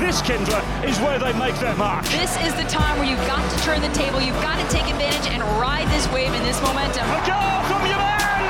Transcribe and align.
this 0.00 0.22
Kindler 0.22 0.64
is 0.82 0.98
where 1.00 1.18
they 1.18 1.32
make 1.34 1.54
their 1.56 1.76
mark. 1.76 2.02
This 2.06 2.34
is 2.40 2.54
the 2.54 2.64
time 2.64 2.98
where 2.98 3.06
you've 3.06 3.26
got 3.26 3.48
to 3.50 3.58
turn 3.62 3.82
the 3.82 3.88
table, 3.88 4.18
you've 4.20 4.40
got 4.40 4.56
to 4.58 4.66
take 4.74 4.88
advantage 4.88 5.30
and 5.30 5.42
ride 5.60 5.86
this 5.88 6.10
wave 6.10 6.32
in 6.32 6.42
this 6.42 6.60
momentum. 6.62 7.04
A 7.04 7.20
goal 7.28 7.62
from 7.68 7.86
your 7.86 7.98
man! 7.98 8.40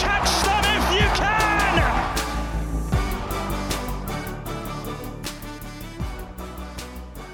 Catch 0.00 0.28
them 0.42 0.64
if 0.66 0.92
you 1.00 1.08
can! 1.14 1.78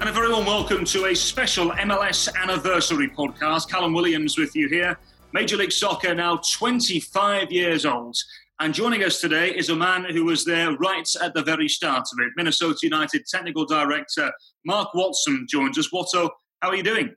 And 0.00 0.08
a 0.10 0.12
very 0.12 0.30
warm 0.30 0.44
welcome 0.44 0.84
to 0.84 1.06
a 1.06 1.14
special 1.14 1.70
MLS 1.70 2.28
anniversary 2.40 3.08
podcast. 3.08 3.70
Callum 3.70 3.94
Williams 3.94 4.36
with 4.36 4.54
you 4.54 4.68
here. 4.68 4.98
Major 5.32 5.56
League 5.56 5.72
Soccer 5.72 6.14
now 6.14 6.36
25 6.36 7.50
years 7.50 7.86
old. 7.86 8.18
And 8.58 8.72
joining 8.72 9.04
us 9.04 9.20
today 9.20 9.50
is 9.50 9.68
a 9.68 9.76
man 9.76 10.06
who 10.06 10.24
was 10.24 10.46
there 10.46 10.72
right 10.78 11.06
at 11.22 11.34
the 11.34 11.42
very 11.42 11.68
start 11.68 12.04
of 12.10 12.24
it. 12.24 12.32
Minnesota 12.36 12.78
United 12.82 13.26
Technical 13.26 13.66
Director 13.66 14.32
Mark 14.64 14.94
Watson 14.94 15.46
joins 15.46 15.78
us. 15.78 15.90
Watto, 15.92 16.30
how 16.62 16.70
are 16.70 16.74
you 16.74 16.82
doing? 16.82 17.14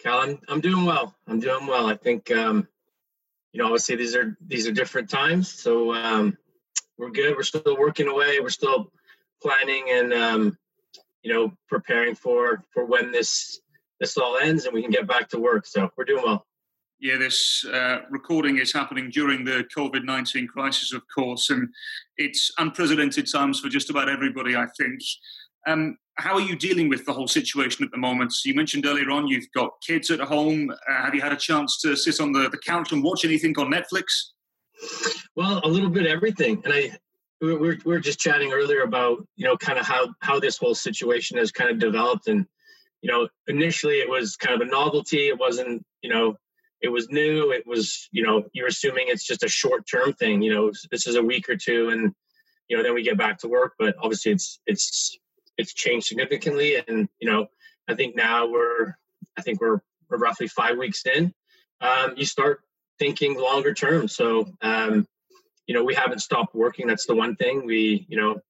Cal, 0.00 0.18
I'm, 0.18 0.40
I'm 0.48 0.60
doing 0.60 0.84
well. 0.84 1.14
I'm 1.28 1.38
doing 1.38 1.68
well. 1.68 1.86
I 1.86 1.96
think 1.96 2.32
um, 2.32 2.66
you 3.52 3.58
know, 3.58 3.66
obviously 3.66 3.94
these 3.94 4.16
are 4.16 4.36
these 4.44 4.66
are 4.66 4.72
different 4.72 5.08
times, 5.08 5.48
so 5.52 5.94
um, 5.94 6.36
we're 6.98 7.10
good. 7.10 7.36
We're 7.36 7.44
still 7.44 7.76
working 7.78 8.08
away. 8.08 8.40
We're 8.40 8.48
still 8.48 8.90
planning 9.40 9.86
and 9.90 10.12
um, 10.12 10.58
you 11.22 11.32
know 11.32 11.52
preparing 11.68 12.16
for 12.16 12.64
for 12.74 12.84
when 12.84 13.12
this 13.12 13.60
this 14.00 14.16
all 14.16 14.38
ends 14.38 14.64
and 14.64 14.74
we 14.74 14.82
can 14.82 14.90
get 14.90 15.06
back 15.06 15.28
to 15.28 15.38
work. 15.38 15.66
So 15.66 15.88
we're 15.96 16.04
doing 16.04 16.24
well. 16.24 16.46
Yeah, 17.02 17.16
this 17.16 17.64
uh, 17.64 18.00
recording 18.10 18.58
is 18.58 18.74
happening 18.74 19.08
during 19.08 19.42
the 19.42 19.64
COVID 19.74 20.04
19 20.04 20.46
crisis, 20.48 20.92
of 20.92 21.00
course, 21.14 21.48
and 21.48 21.66
it's 22.18 22.50
unprecedented 22.58 23.26
times 23.32 23.58
for 23.58 23.70
just 23.70 23.88
about 23.88 24.10
everybody, 24.10 24.54
I 24.54 24.66
think. 24.78 25.00
Um, 25.66 25.96
how 26.16 26.34
are 26.34 26.42
you 26.42 26.56
dealing 26.56 26.90
with 26.90 27.06
the 27.06 27.14
whole 27.14 27.26
situation 27.26 27.86
at 27.86 27.90
the 27.90 27.96
moment? 27.96 28.34
You 28.44 28.54
mentioned 28.54 28.84
earlier 28.84 29.10
on 29.10 29.26
you've 29.28 29.50
got 29.54 29.70
kids 29.80 30.10
at 30.10 30.20
home. 30.20 30.70
Uh, 30.70 31.02
have 31.02 31.14
you 31.14 31.22
had 31.22 31.32
a 31.32 31.36
chance 31.36 31.80
to 31.80 31.96
sit 31.96 32.20
on 32.20 32.32
the, 32.32 32.50
the 32.50 32.58
couch 32.58 32.92
and 32.92 33.02
watch 33.02 33.24
anything 33.24 33.54
on 33.56 33.72
Netflix? 33.72 34.32
Well, 35.36 35.62
a 35.64 35.68
little 35.68 35.88
bit 35.88 36.06
everything. 36.06 36.60
And 36.64 36.74
I, 36.74 36.98
we 37.40 37.54
we're, 37.54 37.58
we 37.60 37.78
we're 37.86 38.00
just 38.00 38.18
chatting 38.18 38.52
earlier 38.52 38.82
about, 38.82 39.26
you 39.36 39.46
know, 39.46 39.56
kind 39.56 39.78
of 39.78 39.86
how, 39.86 40.08
how 40.20 40.38
this 40.38 40.58
whole 40.58 40.74
situation 40.74 41.38
has 41.38 41.50
kind 41.50 41.70
of 41.70 41.78
developed. 41.78 42.28
And, 42.28 42.44
you 43.00 43.10
know, 43.10 43.26
initially 43.46 44.00
it 44.00 44.08
was 44.08 44.36
kind 44.36 44.60
of 44.60 44.68
a 44.68 44.70
novelty. 44.70 45.28
It 45.28 45.38
wasn't, 45.38 45.82
you 46.02 46.10
know, 46.10 46.36
it 46.82 46.88
was 46.88 47.10
new. 47.10 47.52
It 47.52 47.66
was, 47.66 48.08
you 48.12 48.22
know, 48.22 48.44
you're 48.52 48.68
assuming 48.68 49.06
it's 49.08 49.26
just 49.26 49.44
a 49.44 49.48
short 49.48 49.86
term 49.86 50.12
thing. 50.12 50.42
You 50.42 50.54
know, 50.54 50.72
this 50.90 51.06
is 51.06 51.16
a 51.16 51.22
week 51.22 51.48
or 51.48 51.56
two, 51.56 51.90
and 51.90 52.14
you 52.68 52.76
know, 52.76 52.82
then 52.82 52.94
we 52.94 53.02
get 53.02 53.18
back 53.18 53.38
to 53.38 53.48
work. 53.48 53.74
But 53.78 53.96
obviously, 54.02 54.32
it's 54.32 54.60
it's 54.66 55.18
it's 55.58 55.74
changed 55.74 56.06
significantly, 56.06 56.82
and 56.86 57.08
you 57.20 57.30
know, 57.30 57.46
I 57.88 57.94
think 57.94 58.16
now 58.16 58.48
we're, 58.48 58.94
I 59.36 59.42
think 59.42 59.60
we're 59.60 59.80
we're 60.08 60.18
roughly 60.18 60.48
five 60.48 60.78
weeks 60.78 61.04
in. 61.06 61.34
Um, 61.80 62.14
you 62.16 62.24
start 62.24 62.60
thinking 62.98 63.38
longer 63.38 63.72
term. 63.72 64.08
So, 64.08 64.52
um, 64.60 65.06
you 65.66 65.74
know, 65.74 65.84
we 65.84 65.94
haven't 65.94 66.20
stopped 66.20 66.54
working. 66.54 66.86
That's 66.86 67.06
the 67.06 67.14
one 67.14 67.36
thing 67.36 67.64
we, 67.64 68.06
you 68.08 68.16
know, 68.16 68.40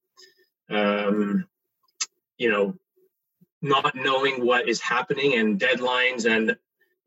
um, 0.70 1.46
you 2.38 2.50
know, 2.50 2.74
not 3.62 3.94
knowing 3.94 4.44
what 4.44 4.68
is 4.68 4.80
happening 4.80 5.34
and 5.34 5.60
deadlines 5.60 6.28
and 6.28 6.56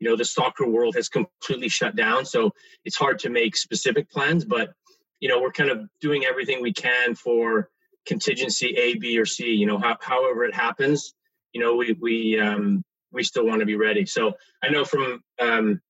you 0.04 0.10
know 0.10 0.16
the 0.16 0.24
soccer 0.24 0.66
world 0.66 0.94
has 0.96 1.08
completely 1.08 1.68
shut 1.68 1.96
down 1.96 2.26
so 2.26 2.52
it's 2.84 2.96
hard 2.96 3.18
to 3.18 3.30
make 3.30 3.56
specific 3.56 4.10
plans 4.10 4.44
but 4.44 4.74
you 5.18 5.30
know 5.30 5.40
we're 5.40 5.50
kind 5.50 5.70
of 5.70 5.88
doing 5.98 6.26
everything 6.26 6.60
we 6.60 6.74
can 6.74 7.14
for 7.14 7.70
contingency 8.04 8.66
a 8.76 8.96
b 8.98 9.18
or 9.18 9.24
c 9.24 9.54
you 9.54 9.64
know 9.64 9.78
how, 9.78 9.96
however 10.02 10.44
it 10.44 10.54
happens 10.54 11.14
you 11.54 11.60
know 11.62 11.74
we 11.74 11.96
we 12.02 12.38
um 12.38 12.84
we 13.12 13.22
still 13.22 13.46
want 13.46 13.60
to 13.60 13.66
be 13.66 13.76
ready. 13.76 14.04
So 14.04 14.34
i 14.62 14.68
know 14.68 14.84
from 14.84 15.22
um 15.40 15.80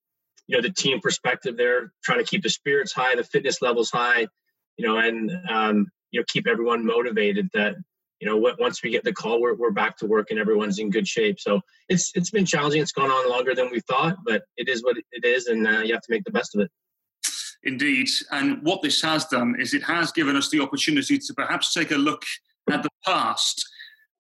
you 0.47 0.57
know 0.57 0.63
the 0.63 0.71
team 0.71 1.01
perspective 1.01 1.57
they're 1.57 1.93
trying 2.05 2.21
to 2.21 2.25
keep 2.25 2.45
the 2.45 2.51
spirits 2.51 2.93
high 2.93 3.17
the 3.17 3.25
fitness 3.25 3.61
levels 3.63 3.91
high 3.91 4.29
you 4.77 4.87
know 4.87 4.97
and 4.97 5.33
um 5.51 5.89
you 6.13 6.21
know 6.21 6.25
keep 6.29 6.47
everyone 6.47 6.87
motivated 6.87 7.49
that 7.53 7.75
you 8.21 8.29
know, 8.29 8.55
once 8.59 8.83
we 8.83 8.91
get 8.91 9.05
the 9.05 9.13
call, 9.13 9.41
we're, 9.41 9.55
we're 9.55 9.71
back 9.71 9.97
to 9.99 10.07
work 10.07 10.31
and 10.31 10.39
everyone's 10.39 10.79
in 10.79 10.91
good 10.91 11.07
shape. 11.07 11.41
So 11.41 11.61
it's 11.89 12.13
it's 12.15 12.31
been 12.31 12.47
challenging. 12.47 12.81
It's 12.81 12.93
gone 12.93 13.11
on 13.11 13.31
longer 13.31 13.55
than 13.55 13.71
we 13.71 13.81
thought, 13.81 14.17
but 14.25 14.45
it 14.57 14.69
is 14.69 14.83
what 14.83 14.97
it 14.97 15.25
is, 15.25 15.47
and 15.47 15.67
uh, 15.67 15.81
you 15.81 15.93
have 15.93 16.03
to 16.03 16.11
make 16.11 16.25
the 16.25 16.31
best 16.31 16.55
of 16.55 16.63
it. 16.63 16.71
Indeed, 17.65 18.09
and 18.31 18.63
what 18.63 18.83
this 18.83 19.01
has 19.03 19.25
done 19.27 19.57
is 19.59 19.75
it 19.75 19.83
has 19.85 20.13
given 20.13 20.37
us 20.37 20.51
the 20.51 20.61
opportunity 20.61 21.19
to 21.19 21.35
perhaps 21.35 21.73
take 21.73 21.91
a 21.91 21.97
look 21.97 22.23
at 22.71 22.83
the 22.83 22.91
past. 23.05 23.67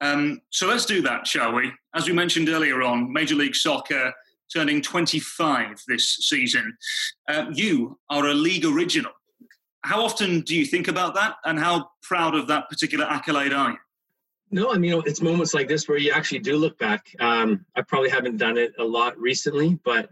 Um, 0.00 0.40
so 0.50 0.66
let's 0.66 0.86
do 0.86 1.02
that, 1.02 1.26
shall 1.26 1.52
we? 1.52 1.72
As 1.94 2.06
we 2.06 2.14
mentioned 2.14 2.48
earlier 2.48 2.82
on, 2.82 3.12
Major 3.12 3.34
League 3.34 3.54
Soccer 3.54 4.12
turning 4.52 4.82
25 4.82 5.82
this 5.88 6.16
season. 6.16 6.76
Uh, 7.28 7.46
you 7.52 7.98
are 8.10 8.26
a 8.28 8.34
league 8.34 8.64
original. 8.64 9.12
How 9.82 10.02
often 10.02 10.40
do 10.40 10.56
you 10.56 10.64
think 10.64 10.88
about 10.88 11.14
that, 11.14 11.36
and 11.44 11.58
how 11.58 11.90
proud 12.02 12.34
of 12.34 12.46
that 12.48 12.68
particular 12.70 13.04
accolade 13.04 13.52
are 13.52 13.72
you? 13.72 13.76
No, 14.50 14.72
I 14.72 14.78
mean 14.78 15.02
it's 15.06 15.22
moments 15.22 15.54
like 15.54 15.68
this 15.68 15.88
where 15.88 15.98
you 15.98 16.12
actually 16.12 16.40
do 16.40 16.56
look 16.56 16.78
back. 16.78 17.14
Um, 17.18 17.64
I 17.74 17.82
probably 17.82 18.10
haven't 18.10 18.36
done 18.36 18.56
it 18.56 18.72
a 18.78 18.84
lot 18.84 19.18
recently, 19.18 19.78
but 19.84 20.10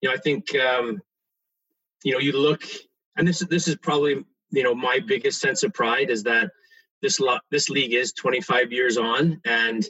you 0.00 0.08
know, 0.08 0.14
I 0.14 0.18
think 0.18 0.54
um, 0.56 1.00
you 2.02 2.12
know 2.12 2.18
you 2.18 2.32
look, 2.32 2.62
and 3.16 3.26
this 3.26 3.38
this 3.50 3.68
is 3.68 3.76
probably 3.76 4.24
you 4.50 4.62
know 4.62 4.74
my 4.74 5.00
biggest 5.06 5.40
sense 5.40 5.62
of 5.62 5.72
pride 5.72 6.10
is 6.10 6.22
that 6.24 6.50
this 7.02 7.20
lot 7.20 7.42
this 7.50 7.68
league 7.68 7.92
is 7.92 8.12
25 8.12 8.72
years 8.72 8.96
on, 8.96 9.40
and 9.44 9.86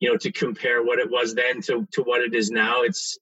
you 0.00 0.10
know 0.10 0.18
to 0.18 0.32
compare 0.32 0.84
what 0.84 0.98
it 0.98 1.10
was 1.10 1.34
then 1.34 1.62
to 1.62 1.86
to 1.92 2.02
what 2.02 2.20
it 2.20 2.34
is 2.34 2.50
now, 2.50 2.82
it's 2.82 3.18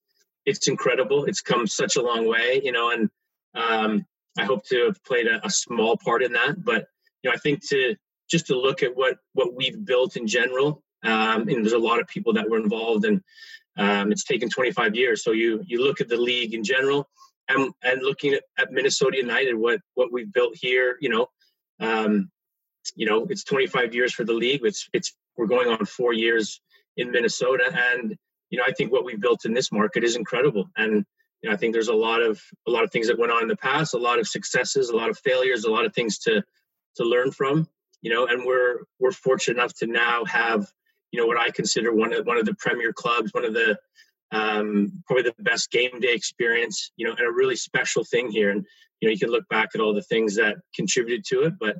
it's 0.47 0.69
incredible. 0.69 1.25
It's 1.25 1.41
come 1.41 1.67
such 1.67 1.97
a 1.97 2.03
long 2.03 2.27
way, 2.27 2.61
you 2.63 2.73
know, 2.73 2.91
and 2.91 3.11
um, 3.55 4.07
I 4.39 4.45
hope 4.45 4.65
to 4.67 4.87
have 4.87 5.03
played 5.05 5.27
a, 5.27 5.45
a 5.47 5.51
small 5.51 5.97
part 5.97 6.23
in 6.23 6.33
that. 6.33 6.65
But 6.65 6.87
you 7.23 7.31
know, 7.31 7.35
I 7.35 7.39
think 7.39 7.67
to 7.69 7.95
just 8.31 8.47
to 8.47 8.59
look 8.59 8.83
at 8.83 8.97
what 8.97 9.19
what 9.33 9.55
we've 9.55 9.85
built 9.85 10.17
in 10.17 10.27
general. 10.27 10.83
Um, 11.03 11.49
and 11.49 11.65
there's 11.65 11.73
a 11.73 11.79
lot 11.79 12.01
of 12.01 12.09
people 12.09 12.33
that 12.35 12.49
were 12.49 12.57
involved, 12.57 13.05
and 13.05 13.23
um, 13.77 14.11
it's 14.11 14.25
taken 14.25 14.49
25 14.49 14.95
years. 14.95 15.23
So 15.23 15.33
you 15.33 15.63
you 15.67 15.83
look 15.83 16.01
at 16.01 16.09
the 16.09 16.17
league 16.17 16.55
in 16.55 16.65
general, 16.65 17.09
and 17.49 17.73
and 17.83 18.03
looking 18.03 18.35
at, 18.35 18.45
at 18.59 18.73
Minnesota 18.73 19.19
United, 19.19 19.55
what 19.55 19.81
what 19.95 20.13
we've 20.13 20.33
built 20.33 20.55
here. 20.57 20.97
You 21.01 21.11
know, 21.11 21.27
um, 21.81 22.31
you 22.97 23.07
know, 23.07 23.27
it's 23.29 23.45
25 23.45 23.95
years 23.95 24.13
for 24.13 24.25
the 24.25 24.33
league. 24.33 24.61
It's 24.65 24.89
it's 24.93 25.15
we're 25.37 25.47
going 25.47 25.69
on 25.69 25.85
four 25.85 26.13
years 26.13 26.61
in 26.97 27.11
Minnesota, 27.11 27.71
and 27.93 28.17
you 28.51 28.59
know, 28.59 28.65
I 28.67 28.73
think 28.73 28.93
what 28.93 29.05
we've 29.05 29.21
built 29.21 29.45
in 29.45 29.53
this 29.53 29.73
market 29.73 30.05
is 30.05 30.17
incredible. 30.17 30.71
And 30.77 31.05
you 31.43 31.51
know, 31.51 31.55
I 31.55 31.59
think 31.59 31.75
there's 31.75 31.89
a 31.89 31.95
lot 31.95 32.23
of 32.23 32.41
a 32.67 32.71
lot 32.71 32.85
of 32.85 32.91
things 32.91 33.09
that 33.09 33.19
went 33.19 33.33
on 33.33 33.43
in 33.43 33.49
the 33.49 33.57
past, 33.57 33.93
a 33.93 33.99
lot 33.99 34.19
of 34.19 34.27
successes, 34.27 34.89
a 34.89 34.97
lot 34.97 35.11
of 35.11 35.19
failures, 35.19 35.65
a 35.65 35.71
lot 35.71 35.85
of 35.85 35.95
things 35.95 36.19
to 36.21 36.43
to 36.97 37.05
learn 37.05 37.31
from 37.31 37.69
you 38.05 38.13
know, 38.13 38.27
and 38.27 38.45
we're 38.45 38.81
we're 39.01 39.13
fortunate 39.13 39.57
enough 39.57 39.73
to 39.79 39.87
now 39.87 40.27
have, 40.27 40.71
you 41.11 41.19
know, 41.19 41.27
what 41.27 41.39
I 41.39 41.51
consider 41.51 41.93
one 41.93 42.13
of 42.13 42.27
one 42.27 42.37
of 42.37 42.45
the 42.45 42.55
premier 42.55 42.93
clubs, 42.93 43.33
one 43.33 43.47
of 43.47 43.55
the 43.55 43.79
um, 44.31 45.03
probably 45.07 45.23
the 45.23 45.43
best 45.43 45.71
game 45.71 45.99
day 46.01 46.13
experience, 46.13 46.93
you 46.97 47.07
know, 47.07 47.15
and 47.15 47.27
a 47.27 47.33
really 47.33 47.57
special 47.57 48.05
thing 48.05 48.31
here. 48.31 48.51
And 48.51 48.65
you 49.01 49.09
know, 49.09 49.13
you 49.13 49.19
can 49.19 49.31
look 49.31 49.49
back 49.49 49.71
at 49.75 49.81
all 49.81 49.95
the 49.95 50.03
things 50.03 50.37
that 50.37 50.57
contributed 50.77 51.25
to 51.31 51.45
it, 51.45 51.55
but 51.59 51.77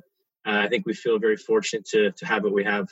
uh, 0.47 0.63
I 0.63 0.67
think 0.67 0.87
we 0.87 0.93
feel 0.95 1.19
very 1.19 1.37
fortunate 1.37 1.85
to 1.89 2.11
to 2.11 2.25
have 2.25 2.43
what 2.43 2.53
we 2.53 2.63
have. 2.63 2.87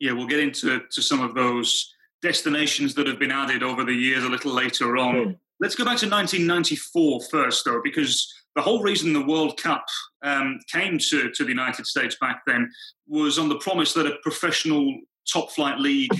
Yeah, 0.00 0.12
we'll 0.12 0.26
get 0.26 0.40
into 0.40 0.80
to 0.80 1.02
some 1.02 1.20
of 1.20 1.36
those 1.36 1.94
destinations 2.20 2.94
that 2.94 3.06
have 3.06 3.20
been 3.20 3.30
added 3.30 3.62
over 3.62 3.84
the 3.84 3.94
years 3.94 4.24
a 4.24 4.28
little 4.28 4.52
later 4.52 4.96
on. 4.96 5.14
Mm. 5.14 5.38
Let's 5.60 5.76
go 5.76 5.84
back 5.84 5.98
to 5.98 6.08
1994 6.10 7.20
first, 7.30 7.64
though, 7.64 7.80
because 7.82 8.32
the 8.56 8.62
whole 8.62 8.82
reason 8.82 9.12
the 9.12 9.24
World 9.24 9.56
Cup 9.56 9.84
um, 10.22 10.58
came 10.72 10.98
to, 10.98 11.30
to 11.30 11.44
the 11.44 11.50
United 11.50 11.86
States 11.86 12.16
back 12.20 12.42
then 12.46 12.70
was 13.06 13.38
on 13.38 13.48
the 13.48 13.58
promise 13.58 13.92
that 13.94 14.06
a 14.06 14.16
professional 14.22 14.94
top 15.30 15.50
flight 15.50 15.78
league 15.78 16.12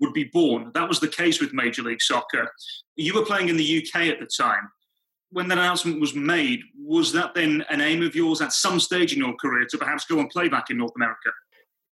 would 0.00 0.12
be 0.12 0.24
born. 0.24 0.70
That 0.74 0.88
was 0.88 1.00
the 1.00 1.08
case 1.08 1.40
with 1.40 1.52
Major 1.52 1.82
League 1.82 2.02
Soccer. 2.02 2.50
You 2.96 3.14
were 3.14 3.24
playing 3.24 3.48
in 3.48 3.56
the 3.56 3.78
UK 3.78 4.02
at 4.06 4.18
the 4.20 4.26
time. 4.26 4.70
When 5.32 5.46
that 5.48 5.58
announcement 5.58 6.00
was 6.00 6.14
made, 6.14 6.60
was 6.76 7.12
that 7.12 7.34
then 7.34 7.64
an 7.70 7.80
aim 7.80 8.02
of 8.02 8.16
yours 8.16 8.40
at 8.40 8.52
some 8.52 8.80
stage 8.80 9.12
in 9.12 9.20
your 9.20 9.34
career 9.36 9.64
to 9.70 9.78
perhaps 9.78 10.04
go 10.04 10.18
and 10.18 10.28
play 10.28 10.48
back 10.48 10.70
in 10.70 10.78
North 10.78 10.92
America? 10.96 11.30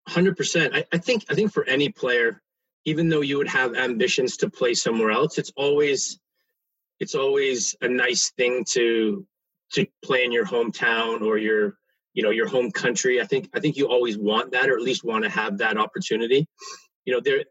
Hundred 0.08 0.36
percent. 0.36 0.74
I, 0.74 0.84
I 0.92 0.98
think 0.98 1.24
I 1.28 1.34
think 1.34 1.52
for 1.52 1.64
any 1.68 1.90
player, 1.90 2.40
even 2.86 3.08
though 3.08 3.20
you 3.20 3.36
would 3.36 3.48
have 3.48 3.74
ambitions 3.74 4.38
to 4.38 4.48
play 4.48 4.72
somewhere 4.72 5.10
else, 5.10 5.36
it's 5.36 5.52
always 5.56 6.18
it's 6.98 7.14
always 7.14 7.74
a 7.82 7.88
nice 7.88 8.30
thing 8.30 8.64
to 8.68 9.26
to 9.72 9.86
play 10.04 10.24
in 10.24 10.32
your 10.32 10.46
hometown 10.46 11.22
or 11.22 11.38
your 11.38 11.76
you 12.14 12.22
know 12.22 12.30
your 12.30 12.46
home 12.46 12.70
country 12.70 13.20
i 13.20 13.24
think 13.24 13.48
i 13.54 13.60
think 13.60 13.76
you 13.76 13.86
always 13.88 14.16
want 14.16 14.50
that 14.52 14.68
or 14.68 14.76
at 14.76 14.82
least 14.82 15.04
want 15.04 15.24
to 15.24 15.30
have 15.30 15.58
that 15.58 15.76
opportunity 15.76 16.46
you 17.04 17.12
know 17.12 17.20
there 17.20 17.44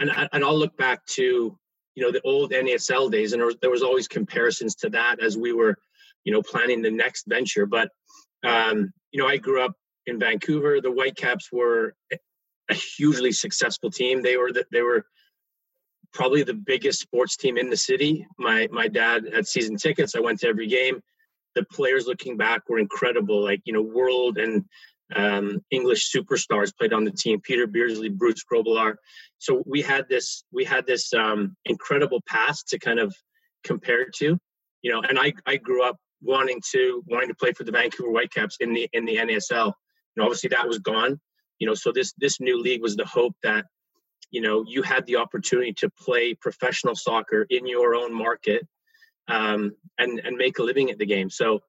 and, 0.00 0.10
and 0.32 0.44
i'll 0.44 0.58
look 0.58 0.76
back 0.76 1.04
to 1.06 1.56
you 1.94 2.02
know 2.02 2.12
the 2.12 2.20
old 2.22 2.52
nasl 2.52 3.10
days 3.10 3.32
and 3.32 3.40
there 3.40 3.46
was, 3.46 3.56
there 3.60 3.70
was 3.70 3.82
always 3.82 4.06
comparisons 4.06 4.74
to 4.74 4.88
that 4.90 5.20
as 5.20 5.36
we 5.36 5.52
were 5.52 5.76
you 6.24 6.32
know 6.32 6.42
planning 6.42 6.82
the 6.82 6.90
next 6.90 7.24
venture 7.26 7.66
but 7.66 7.90
um 8.44 8.92
you 9.10 9.20
know 9.20 9.26
i 9.26 9.36
grew 9.36 9.62
up 9.62 9.72
in 10.06 10.18
vancouver 10.18 10.80
the 10.80 10.92
whitecaps 10.92 11.50
were 11.50 11.94
a 12.68 12.74
hugely 12.74 13.32
successful 13.32 13.90
team. 13.90 14.22
They 14.22 14.36
were 14.36 14.52
the, 14.52 14.64
they 14.70 14.82
were 14.82 15.06
probably 16.12 16.42
the 16.42 16.54
biggest 16.54 17.00
sports 17.00 17.36
team 17.36 17.56
in 17.56 17.70
the 17.70 17.76
city. 17.76 18.26
My 18.38 18.68
my 18.70 18.88
dad 18.88 19.24
had 19.32 19.46
season 19.46 19.76
tickets. 19.76 20.14
I 20.14 20.20
went 20.20 20.40
to 20.40 20.48
every 20.48 20.66
game. 20.66 21.00
The 21.54 21.64
players 21.64 22.06
looking 22.06 22.36
back 22.36 22.68
were 22.68 22.78
incredible. 22.78 23.42
Like 23.42 23.60
you 23.64 23.72
know, 23.72 23.82
world 23.82 24.38
and 24.38 24.64
um, 25.14 25.64
English 25.70 26.12
superstars 26.14 26.76
played 26.76 26.92
on 26.92 27.04
the 27.04 27.10
team. 27.10 27.40
Peter 27.40 27.66
Beardsley, 27.66 28.08
Bruce 28.08 28.44
Grobbelaar. 28.50 28.96
So 29.38 29.62
we 29.66 29.82
had 29.82 30.08
this 30.08 30.44
we 30.52 30.64
had 30.64 30.86
this 30.86 31.12
um, 31.14 31.56
incredible 31.64 32.20
past 32.28 32.68
to 32.68 32.78
kind 32.78 32.98
of 32.98 33.14
compare 33.64 34.06
to. 34.16 34.38
You 34.82 34.92
know, 34.92 35.02
and 35.02 35.18
I 35.18 35.32
I 35.46 35.56
grew 35.56 35.82
up 35.82 35.96
wanting 36.22 36.60
to 36.72 37.02
wanting 37.06 37.28
to 37.28 37.34
play 37.34 37.52
for 37.52 37.64
the 37.64 37.72
Vancouver 37.72 38.10
Whitecaps 38.10 38.56
in 38.60 38.72
the 38.72 38.88
in 38.92 39.04
the 39.04 39.16
NASL. 39.16 39.72
Know, 40.16 40.24
obviously 40.24 40.48
that 40.48 40.66
was 40.66 40.78
gone. 40.78 41.20
You 41.58 41.66
know, 41.66 41.74
so 41.74 41.92
this 41.92 42.12
this 42.18 42.40
new 42.40 42.60
league 42.60 42.82
was 42.82 42.96
the 42.96 43.06
hope 43.06 43.34
that 43.42 43.64
you 44.30 44.40
know 44.40 44.64
you 44.66 44.82
had 44.82 45.06
the 45.06 45.16
opportunity 45.16 45.72
to 45.74 45.90
play 45.90 46.34
professional 46.34 46.94
soccer 46.94 47.46
in 47.48 47.66
your 47.66 47.94
own 47.94 48.12
market 48.12 48.66
um, 49.28 49.74
and 49.98 50.20
and 50.24 50.36
make 50.36 50.58
a 50.58 50.62
living 50.62 50.90
at 50.90 50.98
the 50.98 51.06
game. 51.06 51.30
So 51.30 51.60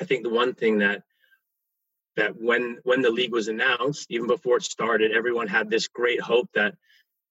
I 0.00 0.04
think 0.04 0.22
the 0.22 0.30
one 0.30 0.54
thing 0.54 0.78
that 0.78 1.02
that 2.16 2.34
when 2.40 2.78
when 2.84 3.02
the 3.02 3.10
league 3.10 3.32
was 3.32 3.48
announced, 3.48 4.06
even 4.10 4.26
before 4.26 4.56
it 4.56 4.64
started, 4.64 5.12
everyone 5.12 5.48
had 5.48 5.70
this 5.70 5.88
great 5.88 6.20
hope 6.20 6.48
that 6.54 6.74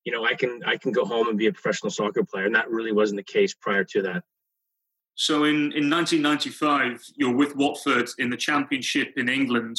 you 0.05 0.11
know 0.11 0.25
I 0.25 0.35
can 0.35 0.61
I 0.65 0.77
can 0.77 0.91
go 0.91 1.05
home 1.05 1.27
and 1.27 1.37
be 1.37 1.47
a 1.47 1.53
professional 1.53 1.91
soccer 1.91 2.23
player, 2.23 2.45
and 2.45 2.55
that 2.55 2.69
really 2.69 2.91
wasn't 2.91 3.17
the 3.17 3.33
case 3.33 3.53
prior 3.53 3.83
to 3.85 4.01
that. 4.03 4.23
So 5.15 5.43
in, 5.43 5.71
in 5.73 5.89
1995, 5.89 7.03
you're 7.15 7.35
with 7.35 7.55
Watford 7.55 8.09
in 8.17 8.29
the 8.29 8.37
Championship 8.37 9.13
in 9.17 9.29
England. 9.29 9.77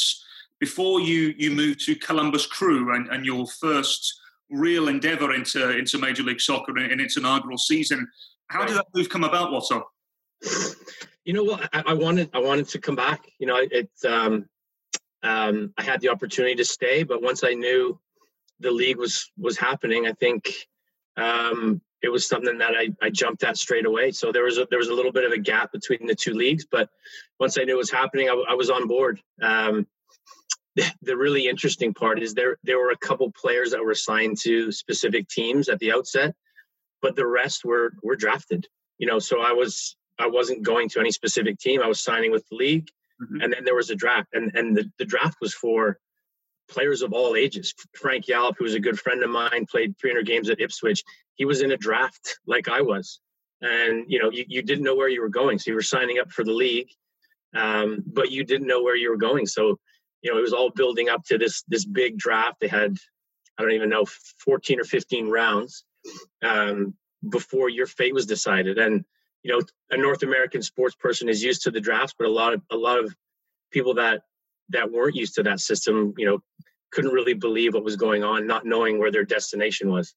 Before 0.61 1.00
you, 1.00 1.35
you 1.37 1.50
moved 1.50 1.85
to 1.87 1.97
Columbus 1.97 2.47
Crew 2.47 2.94
and, 2.94 3.08
and 3.08 3.25
your 3.25 3.47
first 3.47 4.20
real 4.50 4.88
endeavour 4.88 5.32
into, 5.35 5.76
into 5.76 5.99
Major 5.99 6.23
League 6.23 6.41
Soccer 6.41 6.79
in 6.79 7.00
its 7.00 7.17
inaugural 7.17 7.58
season. 7.58 8.06
How 8.53 8.67
did 8.67 8.77
that 8.77 8.87
move 8.95 9.09
come 9.09 9.25
about, 9.25 9.51
Watto? 9.51 9.85
You 11.25 11.33
know 11.33 11.43
what? 11.43 11.71
I, 11.73 11.83
I, 11.87 11.95
wanted 11.95 12.29
I 12.35 12.39
wanted 12.41 12.69
to 12.69 12.79
come 12.79 12.97
back. 12.97 13.27
You 13.39 13.47
know, 13.47 13.57
it 13.59 13.91
um, 14.07 14.45
um, 15.23 15.73
I 15.79 15.83
had 15.83 16.03
the 16.03 16.11
opportunity 16.11 16.57
to 16.57 16.65
stay, 16.65 17.03
but 17.03 17.23
once 17.23 17.45
I 17.45 17.55
knew 17.55 17.99
the 18.61 18.71
league 18.71 18.99
was 18.99 19.31
was 19.39 19.57
happening, 19.57 20.07
I 20.07 20.13
think 20.13 20.53
um, 21.17 21.81
it 22.03 22.11
was 22.11 22.29
something 22.29 22.59
that 22.59 22.73
I, 22.77 22.91
I 23.01 23.09
jumped 23.09 23.43
at 23.43 23.57
straight 23.57 23.87
away. 23.87 24.11
So 24.11 24.33
there 24.33 24.45
was 24.45 24.59
a, 24.59 24.67
there 24.69 24.79
was 24.79 24.89
a 24.89 24.95
little 24.95 25.13
bit 25.13 25.25
of 25.25 25.33
a 25.33 25.39
gap 25.39 25.73
between 25.73 26.07
the 26.07 26.15
two 26.15 26.35
leagues, 26.35 26.67
but 26.71 26.91
once 27.41 27.57
I 27.57 27.65
knew 27.65 27.75
it 27.75 27.79
was 27.79 27.91
happening, 27.91 28.29
I, 28.29 28.35
I 28.51 28.55
was 28.55 28.69
on 28.69 28.87
board. 28.87 29.19
Um, 29.41 29.87
the, 30.77 30.85
the, 31.01 31.17
really 31.17 31.49
interesting 31.49 31.95
part 31.95 32.23
is 32.23 32.35
there 32.35 32.59
there 32.65 32.79
were 32.79 32.91
a 32.91 32.99
couple 32.99 33.33
players 33.33 33.71
that 33.71 33.83
were 33.83 33.93
assigned 33.93 34.37
to 34.43 34.73
specific 34.73 35.29
teams 35.29 35.71
at 35.71 35.79
the 35.79 35.93
outset, 35.93 36.35
but 37.03 37.17
the 37.17 37.27
rest 37.27 37.65
were 37.65 37.93
were 38.03 38.17
drafted. 38.17 38.67
You 38.99 39.09
know, 39.09 39.19
so 39.19 39.41
I 39.41 39.53
was 39.53 39.97
I 40.19 40.29
wasn't 40.29 40.63
going 40.63 40.89
to 40.91 41.01
any 41.01 41.11
specific 41.11 41.59
team. 41.59 41.83
I 41.83 41.89
was 41.89 42.01
signing 42.01 42.31
with 42.31 42.49
the 42.49 42.57
league, 42.57 42.89
mm-hmm. 43.21 43.41
and 43.41 43.53
then 43.53 43.65
there 43.65 43.75
was 43.75 43.91
a 43.91 43.97
draft, 43.97 44.29
and 44.33 44.55
and 44.55 44.77
the, 44.77 44.91
the 44.99 45.05
draft 45.05 45.39
was 45.41 45.53
for 45.53 45.99
players 46.69 47.03
of 47.03 47.13
all 47.13 47.35
ages. 47.35 47.75
Frank 47.95 48.27
Yallop, 48.27 48.55
who 48.57 48.65
was 48.65 48.75
a 48.75 48.81
good 48.81 48.99
friend 48.99 49.23
of 49.23 49.31
mine, 49.31 49.67
played 49.67 49.99
300 50.01 50.25
games 50.27 50.49
at 50.49 50.61
Ipswich. 50.61 51.03
He 51.35 51.45
was 51.45 51.61
in 51.61 51.73
a 51.73 51.77
draft 51.77 52.39
like 52.47 52.69
I 52.69 52.81
was, 52.81 53.21
and 53.61 54.05
you 54.09 54.21
know, 54.21 54.31
you, 54.31 54.45
you 54.47 54.63
didn't 54.63 54.85
know 54.85 54.95
where 54.95 55.09
you 55.09 55.21
were 55.21 55.29
going, 55.29 55.59
so 55.59 55.71
you 55.71 55.75
were 55.75 55.83
signing 55.83 56.19
up 56.19 56.31
for 56.31 56.45
the 56.45 56.53
league, 56.53 56.91
um, 57.55 58.03
but 58.07 58.31
you 58.31 58.45
didn't 58.45 58.69
know 58.69 58.83
where 58.83 58.97
you 58.97 59.11
were 59.11 59.17
going. 59.17 59.47
So, 59.47 59.79
you 60.23 60.31
know, 60.31 60.39
it 60.39 60.43
was 60.43 60.53
all 60.53 60.71
building 60.71 61.09
up 61.09 61.25
to 61.27 61.39
this 61.39 61.65
this 61.67 61.85
big 61.85 62.17
draft. 62.17 62.61
They 62.61 62.69
had, 62.69 62.97
I 63.59 63.63
don't 63.63 63.73
even 63.73 63.91
know, 63.91 64.05
14 64.45 64.81
or 64.81 64.85
15 64.85 65.29
rounds 65.29 65.85
um, 66.43 66.95
before 67.31 67.69
your 67.69 67.87
fate 67.87 68.15
was 68.15 68.27
decided, 68.27 68.79
and 68.79 69.05
you 69.43 69.53
know, 69.53 69.61
a 69.91 69.97
North 69.97 70.23
American 70.23 70.63
sports 70.63 70.95
person 70.95 71.29
is 71.29 71.43
used 71.43 71.63
to 71.63 71.71
the 71.71 71.81
drafts, 71.81 72.15
but 72.17 72.27
a 72.27 72.31
lot 72.31 72.55
of 72.55 72.63
a 72.71 72.77
lot 72.77 72.99
of 72.99 73.15
people 73.73 73.95
that 73.95 74.23
that 74.69 74.91
weren't 74.91 75.17
used 75.17 75.35
to 75.35 75.43
that 75.43 75.61
system, 75.61 76.15
you 76.17 76.27
know, 76.27 76.39
couldn't 76.93 77.13
really 77.13 77.35
believe 77.35 77.75
what 77.75 77.85
was 77.85 77.97
going 77.97 78.23
on, 78.23 78.47
not 78.47 78.65
knowing 78.65 78.99
where 78.99 79.11
their 79.11 79.25
destination 79.25 79.91
was. 79.91 80.15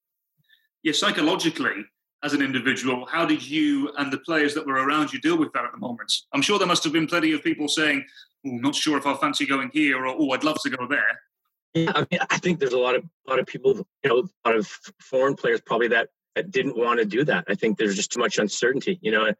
Yeah, 0.83 0.93
psychologically, 0.93 1.85
as 2.23 2.33
an 2.33 2.41
individual, 2.41 3.05
how 3.05 3.25
did 3.25 3.47
you 3.47 3.91
and 3.97 4.11
the 4.11 4.19
players 4.19 4.53
that 4.53 4.65
were 4.65 4.75
around 4.75 5.11
you 5.11 5.19
deal 5.19 5.37
with 5.37 5.51
that 5.53 5.65
at 5.65 5.71
the 5.71 5.77
moment? 5.77 6.11
I'm 6.33 6.41
sure 6.41 6.59
there 6.59 6.67
must 6.67 6.83
have 6.83 6.93
been 6.93 7.07
plenty 7.07 7.31
of 7.33 7.43
people 7.43 7.67
saying, 7.67 8.05
"Oh, 8.45 8.51
not 8.51 8.75
sure 8.75 8.97
if 8.97 9.05
I 9.05 9.15
fancy 9.15 9.45
going 9.45 9.71
here," 9.73 10.05
or 10.05 10.07
"Oh, 10.07 10.31
I'd 10.31 10.43
love 10.43 10.61
to 10.61 10.69
go 10.69 10.87
there." 10.87 11.19
Yeah, 11.75 11.91
I 11.93 12.07
mean, 12.09 12.19
I 12.29 12.37
think 12.37 12.59
there's 12.59 12.73
a 12.73 12.79
lot 12.79 12.95
of 12.95 13.03
a 13.27 13.29
lot 13.29 13.39
of 13.39 13.45
people, 13.45 13.85
you 14.03 14.09
know, 14.09 14.19
a 14.45 14.49
lot 14.49 14.57
of 14.57 14.65
foreign 15.01 15.35
players 15.35 15.61
probably 15.65 15.89
that 15.89 16.07
that 16.35 16.49
didn't 16.51 16.77
want 16.77 16.99
to 16.99 17.05
do 17.05 17.25
that. 17.25 17.43
I 17.49 17.55
think 17.55 17.77
there's 17.77 17.97
just 17.97 18.13
too 18.13 18.19
much 18.19 18.37
uncertainty, 18.39 18.97
you 19.01 19.11
know, 19.11 19.31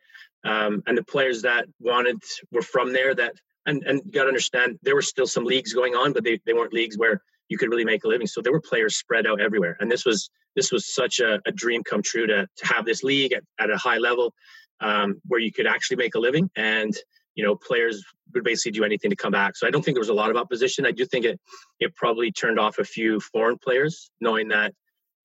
um, 0.44 0.84
and 0.86 0.98
the 0.98 1.04
players 1.04 1.42
that 1.44 1.66
wanted 1.80 2.22
were 2.52 2.62
from 2.62 2.92
there 2.92 3.16
that 3.16 3.36
and 3.66 3.84
and 3.86 4.02
you 4.06 4.12
got 4.12 4.24
to 4.24 4.28
understand 4.28 4.78
there 4.84 4.96
were 4.96 5.02
still 5.02 5.28
some 5.28 5.46
leagues 5.46 5.74
going 5.74 5.96
on, 5.96 6.12
but 6.12 6.26
they, 6.26 6.40
they 6.46 6.54
weren't 6.54 6.74
leagues 6.74 6.98
where 6.98 7.22
you 7.48 7.58
could 7.58 7.70
really 7.70 7.86
make 7.86 8.04
a 8.04 8.08
living. 8.08 8.28
So 8.28 8.42
there 8.42 8.52
were 8.52 8.62
players 8.62 8.98
spread 8.98 9.26
out 9.26 9.40
everywhere, 9.40 9.78
and 9.80 9.90
this 9.90 10.06
was 10.06 10.30
this 10.58 10.74
was 10.74 10.94
such 10.94 11.22
a, 11.22 11.40
a 11.46 11.54
dream 11.54 11.84
come 11.84 12.02
true 12.02 12.28
to 12.28 12.48
to 12.58 12.66
have 12.68 12.86
this 12.86 13.02
league 13.02 13.32
at, 13.32 13.44
at 13.60 13.72
a 13.72 13.78
high 13.78 13.98
level 13.98 14.34
um, 14.82 15.22
where 15.26 15.40
you 15.40 15.54
could 15.54 15.68
actually 15.68 15.98
make 15.98 16.16
a 16.16 16.20
living, 16.20 16.50
and 16.58 16.94
you 17.36 17.44
know 17.44 17.56
players 17.56 18.04
would 18.34 18.44
basically 18.44 18.72
do 18.72 18.84
anything 18.84 19.10
to 19.10 19.16
come 19.16 19.32
back. 19.32 19.56
So 19.56 19.68
I 19.68 19.72
don't 19.72 19.84
think 19.84 19.96
there 19.96 20.02
was 20.02 20.10
a 20.10 20.14
lot 20.14 20.30
of 20.30 20.38
opposition. 20.38 20.86
I 20.86 20.92
do 20.92 21.06
think 21.06 21.26
it 21.26 21.40
it 21.80 21.96
probably 21.96 22.32
turned 22.32 22.60
off 22.60 22.80
a 22.80 22.84
few 22.84 23.20
foreign 23.20 23.58
players, 23.58 24.10
knowing 24.20 24.50
that 24.50 24.74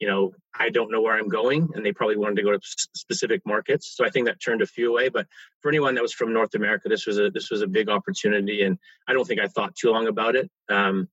you 0.00 0.08
know, 0.08 0.32
I 0.58 0.70
don't 0.70 0.90
know 0.90 1.02
where 1.02 1.14
I'm 1.14 1.28
going, 1.28 1.68
and 1.74 1.84
they 1.84 1.92
probably 1.92 2.16
wanted 2.16 2.36
to 2.36 2.42
go 2.42 2.52
to 2.52 2.60
specific 2.62 3.42
markets. 3.44 3.94
So 3.94 4.04
I 4.04 4.08
think 4.08 4.26
that 4.26 4.40
turned 4.42 4.62
a 4.62 4.66
few 4.66 4.90
away. 4.90 5.10
But 5.10 5.26
for 5.60 5.68
anyone 5.68 5.94
that 5.94 6.02
was 6.02 6.14
from 6.14 6.32
North 6.32 6.54
America, 6.54 6.88
this 6.88 7.06
was 7.06 7.18
a 7.18 7.30
this 7.30 7.50
was 7.50 7.60
a 7.60 7.66
big 7.66 7.90
opportunity, 7.90 8.62
and 8.62 8.78
I 9.06 9.12
don't 9.12 9.26
think 9.26 9.40
I 9.40 9.46
thought 9.46 9.76
too 9.76 9.90
long 9.90 10.08
about 10.08 10.36
it. 10.36 10.50
Um, 10.70 11.08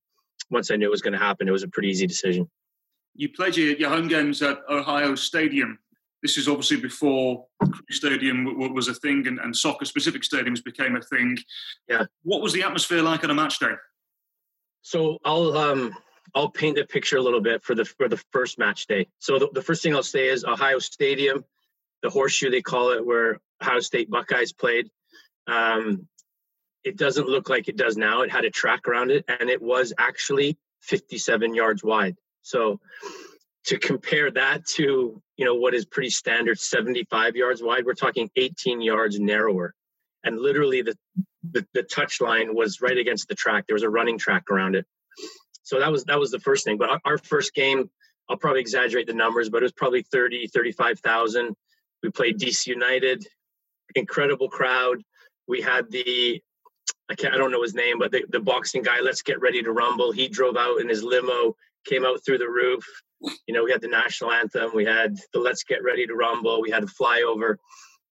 once 0.50 0.70
I 0.70 0.76
knew 0.76 0.86
it 0.86 0.90
was 0.90 1.02
going 1.02 1.12
to 1.12 1.18
happen, 1.18 1.46
it 1.46 1.52
was 1.52 1.62
a 1.62 1.68
pretty 1.68 1.90
easy 1.90 2.06
decision. 2.06 2.50
You 3.14 3.28
played 3.28 3.56
your, 3.56 3.76
your 3.76 3.90
home 3.90 4.08
games 4.08 4.40
at 4.40 4.58
Ohio 4.70 5.14
Stadium. 5.14 5.78
This 6.22 6.36
is 6.36 6.48
obviously 6.48 6.80
before 6.80 7.46
Crew 7.62 7.82
Stadium 7.90 8.58
was 8.74 8.88
a 8.88 8.94
thing, 8.94 9.26
and, 9.26 9.38
and 9.38 9.54
soccer 9.54 9.84
specific 9.84 10.22
stadiums 10.22 10.62
became 10.62 10.96
a 10.96 11.00
thing. 11.00 11.38
Yeah. 11.88 12.04
What 12.22 12.42
was 12.42 12.52
the 12.52 12.62
atmosphere 12.62 13.02
like 13.02 13.22
on 13.24 13.30
a 13.30 13.34
match 13.34 13.58
day? 13.58 13.74
So 14.82 15.18
I'll 15.24 15.56
um, 15.56 15.94
I'll 16.34 16.50
paint 16.50 16.78
a 16.78 16.86
picture 16.86 17.16
a 17.16 17.22
little 17.22 17.40
bit 17.40 17.62
for 17.62 17.74
the 17.74 17.84
for 17.84 18.08
the 18.08 18.22
first 18.32 18.58
match 18.58 18.86
day. 18.86 19.06
So 19.18 19.38
the, 19.38 19.48
the 19.52 19.62
first 19.62 19.82
thing 19.82 19.94
I'll 19.94 20.02
say 20.02 20.28
is 20.28 20.44
Ohio 20.44 20.78
Stadium, 20.78 21.44
the 22.02 22.10
horseshoe 22.10 22.50
they 22.50 22.62
call 22.62 22.90
it, 22.90 23.04
where 23.04 23.38
Ohio 23.62 23.80
State 23.80 24.10
Buckeyes 24.10 24.52
played. 24.52 24.90
Um, 25.46 26.08
it 26.84 26.96
doesn't 26.96 27.28
look 27.28 27.48
like 27.48 27.68
it 27.68 27.76
does 27.76 27.96
now. 27.96 28.22
It 28.22 28.30
had 28.30 28.44
a 28.44 28.50
track 28.50 28.88
around 28.88 29.10
it, 29.10 29.24
and 29.28 29.50
it 29.50 29.60
was 29.60 29.92
actually 29.98 30.58
57 30.82 31.54
yards 31.54 31.82
wide. 31.82 32.16
So 32.42 32.80
to 33.68 33.78
compare 33.78 34.30
that 34.30 34.64
to 34.64 35.20
you 35.36 35.44
know 35.44 35.54
what 35.54 35.74
is 35.74 35.84
pretty 35.84 36.08
standard 36.08 36.58
75 36.58 37.36
yards 37.36 37.62
wide, 37.62 37.84
we're 37.84 37.92
talking 37.92 38.30
18 38.36 38.80
yards 38.80 39.20
narrower, 39.20 39.74
and 40.24 40.38
literally 40.38 40.80
the 40.80 40.96
the, 41.50 41.66
the 41.74 41.82
touch 41.82 42.20
line 42.22 42.54
was 42.54 42.80
right 42.80 42.96
against 42.96 43.28
the 43.28 43.34
track. 43.34 43.64
There 43.66 43.74
was 43.74 43.82
a 43.82 43.90
running 43.90 44.18
track 44.18 44.44
around 44.50 44.74
it. 44.74 44.86
So 45.62 45.78
that 45.80 45.92
was 45.92 46.04
that 46.04 46.18
was 46.18 46.30
the 46.30 46.40
first 46.40 46.64
thing. 46.64 46.78
But 46.78 46.88
our, 46.88 47.00
our, 47.04 47.18
first 47.18 47.54
game 47.54 47.90
i'll 48.30 48.38
probably 48.38 48.60
exaggerate 48.60 49.06
the 49.06 49.14
numbers 49.14 49.48
but 49.48 49.62
it 49.62 49.64
was 49.64 49.72
probably 49.72 50.02
30 50.02 50.48
35000 50.48 51.54
we 52.02 52.10
played 52.10 52.38
dc 52.38 52.66
united. 52.66 53.26
Incredible 53.94 54.48
crowd. 54.48 55.02
We 55.46 55.60
had 55.60 55.90
the 55.90 56.40
i 57.10 57.14
can't 57.14 57.34
i 57.34 57.36
don't 57.36 57.50
know 57.50 57.62
his 57.62 57.74
name 57.74 57.98
but 57.98 58.12
the, 58.12 58.24
the 58.30 58.40
boxing 58.40 58.82
guy 58.82 59.00
let's 59.00 59.20
get 59.20 59.42
ready 59.42 59.62
to 59.62 59.72
rumble. 59.72 60.10
He 60.10 60.26
drove 60.26 60.56
out 60.56 60.80
in 60.80 60.88
his 60.88 61.02
limo 61.02 61.54
came 61.86 62.06
out 62.06 62.24
through 62.24 62.38
the 62.38 62.48
roof 62.48 62.84
you 63.20 63.54
know 63.54 63.64
we 63.64 63.72
had 63.72 63.80
the 63.80 63.88
national 63.88 64.30
anthem 64.30 64.70
we 64.74 64.84
had 64.84 65.16
the 65.32 65.40
let's 65.40 65.64
get 65.64 65.82
ready 65.82 66.06
to 66.06 66.14
rumble 66.14 66.60
we 66.60 66.70
had 66.70 66.84
a 66.84 66.86
flyover 66.86 67.56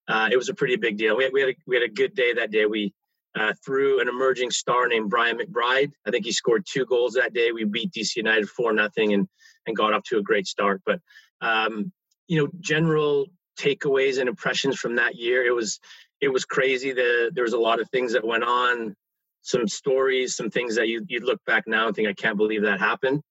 uh, 0.10 0.30
it 0.32 0.38
was 0.38 0.50
a 0.50 0.54
pretty 0.54 0.76
big 0.76 0.98
deal 0.98 1.16
we 1.16 1.24
had, 1.24 1.34
we 1.34 1.42
had 1.42 1.50
a, 1.50 1.56
we 1.66 1.76
had 1.76 1.84
a 1.84 1.94
good 1.94 2.14
day 2.14 2.34
that 2.34 2.52
day 2.52 2.66
we 2.66 2.94
uh, 3.38 3.54
through 3.64 4.02
an 4.02 4.08
emerging 4.08 4.50
star 4.50 4.88
named 4.88 5.10
Brian 5.10 5.38
McBride. 5.38 5.92
I 6.08 6.12
think 6.12 6.26
he 6.26 6.32
scored 6.32 6.66
two 6.66 6.86
goals 6.86 7.14
that 7.14 7.34
day. 7.34 7.52
We 7.52 7.66
beat 7.66 7.92
DC 7.92 8.16
United 8.16 8.50
four 8.50 8.74
nothing 8.74 9.14
and 9.14 9.28
and 9.68 9.76
got 9.76 9.94
off 9.94 10.04
to 10.06 10.18
a 10.18 10.24
great 10.24 10.48
start. 10.48 10.82
But 10.86 11.00
um, 11.42 11.92
you 12.28 12.42
know, 12.42 12.50
general 12.60 13.28
takeaways 13.60 14.20
and 14.20 14.30
impressions 14.30 14.78
from 14.78 14.96
that 14.96 15.16
year, 15.16 15.46
it 15.46 15.52
was 15.52 15.80
it 16.20 16.30
was 16.30 16.46
crazy. 16.46 16.94
The 16.94 17.32
there 17.34 17.44
was 17.44 17.54
a 17.54 17.60
lot 17.60 17.80
of 17.80 17.90
things 17.90 18.14
that 18.14 18.26
went 18.26 18.44
on, 18.44 18.96
some 19.42 19.68
stories, 19.68 20.36
some 20.36 20.50
things 20.50 20.76
that 20.76 20.88
you 20.88 21.06
you'd 21.08 21.24
look 21.24 21.44
back 21.46 21.66
now 21.68 21.88
and 21.88 21.96
think 21.96 22.08
I 22.08 22.14
can't 22.14 22.38
believe 22.38 22.64
that 22.64 22.80
happened. 22.80 23.22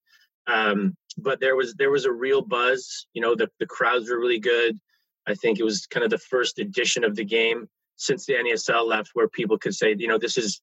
Um, 0.46 0.96
but 1.16 1.40
there 1.40 1.56
was 1.56 1.74
there 1.74 1.90
was 1.90 2.04
a 2.04 2.12
real 2.12 2.42
buzz. 2.42 3.06
You 3.14 3.22
know, 3.22 3.34
the 3.34 3.48
the 3.58 3.66
crowds 3.66 4.10
were 4.10 4.18
really 4.18 4.40
good. 4.40 4.78
I 5.26 5.34
think 5.34 5.58
it 5.58 5.64
was 5.64 5.86
kind 5.86 6.04
of 6.04 6.10
the 6.10 6.18
first 6.18 6.58
edition 6.58 7.04
of 7.04 7.16
the 7.16 7.24
game 7.24 7.68
since 7.96 8.26
the 8.26 8.34
NASL 8.34 8.86
left 8.86 9.10
where 9.14 9.28
people 9.28 9.58
could 9.58 9.74
say, 9.74 9.96
you 9.98 10.06
know, 10.06 10.18
this 10.18 10.36
is 10.38 10.60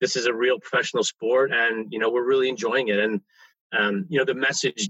this 0.00 0.16
is 0.16 0.26
a 0.26 0.32
real 0.34 0.58
professional 0.60 1.04
sport 1.04 1.52
and 1.52 1.86
you 1.90 1.98
know 1.98 2.10
we're 2.10 2.26
really 2.26 2.48
enjoying 2.48 2.88
it 2.88 2.98
and 2.98 3.20
um, 3.72 4.06
you 4.08 4.18
know, 4.18 4.24
the 4.24 4.34
message 4.34 4.88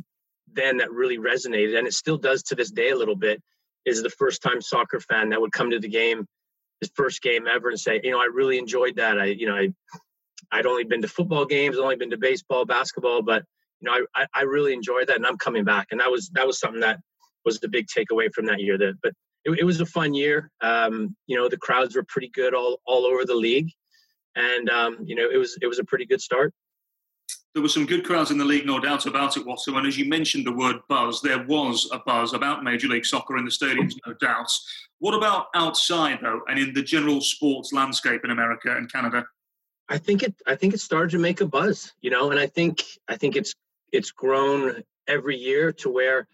then 0.52 0.78
that 0.78 0.92
really 0.92 1.18
resonated, 1.18 1.78
and 1.78 1.86
it 1.86 1.94
still 1.94 2.16
does 2.16 2.42
to 2.44 2.54
this 2.54 2.70
day 2.70 2.90
a 2.90 2.96
little 2.96 3.16
bit, 3.16 3.42
is 3.84 4.02
the 4.02 4.10
first 4.10 4.42
time 4.42 4.60
soccer 4.60 5.00
fan 5.00 5.30
that 5.30 5.40
would 5.40 5.52
come 5.52 5.70
to 5.70 5.78
the 5.78 5.88
game, 5.88 6.26
his 6.80 6.90
first 6.94 7.22
game 7.22 7.46
ever, 7.46 7.68
and 7.68 7.78
say, 7.78 8.00
you 8.02 8.10
know, 8.10 8.20
I 8.20 8.28
really 8.32 8.58
enjoyed 8.58 8.96
that. 8.96 9.18
I, 9.18 9.26
you 9.26 9.46
know, 9.46 9.56
I, 9.56 9.72
I'd 10.52 10.66
only 10.66 10.84
been 10.84 11.02
to 11.02 11.08
football 11.08 11.46
games, 11.46 11.78
only 11.78 11.96
been 11.96 12.10
to 12.10 12.16
baseball, 12.16 12.64
basketball, 12.64 13.22
but 13.22 13.44
you 13.80 13.90
know, 13.90 14.06
I, 14.14 14.26
I 14.34 14.42
really 14.42 14.72
enjoyed 14.72 15.08
that, 15.08 15.16
and 15.16 15.26
I'm 15.26 15.38
coming 15.38 15.64
back. 15.64 15.88
And 15.90 16.00
that 16.00 16.10
was 16.10 16.28
that 16.30 16.46
was 16.46 16.58
something 16.58 16.80
that 16.80 17.00
was 17.44 17.60
the 17.60 17.68
big 17.68 17.86
takeaway 17.86 18.32
from 18.32 18.46
that 18.46 18.60
year. 18.60 18.78
That, 18.78 18.94
but 19.02 19.12
it, 19.44 19.60
it 19.60 19.64
was 19.64 19.80
a 19.80 19.86
fun 19.86 20.14
year. 20.14 20.50
Um, 20.60 21.16
you 21.26 21.36
know, 21.36 21.48
the 21.48 21.56
crowds 21.56 21.96
were 21.96 22.04
pretty 22.04 22.28
good 22.28 22.54
all 22.54 22.80
all 22.86 23.04
over 23.06 23.24
the 23.24 23.34
league, 23.34 23.70
and 24.34 24.68
um, 24.70 24.98
you 25.04 25.14
know, 25.14 25.28
it 25.30 25.36
was 25.36 25.58
it 25.60 25.66
was 25.66 25.78
a 25.78 25.84
pretty 25.84 26.06
good 26.06 26.20
start 26.20 26.52
there 27.56 27.62
were 27.62 27.70
some 27.70 27.86
good 27.86 28.04
crowds 28.04 28.30
in 28.30 28.36
the 28.36 28.44
league, 28.44 28.66
no 28.66 28.78
doubt 28.78 29.06
about 29.06 29.34
it, 29.38 29.46
Watto. 29.46 29.78
And 29.78 29.86
as 29.86 29.96
you 29.96 30.04
mentioned 30.04 30.46
the 30.46 30.52
word 30.52 30.76
buzz, 30.90 31.22
there 31.22 31.42
was 31.44 31.88
a 31.90 31.98
buzz 31.98 32.34
about 32.34 32.62
Major 32.62 32.86
League 32.86 33.06
Soccer 33.06 33.38
in 33.38 33.46
the 33.46 33.50
stadiums, 33.50 33.94
no 34.06 34.12
doubt. 34.12 34.52
What 34.98 35.14
about 35.14 35.46
outside, 35.54 36.18
though, 36.20 36.42
and 36.50 36.58
in 36.58 36.74
the 36.74 36.82
general 36.82 37.22
sports 37.22 37.72
landscape 37.72 38.20
in 38.24 38.30
America 38.30 38.76
and 38.76 38.92
Canada? 38.92 39.24
I 39.88 39.96
think 39.96 40.22
it. 40.22 40.34
I 40.46 40.54
think 40.54 40.74
it 40.74 40.80
started 40.80 41.12
to 41.12 41.18
make 41.18 41.40
a 41.40 41.46
buzz, 41.46 41.94
you 42.02 42.10
know, 42.10 42.30
and 42.30 42.38
I 42.38 42.46
think 42.46 42.82
I 43.08 43.16
think 43.16 43.36
it's 43.36 43.54
it's 43.92 44.10
grown 44.10 44.82
every 45.06 45.36
year 45.36 45.72
to 45.72 45.90
where, 45.90 46.28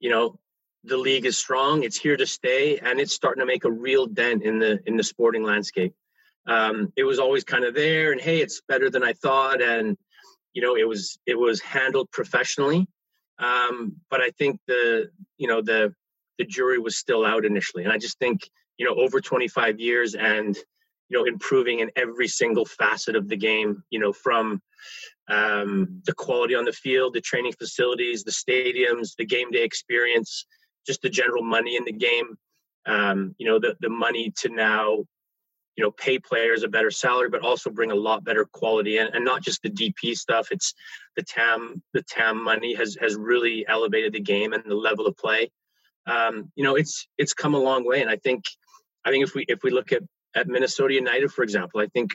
you 0.00 0.10
know, 0.10 0.38
the 0.84 0.96
league 0.96 1.24
is 1.24 1.38
strong. 1.38 1.82
It's 1.82 1.98
here 1.98 2.16
to 2.16 2.26
stay, 2.26 2.78
and 2.78 3.00
it's 3.00 3.14
starting 3.14 3.40
to 3.40 3.46
make 3.46 3.64
a 3.64 3.70
real 3.70 4.06
dent 4.06 4.42
in 4.42 4.58
the 4.58 4.80
in 4.86 4.96
the 4.96 5.02
sporting 5.02 5.42
landscape. 5.42 5.94
Um, 6.46 6.92
it 6.96 7.04
was 7.04 7.18
always 7.18 7.42
kind 7.42 7.64
of 7.64 7.74
there, 7.74 8.12
and 8.12 8.20
hey, 8.20 8.40
it's 8.40 8.60
better 8.68 8.90
than 8.90 9.02
I 9.02 9.14
thought, 9.14 9.62
and 9.62 9.96
you 10.54 10.62
know 10.62 10.76
it 10.76 10.88
was 10.88 11.18
it 11.26 11.38
was 11.38 11.60
handled 11.60 12.10
professionally 12.10 12.86
um, 13.38 13.96
but 14.08 14.20
i 14.20 14.30
think 14.30 14.58
the 14.66 15.10
you 15.36 15.46
know 15.46 15.60
the 15.60 15.92
the 16.38 16.44
jury 16.44 16.78
was 16.78 16.96
still 16.96 17.26
out 17.26 17.44
initially 17.44 17.84
and 17.84 17.92
i 17.92 17.98
just 17.98 18.18
think 18.18 18.48
you 18.78 18.86
know 18.86 18.94
over 18.94 19.20
25 19.20 19.78
years 19.78 20.14
and 20.14 20.56
you 21.08 21.18
know 21.18 21.24
improving 21.24 21.80
in 21.80 21.90
every 21.96 22.28
single 22.28 22.64
facet 22.64 23.16
of 23.16 23.28
the 23.28 23.36
game 23.36 23.82
you 23.90 23.98
know 23.98 24.12
from 24.12 24.62
um, 25.28 26.02
the 26.04 26.14
quality 26.14 26.54
on 26.54 26.64
the 26.64 26.72
field 26.72 27.14
the 27.14 27.20
training 27.20 27.52
facilities 27.52 28.24
the 28.24 28.30
stadiums 28.30 29.16
the 29.16 29.24
game 29.24 29.50
day 29.50 29.62
experience 29.62 30.46
just 30.86 31.02
the 31.02 31.08
general 31.08 31.42
money 31.42 31.76
in 31.76 31.84
the 31.84 31.92
game. 31.92 32.36
Um, 32.86 33.34
you 33.38 33.46
know 33.46 33.58
the, 33.58 33.76
the 33.80 33.88
money 33.88 34.32
to 34.40 34.50
now 34.50 35.04
you 35.76 35.82
know 35.82 35.90
pay 35.90 36.18
players 36.18 36.62
a 36.62 36.68
better 36.68 36.90
salary 36.90 37.30
but 37.30 37.40
also 37.40 37.70
bring 37.70 37.90
a 37.90 37.96
lot 37.96 38.24
better 38.24 38.44
quality 38.44 38.98
in. 38.98 39.08
And 39.14 39.24
not 39.24 39.42
just 39.42 39.62
the 39.62 39.70
dp 39.70 40.16
stuff 40.16 40.48
it's 40.50 40.74
the 41.16 41.22
tam 41.22 41.82
the 41.94 42.02
tam 42.02 42.42
money 42.42 42.74
has 42.74 42.96
has 43.00 43.16
really 43.16 43.66
elevated 43.66 44.12
the 44.12 44.20
game 44.20 44.52
and 44.52 44.62
the 44.66 44.74
level 44.74 45.06
of 45.06 45.16
play. 45.16 45.50
Um, 46.06 46.52
you 46.54 46.64
know 46.64 46.74
it's 46.76 47.08
it's 47.16 47.32
come 47.32 47.54
a 47.54 47.58
long 47.58 47.86
way. 47.86 48.02
And 48.02 48.10
i 48.10 48.16
think 48.16 48.44
i 49.04 49.10
think 49.10 49.24
if 49.24 49.34
we 49.34 49.46
if 49.48 49.62
we 49.62 49.70
look 49.70 49.92
at 49.92 50.02
at 50.34 50.48
minnesota 50.48 50.92
united 50.92 51.32
for 51.32 51.42
example 51.42 51.80
i 51.80 51.86
think 51.86 52.10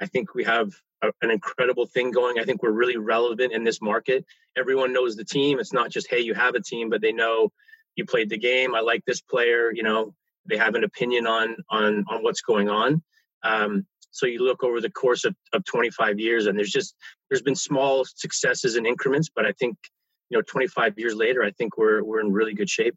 i 0.00 0.06
think 0.06 0.34
we 0.34 0.44
have 0.44 0.72
an 1.02 1.30
incredible 1.30 1.86
thing 1.86 2.10
going 2.10 2.38
i 2.38 2.44
think 2.44 2.62
we're 2.62 2.70
really 2.70 2.96
relevant 2.96 3.52
in 3.52 3.64
this 3.64 3.82
market 3.82 4.24
everyone 4.56 4.92
knows 4.92 5.14
the 5.14 5.24
team 5.24 5.58
it's 5.58 5.72
not 5.72 5.90
just 5.90 6.08
hey 6.08 6.20
you 6.20 6.34
have 6.34 6.54
a 6.54 6.62
team 6.62 6.88
but 6.88 7.00
they 7.00 7.12
know 7.12 7.50
you 7.96 8.04
played 8.04 8.30
the 8.30 8.38
game 8.38 8.74
i 8.74 8.80
like 8.80 9.04
this 9.04 9.20
player 9.20 9.70
you 9.72 9.82
know 9.82 10.14
they 10.48 10.56
have 10.56 10.74
an 10.74 10.84
opinion 10.84 11.26
on 11.26 11.56
on 11.70 12.04
on 12.08 12.22
what's 12.22 12.40
going 12.40 12.68
on. 12.68 13.02
Um, 13.42 13.86
so 14.10 14.26
you 14.26 14.42
look 14.42 14.64
over 14.64 14.80
the 14.80 14.90
course 14.90 15.24
of, 15.24 15.34
of 15.52 15.64
25 15.64 16.18
years, 16.18 16.46
and 16.46 16.58
there's 16.58 16.70
just 16.70 16.94
there's 17.30 17.42
been 17.42 17.54
small 17.54 18.04
successes 18.04 18.76
and 18.76 18.86
increments, 18.86 19.30
but 19.34 19.46
I 19.46 19.52
think 19.52 19.76
you 20.30 20.38
know 20.38 20.42
25 20.42 20.98
years 20.98 21.14
later, 21.14 21.42
I 21.42 21.50
think 21.52 21.76
we're 21.76 22.02
we're 22.02 22.20
in 22.20 22.32
really 22.32 22.54
good 22.54 22.70
shape. 22.70 22.94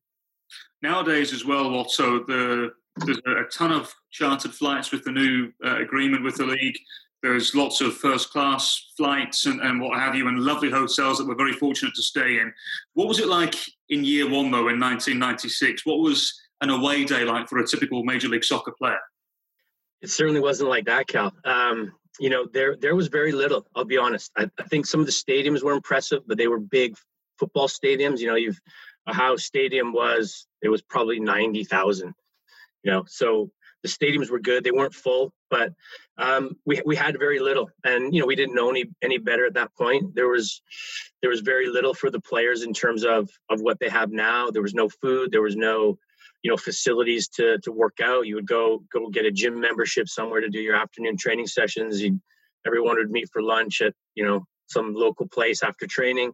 Nowadays, 0.82 1.34
as 1.34 1.46
well, 1.46 1.74
also 1.74 2.24
the 2.24 2.72
there's 3.06 3.20
a 3.26 3.44
ton 3.52 3.72
of 3.72 3.94
chartered 4.12 4.54
flights 4.54 4.92
with 4.92 5.04
the 5.04 5.12
new 5.12 5.52
uh, 5.64 5.78
agreement 5.78 6.24
with 6.24 6.36
the 6.36 6.46
league. 6.46 6.78
There's 7.22 7.54
lots 7.54 7.82
of 7.82 7.96
first 7.96 8.32
class 8.32 8.92
flights 8.96 9.46
and, 9.46 9.60
and 9.62 9.82
what 9.82 10.00
have 10.00 10.16
you, 10.16 10.28
and 10.28 10.40
lovely 10.40 10.70
hotels 10.70 11.18
that 11.18 11.28
we're 11.28 11.36
very 11.36 11.54
fortunate 11.54 11.94
to 11.96 12.02
stay 12.02 12.40
in. 12.40 12.54
What 12.94 13.08
was 13.08 13.20
it 13.20 13.28
like 13.28 13.56
in 13.90 14.04
year 14.04 14.30
one, 14.30 14.52
though, 14.52 14.70
in 14.70 14.80
1996? 14.80 15.86
What 15.86 16.00
was 16.00 16.34
an 16.62 16.70
away 16.70 17.04
day 17.04 17.26
like 17.26 17.50
for 17.50 17.60
a 17.60 17.68
typical 17.68 18.04
Major 18.04 18.30
League 18.30 18.44
Soccer 18.46 18.74
player? 18.78 19.00
It 20.02 20.10
certainly 20.10 20.40
wasn't 20.40 20.70
like 20.70 20.86
that, 20.86 21.08
Cal. 21.08 21.34
Um, 21.44 21.92
you 22.20 22.30
know, 22.30 22.48
there 22.54 22.76
there 22.78 22.96
was 22.96 23.08
very 23.08 23.32
little. 23.32 23.68
I'll 23.76 23.86
be 23.86 23.98
honest. 23.98 24.32
I, 24.38 24.50
I, 24.60 24.64
think 24.64 24.86
some 24.86 25.00
of 25.00 25.06
the 25.06 25.12
stadiums 25.12 25.62
were 25.64 25.74
impressive, 25.74 26.24
but 26.26 26.38
they 26.38 26.48
were 26.48 26.60
big 26.60 26.96
football 27.38 27.68
stadiums. 27.68 28.20
You 28.20 28.28
know, 28.28 28.36
you've 28.36 28.60
how 29.08 29.36
Stadium 29.36 29.94
was. 29.94 30.48
It 30.62 30.70
was 30.70 30.82
probably 30.82 31.20
ninety 31.20 31.64
thousand. 31.64 32.14
You 32.84 32.92
know, 32.92 33.04
so 33.08 33.52
the 33.84 33.90
stadiums 33.90 34.30
were 34.30 34.40
good. 34.40 34.64
They 34.64 34.72
weren't 34.72 34.94
full, 34.94 35.34
but 35.50 35.74
um, 36.18 36.58
we 36.66 36.82
we 36.86 36.96
had 36.96 37.18
very 37.18 37.40
little, 37.40 37.70
and 37.84 38.14
you 38.14 38.20
know 38.20 38.28
we 38.28 38.36
didn't 38.36 38.56
know 38.56 38.70
any 38.70 38.86
any 39.02 39.18
better 39.18 39.46
at 39.46 39.54
that 39.54 39.74
point. 39.76 40.16
There 40.16 40.28
was 40.28 40.62
there 41.22 41.30
was 41.30 41.42
very 41.42 41.68
little 41.68 41.94
for 41.94 42.10
the 42.10 42.20
players 42.20 42.64
in 42.64 42.74
terms 42.74 43.04
of 43.06 43.30
of 43.50 43.62
what 43.62 43.80
they 43.80 43.90
have 43.90 44.12
now. 44.12 44.50
There 44.52 44.62
was 44.62 44.74
no 44.74 44.90
food. 44.90 45.32
There 45.32 45.42
was 45.42 45.56
no 45.56 45.98
you 46.44 46.52
know 46.52 46.58
facilities 46.58 47.28
to 47.28 47.58
to 47.60 47.72
work 47.72 48.00
out 48.02 48.28
you 48.28 48.36
would 48.36 48.48
go 48.48 48.84
go 48.92 49.10
get 49.10 49.26
a 49.26 49.32
gym 49.32 49.60
membership 49.60 50.08
somewhere 50.08 50.42
to 50.42 50.50
do 50.50 50.60
your 50.60 50.76
afternoon 50.76 51.18
training 51.18 51.48
sessions 51.48 52.02
you 52.02 52.20
everyone 52.66 52.98
would 52.98 53.12
meet 53.12 53.30
for 53.32 53.42
lunch 53.42 53.82
at 53.82 53.94
you 54.16 54.26
know 54.26 54.46
some 54.68 54.94
local 54.94 55.28
place 55.28 55.64
after 55.64 55.86
training 55.88 56.32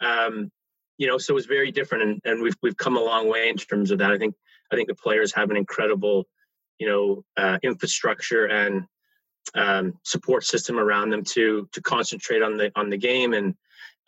um, 0.00 0.50
you 0.98 1.06
know 1.06 1.18
so 1.18 1.32
it 1.32 1.34
was 1.34 1.46
very 1.46 1.70
different 1.70 2.02
and, 2.04 2.20
and 2.24 2.42
we've 2.42 2.56
we've 2.62 2.76
come 2.76 2.96
a 2.96 3.00
long 3.02 3.28
way 3.28 3.48
in 3.48 3.56
terms 3.56 3.90
of 3.90 3.98
that 3.98 4.10
i 4.10 4.18
think 4.18 4.34
i 4.72 4.76
think 4.76 4.88
the 4.88 4.94
players 4.94 5.32
have 5.32 5.50
an 5.50 5.56
incredible 5.56 6.26
you 6.78 6.88
know 6.88 7.24
uh, 7.36 7.58
infrastructure 7.62 8.46
and 8.46 8.84
um, 9.54 9.98
support 10.02 10.44
system 10.44 10.78
around 10.78 11.10
them 11.10 11.24
to 11.24 11.68
to 11.72 11.82
concentrate 11.82 12.42
on 12.42 12.56
the 12.56 12.72
on 12.76 12.90
the 12.90 12.96
game 12.98 13.32
and 13.34 13.54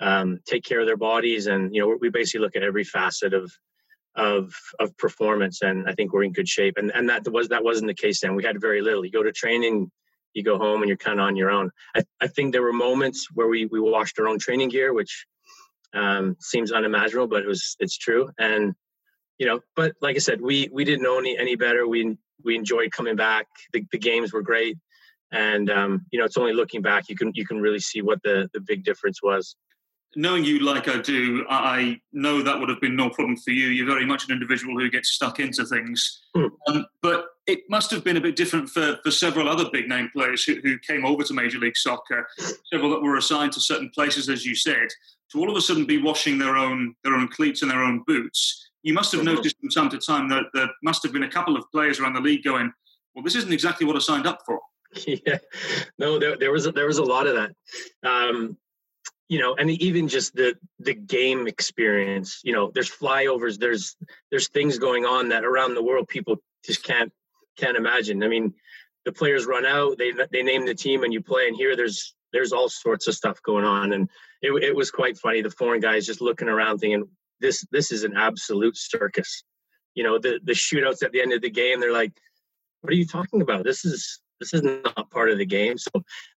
um, 0.01 0.39
take 0.47 0.65
care 0.65 0.81
of 0.81 0.87
their 0.87 0.97
bodies. 0.97 1.47
And 1.47 1.75
you 1.75 1.81
know 1.81 1.97
we 2.01 2.11
basically 2.11 2.41
look 2.41 2.57
at 2.57 2.63
every 2.63 2.85
facet 2.85 3.35
of 3.35 3.53
of 4.15 4.53
of 4.81 4.97
performance 4.97 5.63
and 5.63 5.89
I 5.89 5.95
think 5.95 6.13
we're 6.13 6.25
in 6.25 6.33
good 6.33 6.49
shape. 6.49 6.75
And 6.77 6.93
and 6.95 7.09
that 7.09 7.31
was 7.31 7.49
that 7.49 7.65
wasn't 7.65 7.89
the 7.89 7.95
case 7.95 8.21
then. 8.21 8.35
We 8.35 8.45
had 8.45 8.61
very 8.61 8.83
little. 8.83 9.05
You 9.05 9.13
go 9.13 9.23
to 9.23 9.33
training 9.33 9.91
you 10.35 10.45
go 10.45 10.59
home 10.59 10.83
and 10.83 10.89
you're 10.89 10.97
kind 10.99 11.19
of 11.19 11.27
on 11.27 11.37
your 11.37 11.51
own. 11.51 11.71
I, 11.97 12.05
I 12.21 12.27
think 12.29 12.53
there 12.53 12.63
were 12.63 12.73
moments 12.73 13.29
where 13.33 13.49
we 13.49 13.67
we 13.67 13.81
washed 13.81 14.19
our 14.19 14.29
own 14.29 14.39
training 14.39 14.69
gear 14.69 14.93
which 14.93 15.27
um, 15.95 16.37
seems 16.41 16.71
unimaginable 16.71 17.29
but 17.29 17.43
it 17.43 17.49
was 17.49 17.77
it's 17.81 17.97
true. 17.97 18.31
And 18.39 18.75
you 19.39 19.47
know 19.47 19.61
but 19.77 19.95
like 20.01 20.17
I 20.17 20.21
said 20.21 20.41
we 20.41 20.69
we 20.73 20.85
didn't 20.85 21.03
know 21.03 21.19
any 21.19 21.39
any 21.39 21.57
better. 21.57 21.87
We 21.87 22.17
we 22.45 22.57
enjoyed 22.57 22.91
coming 22.91 23.17
back 23.17 23.47
the, 23.73 23.85
the 23.93 23.99
games 23.99 24.33
were 24.33 24.43
great 24.43 24.77
and 25.33 25.71
um, 25.71 26.07
you 26.11 26.19
know 26.19 26.25
it's 26.25 26.37
only 26.37 26.53
looking 26.53 26.83
back 26.83 27.09
you 27.09 27.17
can 27.17 27.31
you 27.35 27.47
can 27.47 27.61
really 27.61 27.81
see 27.81 28.03
what 28.03 28.23
the 28.23 28.49
the 28.53 28.61
big 28.61 28.85
difference 28.85 29.23
was 29.23 29.57
knowing 30.17 30.45
you 30.45 30.61
like 30.61 30.89
I 30.89 31.01
do, 31.01 31.45
I 31.49 32.01
know 32.13 32.43
that 32.43 32.59
would 32.59 32.69
have 32.69 32.81
been 32.81 32.97
no 32.97 33.11
problem 33.11 33.37
for 33.37 33.51
you. 33.51 33.69
You're 33.69 33.87
very 33.87 34.07
much 34.07 34.25
an 34.25 34.33
individual 34.33 34.79
who 34.79 34.91
gets 34.91 35.11
stuck 35.11 35.39
into 35.39 35.65
things. 35.65 36.23
Mm. 36.37 36.51
Um, 36.69 36.87
but 37.03 37.27
it 37.47 37.61
must 37.69 37.91
have 37.91 38.05
been 38.05 38.17
a 38.17 38.21
bit 38.21 38.37
different 38.37 38.69
for, 38.69 38.99
for 39.03 39.11
several 39.11 39.49
other 39.49 39.67
big 39.73 39.89
name 39.89 40.11
players 40.13 40.45
who, 40.45 40.57
who 40.63 40.79
came 40.79 41.05
over 41.05 41.23
to 41.25 41.35
Major 41.35 41.59
League 41.59 41.77
Soccer, 41.77 42.27
several 42.73 42.91
that 42.91 43.03
were 43.03 43.17
assigned 43.17 43.53
to 43.53 43.61
certain 43.61 43.91
places, 43.95 44.29
as 44.29 44.45
you 44.45 44.55
said, 44.55 44.89
to 45.33 45.39
all 45.39 45.51
of 45.51 45.57
a 45.57 45.61
sudden 45.61 45.87
be 45.87 46.01
washing 46.01 46.39
their 46.39 46.57
own 46.57 46.95
their 47.05 47.15
own 47.15 47.29
cleats 47.29 47.63
and 47.63 47.71
their 47.71 47.83
own 47.83 48.03
boots. 48.07 48.68
You 48.83 48.95
must 48.95 49.13
have 49.13 49.25
noticed 49.25 49.57
from 49.59 49.71
time 49.71 49.91
to 49.91 49.99
time 49.99 50.29
that 50.29 50.45
there 50.55 50.69
must 50.83 51.03
have 51.03 51.13
been 51.13 51.25
a 51.25 51.31
couple 51.31 51.57
of 51.57 51.65
players 51.73 51.99
around 51.99 52.15
the 52.15 52.21
league 52.21 52.45
going, 52.45 52.73
"Well, 53.15 53.25
this 53.25 53.35
isn't 53.35 53.53
exactly 53.53 53.87
what 53.87 53.97
I 53.97 54.01
signed 54.01 54.27
up 54.27 54.41
for." 54.47 54.61
Yeah, 55.07 55.39
no, 55.99 56.19
there, 56.19 56.39
there 56.39 56.51
was 56.51 56.65
a, 56.65 56.73
there 56.73 56.87
was 56.87 56.97
a 56.97 57.05
lot 57.05 57.27
of 57.27 57.35
that. 57.35 57.51
Um, 58.09 58.57
you 59.29 59.39
know 59.39 59.55
and 59.55 59.71
even 59.71 60.09
just 60.09 60.35
the 60.35 60.57
the 60.79 60.95
game 60.95 61.47
experience 61.47 62.41
you 62.45 62.53
know 62.53 62.71
there's 62.75 62.91
flyovers 62.91 63.59
there's 63.59 63.97
there's 64.31 64.49
things 64.49 64.79
going 64.79 65.05
on 65.05 65.29
that 65.29 65.45
around 65.45 65.75
the 65.75 65.83
world 65.83 66.09
people 66.09 66.37
just 66.65 66.83
can't 66.83 67.13
can't 67.57 67.77
imagine 67.77 68.23
i 68.23 68.29
mean 68.29 68.55
the 69.05 69.13
players 69.13 69.47
run 69.47 69.67
out 69.67 69.99
they 69.99 70.13
they 70.33 70.43
name 70.43 70.67
the 70.67 70.75
team 70.75 71.05
and 71.05 71.13
you 71.13 71.21
play 71.21 71.47
and 71.47 71.57
here 71.57 71.77
there's 71.77 72.15
there's 72.33 72.53
all 72.53 72.69
sorts 72.69 73.07
of 73.07 73.15
stuff 73.15 73.41
going 73.43 73.65
on 73.65 73.93
and 73.93 74.09
it, 74.43 74.51
it 74.63 74.75
was 74.75 74.91
quite 74.91 75.19
funny 75.19 75.43
the 75.43 75.51
foreign 75.51 75.81
guys 75.81 76.07
just 76.07 76.21
looking 76.21 76.49
around 76.49 76.79
thinking 76.79 77.09
this 77.41 77.65
this 77.73 77.93
is 77.93 78.05
an 78.05 78.15
absolute 78.17 78.77
circus 78.77 79.43
you 79.95 80.05
know 80.05 80.19
the 80.19 80.41
the 80.45 80.53
shootouts 80.53 81.03
at 81.03 81.13
the 81.13 81.21
end 81.21 81.33
of 81.33 81.43
the 81.43 81.51
game 81.51 81.81
they're 81.81 81.93
like 81.93 82.13
what 82.81 82.93
are 82.93 82.97
you 82.97 83.07
talking 83.07 83.43
about 83.43 83.65
this 83.65 83.85
is 83.85 84.21
this 84.41 84.55
is 84.55 84.63
not 84.63 85.11
part 85.11 85.31
of 85.31 85.39
the 85.39 85.47
game. 85.47 85.79
So 85.79 85.91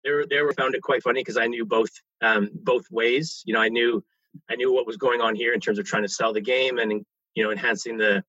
they 0.04 0.12
were, 0.12 0.26
they 0.30 0.42
were 0.42 0.54
found 0.54 0.76
it 0.76 0.82
quite 0.82 1.04
funny 1.04 1.22
because 1.22 1.38
I 1.38 1.48
knew 1.48 1.66
both 1.66 1.90
um, 2.22 2.50
both 2.54 2.86
ways. 2.92 3.44
You 3.46 3.54
know, 3.54 3.62
I 3.62 3.70
knew 3.70 4.04
I 4.50 4.56
knew 4.56 4.74
what 4.74 4.88
was 4.88 4.98
going 4.98 5.22
on 5.22 5.36
here 5.36 5.54
in 5.54 5.60
terms 5.60 5.80
of 5.80 5.86
trying 5.86 6.04
to 6.04 6.10
sell 6.10 6.34
the 6.34 6.42
game 6.42 6.78
and 6.80 7.06
you 7.36 7.44
know 7.44 7.52
enhancing 7.52 7.98
the 7.98 8.24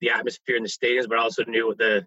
the 0.00 0.10
atmosphere 0.10 0.56
in 0.56 0.62
the 0.62 0.68
stadiums, 0.68 1.08
but 1.08 1.18
I 1.18 1.22
also 1.22 1.44
knew 1.44 1.74
the 1.78 2.06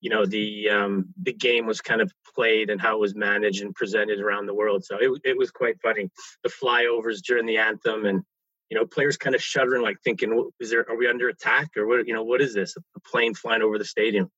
you 0.00 0.10
know 0.10 0.26
the 0.26 0.68
um, 0.70 1.06
the 1.22 1.32
game 1.32 1.66
was 1.66 1.80
kind 1.80 2.00
of 2.00 2.12
played 2.34 2.70
and 2.70 2.80
how 2.80 2.96
it 2.96 3.00
was 3.00 3.14
managed 3.14 3.62
and 3.62 3.74
presented 3.74 4.20
around 4.20 4.46
the 4.46 4.54
world. 4.54 4.84
So 4.84 4.96
it 4.98 5.10
it 5.24 5.36
was 5.36 5.50
quite 5.50 5.80
funny. 5.82 6.10
The 6.42 6.50
flyovers 6.50 7.22
during 7.22 7.46
the 7.46 7.58
anthem 7.58 8.04
and 8.04 8.22
you 8.70 8.78
know 8.78 8.86
players 8.86 9.16
kind 9.16 9.34
of 9.34 9.42
shuddering, 9.42 9.82
like 9.82 9.96
thinking, 10.02 10.50
"Is 10.60 10.70
there? 10.70 10.88
Are 10.88 10.96
we 10.96 11.08
under 11.08 11.28
attack 11.28 11.70
or 11.76 11.86
what? 11.86 12.06
You 12.06 12.14
know, 12.14 12.24
what 12.24 12.40
is 12.40 12.54
this? 12.54 12.76
A 12.76 13.00
plane 13.00 13.34
flying 13.34 13.62
over 13.62 13.78
the 13.78 13.84
stadium?" 13.84 14.30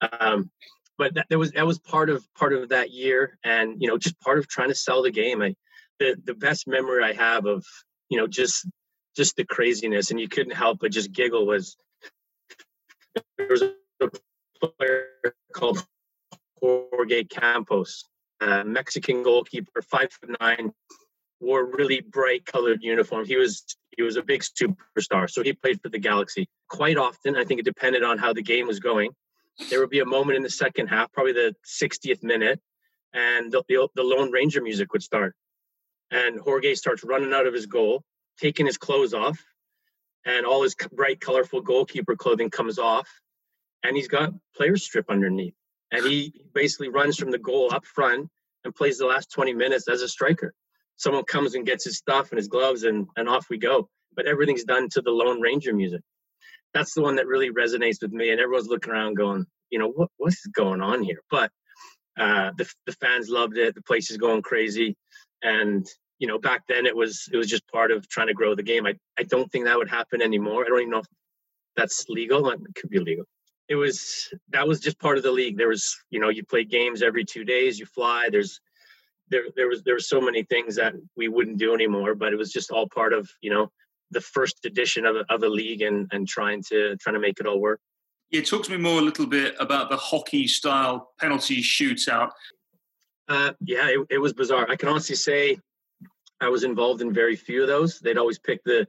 Um, 0.00 0.50
but 0.98 1.14
that, 1.14 1.26
that 1.30 1.38
was 1.38 1.52
that 1.52 1.66
was 1.66 1.78
part 1.78 2.10
of 2.10 2.24
part 2.34 2.52
of 2.52 2.68
that 2.70 2.90
year, 2.90 3.38
and 3.44 3.80
you 3.80 3.88
know, 3.88 3.98
just 3.98 4.20
part 4.20 4.38
of 4.38 4.48
trying 4.48 4.68
to 4.68 4.74
sell 4.74 5.02
the 5.02 5.10
game. 5.10 5.42
I 5.42 5.54
the 5.98 6.16
the 6.24 6.34
best 6.34 6.66
memory 6.66 7.04
I 7.04 7.12
have 7.12 7.46
of 7.46 7.64
you 8.08 8.18
know 8.18 8.26
just 8.26 8.68
just 9.16 9.36
the 9.36 9.44
craziness, 9.44 10.10
and 10.10 10.20
you 10.20 10.28
couldn't 10.28 10.54
help 10.54 10.78
but 10.80 10.92
just 10.92 11.12
giggle 11.12 11.46
was 11.46 11.76
there 13.38 13.48
was 13.48 13.62
a 13.62 14.10
player 14.60 15.06
called 15.52 15.84
Jorge 16.60 17.24
Campos, 17.24 18.04
Mexican 18.40 19.22
goalkeeper, 19.22 19.82
five 19.82 20.12
foot 20.12 20.36
nine, 20.40 20.72
wore 21.40 21.64
really 21.64 22.00
bright 22.00 22.44
colored 22.44 22.82
uniform. 22.82 23.24
He 23.24 23.36
was 23.36 23.64
he 23.96 24.02
was 24.02 24.16
a 24.16 24.22
big 24.22 24.42
superstar, 24.42 25.28
so 25.28 25.42
he 25.42 25.52
played 25.52 25.80
for 25.82 25.88
the 25.88 25.98
Galaxy 25.98 26.48
quite 26.68 26.96
often. 26.96 27.36
I 27.36 27.44
think 27.44 27.60
it 27.60 27.64
depended 27.64 28.02
on 28.02 28.18
how 28.18 28.32
the 28.32 28.42
game 28.42 28.66
was 28.66 28.78
going. 28.78 29.10
There 29.68 29.80
would 29.80 29.90
be 29.90 30.00
a 30.00 30.06
moment 30.06 30.36
in 30.36 30.42
the 30.42 30.50
second 30.50 30.86
half, 30.86 31.12
probably 31.12 31.32
the 31.32 31.54
60th 31.66 32.22
minute, 32.22 32.60
and 33.12 33.52
the, 33.52 33.62
the, 33.68 33.88
the 33.94 34.02
Lone 34.02 34.30
Ranger 34.30 34.62
music 34.62 34.92
would 34.92 35.02
start, 35.02 35.34
and 36.10 36.40
Jorge 36.40 36.74
starts 36.74 37.04
running 37.04 37.32
out 37.34 37.46
of 37.46 37.52
his 37.52 37.66
goal, 37.66 38.02
taking 38.38 38.64
his 38.64 38.78
clothes 38.78 39.12
off, 39.12 39.38
and 40.24 40.46
all 40.46 40.62
his 40.62 40.74
bright, 40.92 41.20
colorful 41.20 41.60
goalkeeper 41.60 42.16
clothing 42.16 42.50
comes 42.50 42.78
off, 42.78 43.08
and 43.82 43.96
he's 43.96 44.08
got 44.08 44.32
player 44.56 44.76
strip 44.76 45.10
underneath. 45.10 45.54
And 45.92 46.06
he 46.06 46.32
basically 46.54 46.88
runs 46.88 47.16
from 47.16 47.32
the 47.32 47.38
goal 47.38 47.72
up 47.72 47.84
front 47.84 48.28
and 48.64 48.74
plays 48.74 48.98
the 48.98 49.06
last 49.06 49.32
20 49.32 49.54
minutes 49.54 49.88
as 49.88 50.02
a 50.02 50.08
striker. 50.08 50.54
Someone 51.00 51.24
comes 51.24 51.54
and 51.54 51.64
gets 51.64 51.84
his 51.84 51.96
stuff 51.96 52.30
and 52.30 52.36
his 52.36 52.48
gloves, 52.48 52.84
and, 52.84 53.06
and 53.16 53.26
off 53.26 53.46
we 53.48 53.56
go. 53.56 53.88
But 54.14 54.26
everything's 54.26 54.64
done 54.64 54.90
to 54.90 55.00
the 55.00 55.10
Lone 55.10 55.40
Ranger 55.40 55.74
music. 55.74 56.02
That's 56.74 56.92
the 56.92 57.00
one 57.00 57.16
that 57.16 57.26
really 57.26 57.50
resonates 57.50 58.02
with 58.02 58.12
me. 58.12 58.30
And 58.30 58.38
everyone's 58.38 58.68
looking 58.68 58.92
around 58.92 59.14
going, 59.14 59.46
you 59.70 59.78
know, 59.78 59.88
what, 59.88 60.10
what's 60.18 60.44
going 60.46 60.82
on 60.82 61.02
here? 61.02 61.22
But 61.30 61.50
uh, 62.18 62.50
the, 62.58 62.70
the 62.84 62.92
fans 62.92 63.30
loved 63.30 63.56
it. 63.56 63.74
The 63.74 63.82
place 63.82 64.10
is 64.10 64.18
going 64.18 64.42
crazy. 64.42 64.94
And, 65.42 65.86
you 66.18 66.26
know, 66.26 66.38
back 66.38 66.64
then 66.68 66.84
it 66.84 66.94
was 66.94 67.30
it 67.32 67.36
was 67.38 67.48
just 67.48 67.66
part 67.68 67.90
of 67.90 68.06
trying 68.08 68.26
to 68.26 68.34
grow 68.34 68.54
the 68.54 68.62
game. 68.62 68.84
I, 68.86 68.94
I 69.18 69.22
don't 69.22 69.50
think 69.50 69.64
that 69.64 69.78
would 69.78 69.88
happen 69.88 70.20
anymore. 70.20 70.66
I 70.66 70.68
don't 70.68 70.80
even 70.80 70.90
know 70.90 70.98
if 70.98 71.06
that's 71.76 72.04
legal. 72.10 72.50
It 72.50 72.60
could 72.74 72.90
be 72.90 72.98
legal 72.98 73.24
it 73.70 73.76
was 73.76 74.34
that 74.50 74.66
was 74.66 74.80
just 74.80 74.98
part 74.98 75.16
of 75.16 75.22
the 75.22 75.30
league. 75.30 75.56
There 75.56 75.68
was, 75.68 75.96
you 76.10 76.18
know, 76.18 76.28
you 76.28 76.44
play 76.44 76.64
games 76.64 77.02
every 77.02 77.24
two 77.24 77.44
days, 77.44 77.78
you 77.78 77.86
fly. 77.86 78.28
There's 78.30 78.60
there 79.30 79.44
there 79.56 79.68
was 79.68 79.82
there 79.82 79.94
were 79.94 80.00
so 80.00 80.20
many 80.20 80.42
things 80.44 80.76
that 80.76 80.94
we 81.16 81.28
wouldn't 81.28 81.58
do 81.58 81.74
anymore, 81.74 82.14
but 82.14 82.32
it 82.32 82.36
was 82.36 82.52
just 82.52 82.70
all 82.70 82.88
part 82.88 83.12
of, 83.12 83.28
you 83.40 83.50
know, 83.50 83.70
the 84.10 84.20
first 84.20 84.64
edition 84.64 85.06
of 85.06 85.16
a, 85.16 85.24
of 85.32 85.42
a 85.42 85.48
league 85.48 85.82
and 85.82 86.08
and 86.12 86.28
trying 86.28 86.62
to 86.70 86.96
trying 86.96 87.14
to 87.14 87.20
make 87.20 87.40
it 87.40 87.46
all 87.46 87.60
work. 87.60 87.80
Yeah, 88.30 88.42
talk 88.42 88.64
to 88.64 88.70
me 88.70 88.76
more 88.76 89.00
a 89.00 89.02
little 89.02 89.26
bit 89.26 89.56
about 89.58 89.90
the 89.90 89.96
hockey 89.96 90.46
style 90.46 91.10
penalty 91.18 91.62
shootout. 91.62 92.30
Uh, 93.28 93.52
yeah, 93.60 93.88
it, 93.88 94.06
it 94.10 94.18
was 94.18 94.32
bizarre. 94.32 94.66
I 94.68 94.76
can 94.76 94.88
honestly 94.88 95.16
say 95.16 95.58
I 96.40 96.48
was 96.48 96.64
involved 96.64 97.02
in 97.02 97.12
very 97.12 97.36
few 97.36 97.62
of 97.62 97.68
those. 97.68 98.00
They'd 98.00 98.18
always 98.18 98.38
pick 98.38 98.62
the 98.64 98.86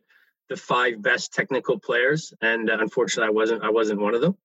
the 0.50 0.58
five 0.58 1.02
best 1.02 1.34
technical 1.34 1.80
players, 1.80 2.34
and 2.42 2.70
uh, 2.70 2.78
unfortunately, 2.80 3.30
I 3.30 3.32
wasn't 3.32 3.64
I 3.64 3.70
wasn't 3.70 4.02
one 4.02 4.16
of 4.16 4.22
them. 4.22 4.38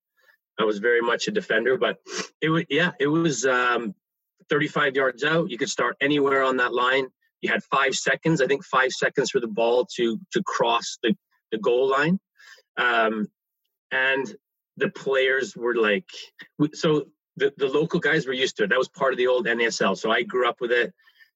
I 0.58 0.64
was 0.64 0.78
very 0.78 1.02
much 1.02 1.28
a 1.28 1.30
defender, 1.30 1.76
but 1.76 1.98
it 2.40 2.48
was 2.48 2.64
yeah, 2.68 2.92
it 2.98 3.08
was 3.08 3.44
um, 3.44 3.94
35 4.50 4.96
yards 4.96 5.24
out. 5.24 5.50
You 5.50 5.58
could 5.58 5.70
start 5.70 5.96
anywhere 6.00 6.42
on 6.42 6.56
that 6.58 6.72
line. 6.72 7.06
You 7.42 7.50
had 7.50 7.62
five 7.64 7.94
seconds, 7.94 8.40
I 8.40 8.46
think, 8.46 8.64
five 8.64 8.92
seconds 8.92 9.30
for 9.30 9.40
the 9.40 9.48
ball 9.48 9.86
to 9.96 10.18
to 10.32 10.42
cross 10.44 10.98
the 11.02 11.14
the 11.52 11.58
goal 11.58 11.88
line, 11.88 12.18
um, 12.76 13.28
and 13.92 14.34
the 14.76 14.90
players 14.90 15.56
were 15.56 15.74
like, 15.74 16.08
so 16.74 17.06
the 17.36 17.52
the 17.56 17.68
local 17.68 18.00
guys 18.00 18.26
were 18.26 18.32
used 18.32 18.56
to 18.56 18.64
it. 18.64 18.70
That 18.70 18.78
was 18.78 18.88
part 18.88 19.12
of 19.12 19.18
the 19.18 19.26
old 19.26 19.46
NASL, 19.46 19.96
so 19.96 20.10
I 20.10 20.22
grew 20.22 20.48
up 20.48 20.60
with 20.60 20.72
it. 20.72 20.92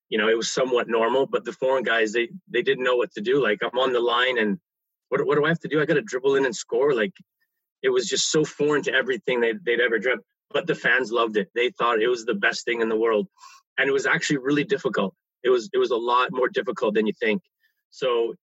You 0.08 0.18
know, 0.18 0.28
it 0.28 0.36
was 0.36 0.50
somewhat 0.50 0.88
normal, 0.88 1.26
but 1.26 1.44
the 1.44 1.52
foreign 1.52 1.84
guys 1.84 2.12
they 2.12 2.30
they 2.48 2.62
didn't 2.62 2.84
know 2.84 2.96
what 2.96 3.12
to 3.12 3.20
do. 3.20 3.42
Like 3.42 3.60
I'm 3.62 3.78
on 3.78 3.92
the 3.92 4.00
line 4.00 4.38
and 4.38 4.58
what, 5.10 5.24
what 5.26 5.36
do 5.36 5.44
I 5.44 5.48
have 5.48 5.60
to 5.60 5.68
do? 5.68 5.80
I 5.80 5.84
got 5.84 5.94
to 5.94 6.02
dribble 6.02 6.36
in 6.36 6.46
and 6.46 6.56
score. 6.56 6.94
Like 6.94 7.12
it 7.82 7.90
was 7.90 8.08
just 8.08 8.30
so 8.30 8.44
foreign 8.44 8.82
to 8.84 8.92
everything 8.92 9.40
they'd, 9.40 9.64
they'd 9.64 9.80
ever 9.80 9.98
dreamt. 9.98 10.22
But 10.52 10.66
the 10.66 10.74
fans 10.74 11.12
loved 11.12 11.36
it. 11.36 11.48
They 11.54 11.70
thought 11.70 12.02
it 12.02 12.08
was 12.08 12.24
the 12.24 12.34
best 12.34 12.64
thing 12.64 12.80
in 12.80 12.88
the 12.88 12.96
world, 12.96 13.28
and 13.78 13.88
it 13.88 13.92
was 13.92 14.06
actually 14.06 14.38
really 14.38 14.64
difficult. 14.64 15.14
It 15.42 15.50
was 15.50 15.70
it 15.72 15.78
was 15.78 15.90
a 15.90 15.96
lot 15.96 16.30
more 16.32 16.48
difficult 16.48 16.94
than 16.94 17.06
you 17.06 17.12
think. 17.18 17.42
So 17.90 18.34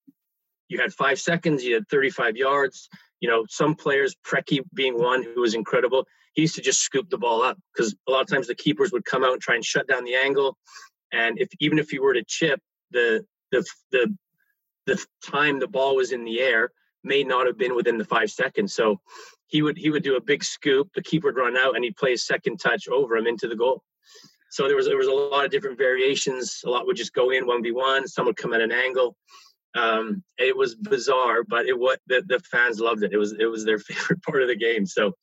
you 0.70 0.80
had 0.80 0.94
five 0.94 1.20
seconds. 1.20 1.64
You 1.64 1.76
had 1.76 1.88
35 1.90 2.36
yards. 2.38 2.90
You 3.20 3.30
know, 3.30 3.46
some 3.50 3.76
players, 3.76 4.16
Preki 4.26 4.62
being 4.74 4.98
one 4.98 5.24
who 5.24 5.42
was 5.42 5.56
incredible. 5.56 6.06
He 6.34 6.42
used 6.44 6.56
to 6.56 6.62
just 6.62 6.82
scoop 6.82 7.10
the 7.10 7.18
ball 7.18 7.42
up 7.42 7.58
because 7.74 7.96
a 8.08 8.12
lot 8.12 8.22
of 8.22 8.28
times 8.28 8.48
the 8.48 8.56
keepers 8.56 8.92
would 8.92 9.06
come 9.06 9.24
out 9.24 9.34
and 9.34 9.42
try 9.42 9.56
and 9.56 9.66
shut 9.66 9.88
down 9.88 10.04
the 10.04 10.16
angle. 10.16 10.58
And 11.12 11.40
if 11.40 11.50
even 11.60 11.80
if 11.80 11.94
you 11.94 12.04
were 12.04 12.14
to 12.14 12.24
chip, 12.28 12.60
the 12.92 13.26
the 13.52 13.66
the 13.92 14.16
the 14.86 15.06
time 15.24 15.60
the 15.60 15.68
ball 15.68 15.96
was 15.96 16.12
in 16.12 16.24
the 16.24 16.40
air, 16.40 16.72
may 17.04 17.24
not 17.24 17.48
have 17.48 17.58
been 17.58 17.76
within 17.76 17.98
the 17.98 18.06
five 18.06 18.30
seconds. 18.30 18.74
So 18.74 19.00
he 19.48 19.62
would 19.62 19.78
he 19.78 19.90
would 19.90 20.04
do 20.04 20.18
a 20.18 20.22
big 20.22 20.44
scoop, 20.44 20.90
the 20.94 21.02
keeper 21.02 21.28
would 21.28 21.38
run 21.38 21.58
out, 21.58 21.76
and 21.76 21.84
he'd 21.84 21.98
play 21.98 22.14
a 22.14 22.18
second 22.18 22.58
touch 22.58 22.88
over 22.88 23.16
him 23.16 23.28
into 23.28 23.48
the 23.48 23.56
goal. 23.56 23.84
So 24.52 24.68
there 24.68 24.76
was 24.76 24.88
there 24.88 24.98
was 24.98 25.08
a 25.08 25.12
lot 25.12 25.46
of 25.46 25.52
different 25.52 25.78
variations. 25.78 26.62
A 26.66 26.70
lot 26.70 26.86
would 26.86 26.98
just 26.98 27.14
go 27.14 27.32
in 27.32 27.48
one 27.48 27.64
v 27.64 27.72
one. 27.72 28.08
Some 28.08 28.26
would 28.26 28.38
come 28.38 28.54
at 28.54 28.62
an 28.62 28.72
angle. 28.72 29.16
Um, 29.76 30.24
it 30.38 30.56
was 30.56 30.76
bizarre, 30.76 31.44
but 31.44 31.68
it 31.68 31.78
what 31.78 32.00
the, 32.08 32.24
the 32.28 32.40
fans 32.52 32.80
loved 32.80 33.04
it. 33.04 33.14
It 33.14 33.18
was 33.18 33.34
it 33.40 33.46
was 33.46 33.66
their 33.66 33.80
favorite 33.80 34.22
part 34.24 34.42
of 34.42 34.48
the 34.48 34.56
game. 34.56 34.86
So 34.86 35.14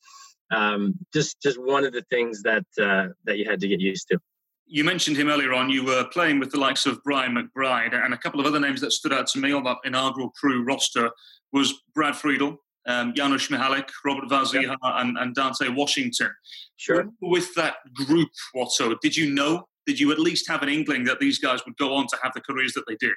um, 0.51 0.95
just 1.13 1.41
just 1.43 1.61
one 1.61 1.85
of 1.85 1.93
the 1.93 2.05
things 2.11 2.43
that 2.43 2.65
uh, 2.81 3.09
that 3.25 3.39
you 3.39 3.49
had 3.49 3.61
to 3.61 3.69
get 3.69 3.81
used 3.81 4.09
to. 4.09 4.19
You 4.67 4.83
mentioned 4.85 5.19
him 5.19 5.29
earlier 5.29 5.53
on. 5.53 5.69
You 5.69 5.85
were 5.85 6.05
playing 6.05 6.39
with 6.39 6.51
the 6.51 6.59
likes 6.59 6.87
of 6.87 7.03
Brian 7.05 7.35
McBride 7.35 7.93
and 7.93 8.15
a 8.15 8.19
couple 8.19 8.41
of 8.41 8.47
other 8.47 8.61
names 8.61 8.81
that 8.81 8.93
stood 8.93 9.13
out 9.13 9.27
to 9.29 9.39
me 9.39 9.53
on 9.53 9.65
that 9.65 9.77
inaugural 9.85 10.31
crew 10.31 10.65
roster 10.65 11.11
was 11.53 11.83
Brad 11.95 12.17
Friedel, 12.17 12.64
um, 12.87 13.15
Janusz 13.15 13.49
Michallik, 13.49 13.89
Robert 14.05 14.29
Warzycha, 14.29 14.63
yep. 14.63 14.79
and, 14.83 15.17
and, 15.19 15.35
Dante 15.35 15.69
Washington. 15.69 16.31
Sure. 16.77 17.09
With 17.21 17.55
that 17.55 17.77
group, 17.95 18.29
what 18.53 18.73
so? 18.73 18.95
Did 19.03 19.17
you 19.17 19.33
know? 19.33 19.67
Did 19.87 20.01
you 20.01 20.13
at 20.13 20.19
least 20.19 20.49
have 20.49 20.63
an 20.63 20.69
inkling 20.69 21.05
that 21.05 21.21
these 21.21 21.39
guys 21.39 21.65
would 21.67 21.77
go 21.77 21.95
on 21.95 22.07
to 22.09 22.19
have 22.23 22.33
the 22.35 22.41
careers 22.41 22.73
that 22.75 22.85
they 22.87 22.97
did? 22.97 23.15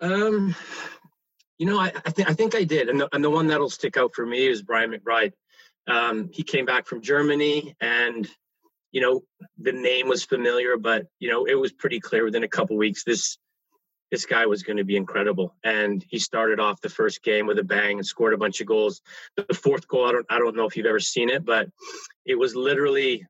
Um, 0.00 0.54
you 1.58 1.66
know, 1.66 1.78
I, 1.78 1.92
I 2.04 2.10
think 2.10 2.28
I 2.28 2.34
think 2.34 2.54
I 2.54 2.64
did, 2.64 2.88
and 2.88 3.00
the, 3.00 3.08
and 3.12 3.22
the 3.22 3.30
one 3.30 3.46
that'll 3.46 3.70
stick 3.70 3.96
out 3.96 4.14
for 4.14 4.26
me 4.26 4.46
is 4.46 4.62
Brian 4.62 4.90
McBride. 4.92 5.32
Um, 5.86 6.30
he 6.32 6.42
came 6.42 6.64
back 6.64 6.86
from 6.86 7.02
Germany, 7.02 7.74
and 7.80 8.28
you 8.92 9.00
know 9.00 9.22
the 9.58 9.72
name 9.72 10.08
was 10.08 10.24
familiar, 10.24 10.76
but 10.76 11.06
you 11.20 11.30
know 11.30 11.44
it 11.44 11.54
was 11.54 11.72
pretty 11.72 12.00
clear 12.00 12.24
within 12.24 12.44
a 12.44 12.48
couple 12.48 12.76
weeks 12.76 13.04
this 13.04 13.38
this 14.14 14.26
guy 14.26 14.46
was 14.46 14.62
going 14.62 14.76
to 14.76 14.84
be 14.84 14.96
incredible. 14.96 15.56
And 15.64 16.04
he 16.08 16.20
started 16.20 16.60
off 16.60 16.80
the 16.80 16.88
first 16.88 17.24
game 17.24 17.48
with 17.48 17.58
a 17.58 17.64
bang 17.64 17.98
and 17.98 18.06
scored 18.06 18.32
a 18.32 18.38
bunch 18.38 18.60
of 18.60 18.68
goals. 18.68 19.02
The 19.34 19.52
fourth 19.52 19.88
goal, 19.88 20.06
I 20.06 20.12
don't, 20.12 20.26
I 20.30 20.38
don't 20.38 20.54
know 20.54 20.66
if 20.66 20.76
you've 20.76 20.86
ever 20.86 21.00
seen 21.00 21.30
it, 21.30 21.44
but 21.44 21.68
it 22.24 22.36
was 22.36 22.54
literally 22.54 23.26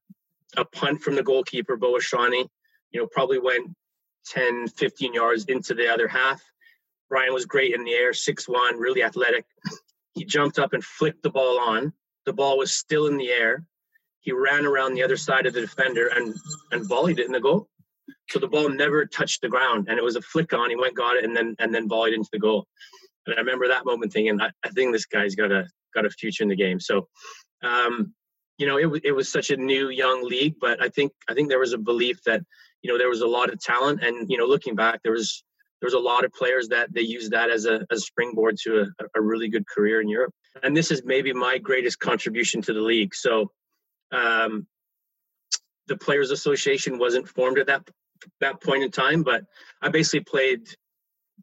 a 0.59 0.64
punt 0.66 1.01
from 1.01 1.14
the 1.14 1.23
goalkeeper, 1.23 1.79
Bo 1.79 1.94
Oshoniyi. 1.94 2.47
You 2.90 3.01
know, 3.01 3.07
probably 3.07 3.38
went 3.38 3.70
10, 4.27 4.68
15 4.68 5.14
yards 5.14 5.47
into 5.47 5.73
the 5.73 5.90
other 5.90 6.07
half. 6.07 6.42
Brian 7.09 7.33
was 7.33 7.47
great 7.47 7.75
in 7.75 7.83
the 7.83 7.94
air, 7.94 8.12
6 8.12 8.47
1, 8.47 8.79
really 8.79 9.03
athletic. 9.03 9.47
He 10.12 10.27
jumped 10.27 10.59
up 10.59 10.75
and 10.75 10.85
flicked 10.85 11.23
the 11.23 11.31
ball 11.31 11.59
on. 11.61 11.94
The 12.27 12.35
ball 12.35 12.59
was 12.59 12.75
still 12.75 13.07
in 13.07 13.16
the 13.16 13.31
air. 13.31 13.64
He 14.20 14.33
ran 14.33 14.66
around 14.66 14.92
the 14.92 15.03
other 15.03 15.16
side 15.16 15.47
of 15.47 15.55
the 15.55 15.62
defender 15.62 16.09
and, 16.09 16.35
and 16.73 16.87
volleyed 16.87 17.20
it 17.20 17.27
in 17.27 17.33
the 17.33 17.40
goal. 17.40 17.70
So 18.31 18.38
the 18.38 18.49
ball 18.49 18.69
never 18.69 19.07
touched 19.07 19.43
the 19.43 19.49
ground, 19.49 19.87
and 19.88 19.99
it 19.99 20.05
was 20.05 20.17
a 20.17 20.23
flick 20.23 20.53
on. 20.53 20.71
He 20.71 20.77
went, 20.77 20.97
got 20.97 21.17
it, 21.17 21.25
and 21.25 21.37
then 21.37 21.55
and 21.59 21.75
then 21.75 21.88
volleyed 21.88 22.14
into 22.14 22.29
the 22.33 22.38
goal. 22.38 22.67
And 23.27 23.35
I 23.37 23.38
remember 23.38 23.69
that 23.69 23.87
moment 23.87 24.12
thinking, 24.12 24.40
I, 24.40 24.51
I 24.64 24.71
think 24.71 24.93
this 24.93 25.07
guy's 25.07 25.35
got 25.35 25.53
a 25.53 25.67
got 25.95 26.07
a 26.07 26.11
future 26.11 26.43
in 26.43 26.49
the 26.49 26.57
game. 26.57 26.81
So, 26.81 27.09
um, 27.62 28.14
you 28.59 28.67
know, 28.67 28.77
it 28.77 29.03
it 29.05 29.12
was 29.12 29.31
such 29.31 29.51
a 29.51 29.57
new 29.57 29.88
young 29.88 30.25
league, 30.25 30.57
but 30.61 30.83
I 30.83 30.88
think 30.88 31.12
I 31.29 31.35
think 31.35 31.49
there 31.49 31.59
was 31.59 31.73
a 31.73 31.79
belief 31.79 32.23
that 32.25 32.43
you 32.83 32.90
know 32.90 32.99
there 32.99 33.09
was 33.09 33.23
a 33.23 33.27
lot 33.27 33.53
of 33.53 33.61
talent, 33.61 34.03
and 34.03 34.29
you 34.31 34.37
know, 34.37 34.47
looking 34.47 34.75
back, 34.75 35.01
there 35.03 35.12
was 35.12 35.45
there 35.81 35.87
was 35.87 35.95
a 35.95 35.99
lot 35.99 36.25
of 36.25 36.33
players 36.33 36.69
that 36.69 36.93
they 36.95 37.03
used 37.03 37.33
that 37.33 37.51
as 37.51 37.67
a, 37.67 37.87
as 37.90 38.07
springboard 38.07 38.57
to 38.62 38.81
a, 38.81 39.05
a 39.17 39.21
really 39.21 39.49
good 39.49 39.67
career 39.67 40.01
in 40.01 40.09
Europe. 40.09 40.33
And 40.62 40.75
this 40.75 40.90
is 40.90 41.03
maybe 41.05 41.33
my 41.35 41.59
greatest 41.59 41.99
contribution 41.99 42.62
to 42.62 42.73
the 42.73 42.81
league. 42.81 43.14
So, 43.14 43.51
um, 44.12 44.67
the 45.87 45.97
Players 45.97 46.31
Association 46.31 46.99
wasn't 46.99 47.29
formed 47.29 47.59
at 47.59 47.66
that 47.66 47.88
that 48.40 48.62
point 48.62 48.83
in 48.83 48.90
time, 48.90 49.23
but 49.23 49.44
I 49.83 49.88
basically 49.88 50.20
played 50.20 50.68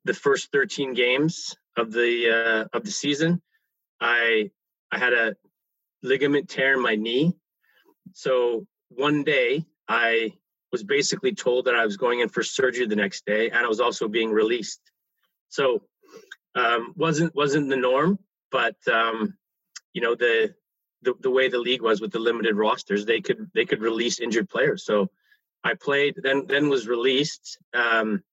the 0.06 0.14
first 0.14 0.52
13 0.52 0.94
games 0.94 1.56
of 1.78 1.92
the 1.92 2.30
uh, 2.30 2.78
of 2.78 2.84
the 2.84 2.92
season. 2.92 3.42
I 4.00 4.52
I 4.92 4.98
had 4.98 5.14
a 5.14 5.36
ligament 6.04 6.50
tear 6.50 6.74
in 6.74 6.82
my 6.82 6.96
knee. 6.96 7.34
So 8.14 8.66
one 8.90 9.24
day 9.24 9.66
I 9.88 10.34
was 10.72 10.84
basically 10.84 11.36
told 11.36 11.66
that 11.66 11.76
I 11.76 11.86
was 11.86 11.98
going 11.98 12.22
in 12.22 12.30
for 12.30 12.44
surgery 12.44 12.88
the 12.88 12.96
next 12.96 13.26
day, 13.26 13.50
and 13.50 13.60
I 13.60 13.68
was 13.68 13.80
also 13.80 14.08
being 14.08 14.32
released. 14.32 14.80
So 15.50 15.84
um, 16.56 16.94
wasn't 16.96 17.36
wasn't 17.36 17.70
the 17.70 17.76
norm, 17.76 18.20
but 18.52 18.76
um, 18.92 19.38
you 19.94 20.02
know 20.02 20.16
the, 20.16 20.54
the 21.04 21.14
the 21.22 21.32
way 21.32 21.50
the 21.50 21.60
league 21.60 21.82
was 21.82 22.02
with 22.02 22.12
the 22.12 22.20
limited 22.20 22.56
rosters, 22.56 23.06
they 23.06 23.22
could 23.22 23.50
they 23.54 23.66
could 23.66 23.82
release 23.82 24.20
injured 24.20 24.50
players. 24.50 24.86
So 24.86 25.10
I 25.64 25.74
played, 25.76 26.16
then 26.22 26.46
then 26.48 26.70
was 26.70 26.88
released. 26.88 27.58
Um, 27.74 28.24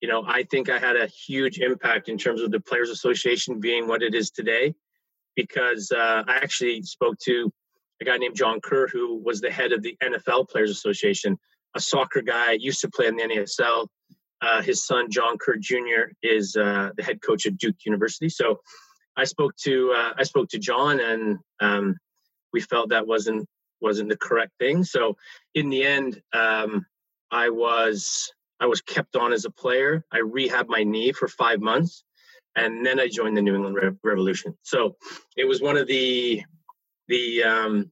you 0.00 0.08
know, 0.08 0.24
I 0.26 0.42
think 0.42 0.68
I 0.68 0.78
had 0.78 0.96
a 0.96 1.06
huge 1.06 1.58
impact 1.58 2.08
in 2.08 2.18
terms 2.18 2.42
of 2.42 2.50
the 2.50 2.60
Players 2.60 2.90
Association 2.90 3.60
being 3.60 3.88
what 3.88 4.02
it 4.02 4.14
is 4.14 4.30
today, 4.30 4.74
because 5.34 5.90
uh, 5.90 6.24
I 6.26 6.36
actually 6.36 6.82
spoke 6.82 7.18
to 7.20 7.50
a 8.02 8.04
guy 8.04 8.18
named 8.18 8.36
John 8.36 8.60
Kerr, 8.60 8.86
who 8.88 9.22
was 9.24 9.40
the 9.40 9.50
head 9.50 9.72
of 9.72 9.82
the 9.82 9.96
NFL 10.02 10.50
Players 10.50 10.70
Association, 10.70 11.38
a 11.74 11.80
soccer 11.80 12.20
guy, 12.20 12.52
used 12.52 12.80
to 12.82 12.90
play 12.90 13.06
in 13.06 13.16
the 13.16 13.22
NASL. 13.22 13.86
Uh, 14.42 14.60
his 14.60 14.84
son, 14.84 15.10
John 15.10 15.38
Kerr 15.38 15.56
Jr., 15.56 16.12
is 16.22 16.54
uh, 16.54 16.90
the 16.96 17.02
head 17.02 17.22
coach 17.22 17.46
at 17.46 17.56
Duke 17.56 17.76
University. 17.86 18.28
So 18.28 18.60
I 19.16 19.24
spoke 19.24 19.56
to 19.62 19.94
uh, 19.96 20.12
I 20.18 20.24
spoke 20.24 20.48
to 20.50 20.58
John, 20.58 21.00
and 21.00 21.38
um, 21.60 21.96
we 22.54 22.60
felt 22.60 22.90
that 22.90 23.06
wasn't 23.06 23.46
wasn't 23.80 24.08
the 24.08 24.16
correct 24.16 24.52
thing. 24.58 24.84
So 24.84 25.16
in 25.54 25.68
the 25.68 25.84
end, 25.84 26.22
um, 26.32 26.86
I 27.30 27.50
was 27.50 28.32
I 28.60 28.66
was 28.66 28.80
kept 28.80 29.16
on 29.16 29.32
as 29.32 29.44
a 29.44 29.50
player. 29.50 30.04
I 30.12 30.20
rehabbed 30.20 30.68
my 30.68 30.84
knee 30.84 31.12
for 31.12 31.28
five 31.28 31.60
months, 31.60 32.04
and 32.56 32.86
then 32.86 33.00
I 33.00 33.08
joined 33.08 33.36
the 33.36 33.42
New 33.42 33.56
England 33.56 33.76
Re- 33.76 33.98
Revolution. 34.02 34.56
So 34.62 34.96
it 35.36 35.44
was 35.44 35.60
one 35.60 35.76
of 35.76 35.88
the 35.88 36.42
the 37.08 37.42
um, 37.42 37.90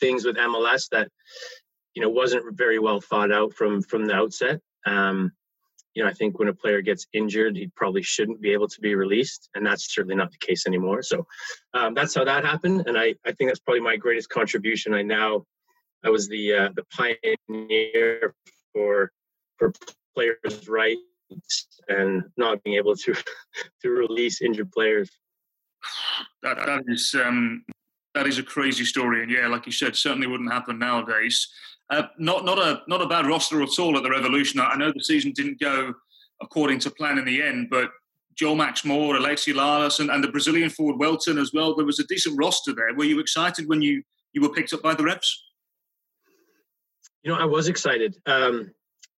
things 0.00 0.24
with 0.24 0.36
MLS 0.36 0.88
that 0.90 1.08
you 1.94 2.00
know 2.00 2.08
wasn't 2.08 2.56
very 2.56 2.78
well 2.78 3.00
thought 3.00 3.32
out 3.32 3.52
from 3.52 3.82
from 3.82 4.06
the 4.06 4.14
outset. 4.14 4.60
Um, 4.86 5.32
you 5.94 6.02
know, 6.02 6.08
I 6.08 6.12
think 6.12 6.38
when 6.38 6.48
a 6.48 6.54
player 6.54 6.82
gets 6.82 7.06
injured, 7.12 7.56
he 7.56 7.68
probably 7.68 8.02
shouldn't 8.02 8.40
be 8.40 8.52
able 8.52 8.68
to 8.68 8.80
be 8.80 8.94
released, 8.94 9.48
and 9.54 9.64
that's 9.64 9.94
certainly 9.94 10.16
not 10.16 10.32
the 10.32 10.38
case 10.38 10.66
anymore. 10.66 11.02
So 11.02 11.26
um, 11.72 11.94
that's 11.94 12.14
how 12.14 12.24
that 12.24 12.44
happened, 12.44 12.86
and 12.86 12.98
I, 12.98 13.14
I 13.24 13.32
think 13.32 13.50
that's 13.50 13.60
probably 13.60 13.80
my 13.80 13.96
greatest 13.96 14.28
contribution. 14.28 14.92
I 14.92 15.02
now 15.02 15.44
I 16.04 16.10
was 16.10 16.28
the 16.28 16.54
uh, 16.54 16.68
the 16.74 16.84
pioneer 17.48 18.34
for 18.72 19.12
for 19.56 19.72
players' 20.14 20.68
rights 20.68 21.00
and 21.88 22.24
not 22.36 22.62
being 22.64 22.76
able 22.76 22.96
to 22.96 23.14
to 23.82 23.88
release 23.88 24.42
injured 24.42 24.72
players. 24.72 25.10
That 26.42 26.56
that 26.56 26.82
is 26.88 27.14
um, 27.14 27.64
that 28.14 28.26
is 28.26 28.38
a 28.38 28.42
crazy 28.42 28.84
story, 28.84 29.22
and 29.22 29.30
yeah, 29.30 29.46
like 29.46 29.66
you 29.66 29.72
said, 29.72 29.94
certainly 29.94 30.26
wouldn't 30.26 30.52
happen 30.52 30.78
nowadays. 30.78 31.48
Uh, 31.90 32.04
not 32.18 32.44
not 32.44 32.58
a 32.58 32.82
not 32.88 33.02
a 33.02 33.06
bad 33.06 33.26
roster 33.26 33.62
at 33.62 33.78
all 33.78 33.96
at 33.96 34.02
the 34.02 34.10
Revolution. 34.10 34.60
I 34.60 34.76
know 34.76 34.92
the 34.92 35.04
season 35.04 35.32
didn't 35.32 35.60
go 35.60 35.94
according 36.42 36.78
to 36.80 36.90
plan 36.90 37.18
in 37.18 37.24
the 37.24 37.42
end, 37.42 37.68
but 37.70 37.90
Joe 38.34 38.54
Max 38.54 38.84
Moore, 38.84 39.14
Alexi 39.14 39.54
Lalas, 39.54 40.00
and, 40.00 40.10
and 40.10 40.22
the 40.22 40.28
Brazilian 40.28 40.70
forward 40.70 40.98
Welton 40.98 41.38
as 41.38 41.52
well. 41.52 41.74
There 41.74 41.86
was 41.86 42.00
a 42.00 42.06
decent 42.06 42.36
roster 42.38 42.74
there. 42.74 42.92
Were 42.94 43.04
you 43.04 43.20
excited 43.20 43.68
when 43.68 43.82
you 43.82 44.02
you 44.32 44.40
were 44.40 44.50
picked 44.50 44.72
up 44.72 44.82
by 44.82 44.94
the 44.94 45.04
Revs? 45.04 45.44
You 47.22 47.32
know, 47.32 47.38
I 47.38 47.44
was 47.44 47.68
excited. 47.68 48.16
Um, 48.26 48.72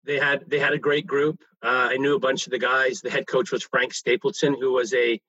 they 0.05 0.19
had 0.19 0.45
they 0.49 0.59
had 0.59 0.73
a 0.73 0.79
great 0.79 1.07
group. 1.07 1.41
Uh, 1.63 1.89
I 1.91 1.97
knew 1.97 2.15
a 2.15 2.21
bunch 2.21 2.47
of 2.47 2.53
the 2.53 2.59
guys. 2.59 3.01
The 3.01 3.11
head 3.11 3.27
coach 3.27 3.51
was 3.51 3.65
Frank 3.65 3.95
Stapleton, 3.95 4.57
who 4.61 4.73
was 4.73 4.93
a 4.95 5.21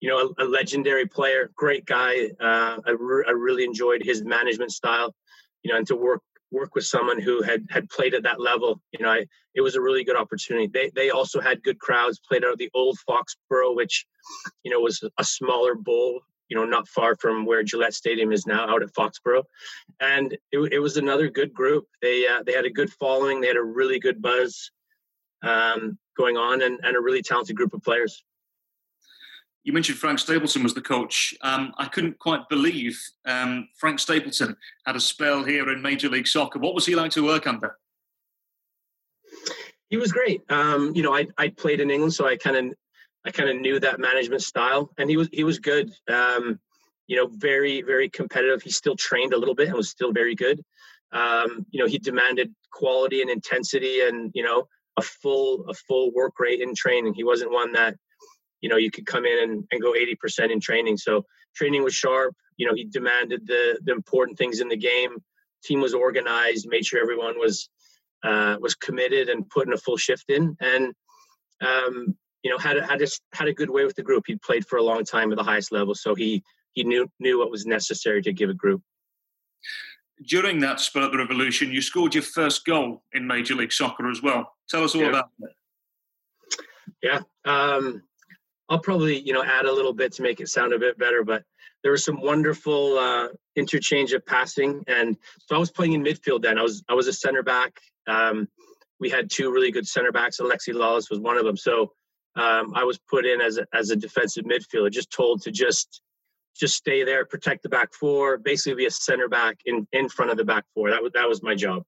you 0.00 0.08
know 0.08 0.34
a, 0.38 0.44
a 0.44 0.46
legendary 0.46 1.06
player, 1.06 1.50
great 1.54 1.86
guy. 1.86 2.30
Uh, 2.40 2.78
I, 2.86 2.90
re- 2.98 3.24
I 3.26 3.30
really 3.30 3.64
enjoyed 3.64 4.02
his 4.02 4.22
management 4.24 4.72
style. 4.72 5.14
You 5.62 5.72
know, 5.72 5.78
and 5.78 5.86
to 5.88 5.96
work 5.96 6.22
work 6.50 6.74
with 6.74 6.84
someone 6.84 7.20
who 7.20 7.42
had 7.42 7.66
had 7.70 7.88
played 7.90 8.14
at 8.14 8.22
that 8.22 8.40
level, 8.40 8.80
you 8.92 9.04
know, 9.04 9.10
I, 9.10 9.26
it 9.54 9.60
was 9.60 9.74
a 9.74 9.80
really 9.80 10.04
good 10.04 10.16
opportunity. 10.16 10.66
They 10.66 10.90
they 10.94 11.10
also 11.10 11.40
had 11.40 11.62
good 11.62 11.78
crowds. 11.78 12.20
Played 12.20 12.44
out 12.44 12.52
of 12.52 12.58
the 12.58 12.70
old 12.74 12.98
Foxborough, 13.08 13.74
which 13.74 14.06
you 14.62 14.70
know 14.70 14.80
was 14.80 15.02
a 15.18 15.24
smaller 15.24 15.74
bowl 15.74 16.20
you 16.48 16.56
know, 16.56 16.64
not 16.64 16.88
far 16.88 17.14
from 17.16 17.44
where 17.44 17.62
Gillette 17.62 17.94
Stadium 17.94 18.32
is 18.32 18.46
now, 18.46 18.68
out 18.68 18.82
at 18.82 18.92
Foxborough, 18.94 19.44
and 20.00 20.32
it, 20.50 20.72
it 20.72 20.78
was 20.78 20.96
another 20.96 21.28
good 21.28 21.52
group. 21.52 21.86
They 22.00 22.26
uh, 22.26 22.42
they 22.42 22.52
had 22.52 22.64
a 22.64 22.70
good 22.70 22.90
following. 22.92 23.40
They 23.40 23.48
had 23.48 23.56
a 23.56 23.62
really 23.62 23.98
good 23.98 24.22
buzz 24.22 24.70
um, 25.42 25.98
going 26.16 26.36
on, 26.36 26.62
and, 26.62 26.80
and 26.82 26.96
a 26.96 27.00
really 27.00 27.22
talented 27.22 27.56
group 27.56 27.74
of 27.74 27.82
players. 27.82 28.24
You 29.68 29.74
mentioned 29.74 29.98
Frank 29.98 30.18
Stapleton 30.18 30.62
was 30.62 30.72
the 30.72 30.80
coach. 30.80 31.34
Um, 31.42 31.74
I 31.76 31.88
couldn't 31.88 32.18
quite 32.18 32.48
believe 32.48 32.98
um, 33.26 33.68
Frank 33.76 33.98
Stapleton 33.98 34.56
had 34.86 34.96
a 34.96 35.00
spell 35.00 35.44
here 35.44 35.70
in 35.70 35.82
Major 35.82 36.08
League 36.08 36.26
Soccer. 36.26 36.58
What 36.58 36.74
was 36.74 36.86
he 36.86 36.94
like 36.94 37.10
to 37.10 37.22
work 37.22 37.46
under? 37.46 37.76
He 39.90 39.98
was 39.98 40.10
great. 40.10 40.40
Um, 40.48 40.92
you 40.94 41.02
know, 41.02 41.14
I 41.14 41.26
I 41.36 41.50
played 41.50 41.80
in 41.80 41.90
England, 41.90 42.14
so 42.14 42.26
I 42.26 42.38
kind 42.38 42.56
of 42.56 42.74
I 43.26 43.30
kind 43.30 43.50
of 43.50 43.60
knew 43.60 43.78
that 43.78 44.00
management 44.00 44.40
style, 44.40 44.90
and 44.96 45.10
he 45.10 45.18
was 45.18 45.28
he 45.34 45.44
was 45.44 45.58
good. 45.58 45.92
Um, 46.10 46.58
you 47.06 47.16
know, 47.16 47.26
very 47.26 47.82
very 47.82 48.08
competitive. 48.08 48.62
He 48.62 48.70
still 48.70 48.96
trained 48.96 49.34
a 49.34 49.38
little 49.38 49.54
bit 49.54 49.68
and 49.68 49.76
was 49.76 49.90
still 49.90 50.14
very 50.14 50.34
good. 50.34 50.64
Um, 51.12 51.66
you 51.72 51.78
know, 51.78 51.86
he 51.86 51.98
demanded 51.98 52.54
quality 52.72 53.20
and 53.20 53.30
intensity, 53.30 54.00
and 54.00 54.32
you 54.34 54.44
know, 54.44 54.66
a 54.96 55.02
full 55.02 55.66
a 55.68 55.74
full 55.74 56.10
work 56.14 56.40
rate 56.40 56.62
in 56.62 56.74
training. 56.74 57.12
He 57.12 57.22
wasn't 57.22 57.52
one 57.52 57.72
that 57.72 57.98
you 58.60 58.68
know 58.68 58.76
you 58.76 58.90
could 58.90 59.06
come 59.06 59.24
in 59.24 59.42
and, 59.42 59.64
and 59.70 59.82
go 59.82 59.92
80% 59.92 60.50
in 60.50 60.60
training. 60.60 60.96
So 60.96 61.24
training 61.54 61.84
was 61.84 61.94
sharp. 61.94 62.34
You 62.56 62.66
know, 62.66 62.74
he 62.74 62.84
demanded 62.84 63.46
the 63.46 63.78
the 63.84 63.92
important 63.92 64.38
things 64.38 64.60
in 64.60 64.68
the 64.68 64.76
game. 64.76 65.16
Team 65.64 65.80
was 65.80 65.94
organized, 65.94 66.66
made 66.68 66.86
sure 66.86 67.00
everyone 67.00 67.38
was 67.38 67.68
uh, 68.22 68.56
was 68.60 68.74
committed 68.74 69.28
and 69.28 69.48
putting 69.48 69.72
a 69.72 69.78
full 69.78 69.96
shift 69.96 70.28
in, 70.28 70.56
and 70.60 70.94
um, 71.60 72.16
you 72.42 72.50
know, 72.50 72.58
had 72.58 72.76
a, 72.76 72.86
had 72.86 73.02
a, 73.02 73.06
had 73.32 73.48
a 73.48 73.52
good 73.52 73.70
way 73.70 73.84
with 73.84 73.96
the 73.96 74.02
group. 74.02 74.24
He'd 74.26 74.42
played 74.42 74.66
for 74.66 74.78
a 74.78 74.82
long 74.82 75.04
time 75.04 75.32
at 75.32 75.38
the 75.38 75.44
highest 75.44 75.72
level, 75.72 75.94
so 75.94 76.14
he 76.14 76.42
he 76.72 76.84
knew 76.84 77.10
knew 77.18 77.38
what 77.38 77.50
was 77.50 77.66
necessary 77.66 78.22
to 78.22 78.32
give 78.32 78.50
a 78.50 78.54
group. 78.54 78.82
During 80.26 80.58
that 80.60 80.80
spell 80.80 81.04
at 81.04 81.12
the 81.12 81.18
Revolution, 81.18 81.70
you 81.70 81.80
scored 81.80 82.14
your 82.14 82.22
first 82.22 82.64
goal 82.64 83.02
in 83.12 83.26
Major 83.26 83.54
League 83.54 83.72
Soccer 83.72 84.10
as 84.10 84.22
well. 84.22 84.52
Tell 84.68 84.82
us 84.82 84.94
all 84.94 85.02
yeah. 85.02 85.08
about 85.08 85.28
it. 85.40 85.50
Yeah, 87.02 87.20
um, 87.44 88.02
I'll 88.68 88.78
probably 88.78 89.20
you 89.20 89.32
know 89.32 89.42
add 89.42 89.66
a 89.66 89.72
little 89.72 89.92
bit 89.92 90.12
to 90.14 90.22
make 90.22 90.40
it 90.40 90.48
sound 90.48 90.72
a 90.72 90.78
bit 90.78 90.98
better, 90.98 91.24
but 91.24 91.42
there 91.82 91.92
was 91.92 92.04
some 92.04 92.20
wonderful 92.20 92.98
uh, 92.98 93.28
interchange 93.56 94.12
of 94.12 94.26
passing, 94.26 94.82
and 94.86 95.16
so 95.46 95.56
I 95.56 95.58
was 95.58 95.70
playing 95.70 95.92
in 95.92 96.02
midfield 96.02 96.42
then. 96.42 96.58
I 96.58 96.62
was 96.62 96.82
I 96.88 96.94
was 96.94 97.06
a 97.06 97.12
center 97.12 97.42
back. 97.42 97.78
Um, 98.06 98.48
we 99.00 99.08
had 99.08 99.30
two 99.30 99.52
really 99.52 99.70
good 99.70 99.86
center 99.86 100.12
backs. 100.12 100.38
Alexi 100.40 100.74
Lalas 100.74 101.10
was 101.10 101.20
one 101.20 101.38
of 101.38 101.44
them. 101.44 101.56
So 101.56 101.92
um, 102.36 102.72
I 102.74 102.84
was 102.84 102.98
put 102.98 103.26
in 103.26 103.40
as 103.40 103.58
a, 103.58 103.66
as 103.72 103.90
a 103.90 103.96
defensive 103.96 104.44
midfielder, 104.44 104.90
just 104.90 105.10
told 105.10 105.42
to 105.42 105.50
just 105.50 106.02
just 106.56 106.74
stay 106.74 107.04
there, 107.04 107.24
protect 107.24 107.62
the 107.62 107.68
back 107.68 107.94
four, 107.94 108.36
basically 108.36 108.74
be 108.74 108.86
a 108.86 108.90
center 108.90 109.28
back 109.28 109.58
in, 109.64 109.86
in 109.92 110.08
front 110.08 110.32
of 110.32 110.36
the 110.36 110.44
back 110.44 110.64
four. 110.74 110.90
That 110.90 111.02
was 111.02 111.12
that 111.12 111.28
was 111.28 111.42
my 111.42 111.54
job. 111.54 111.84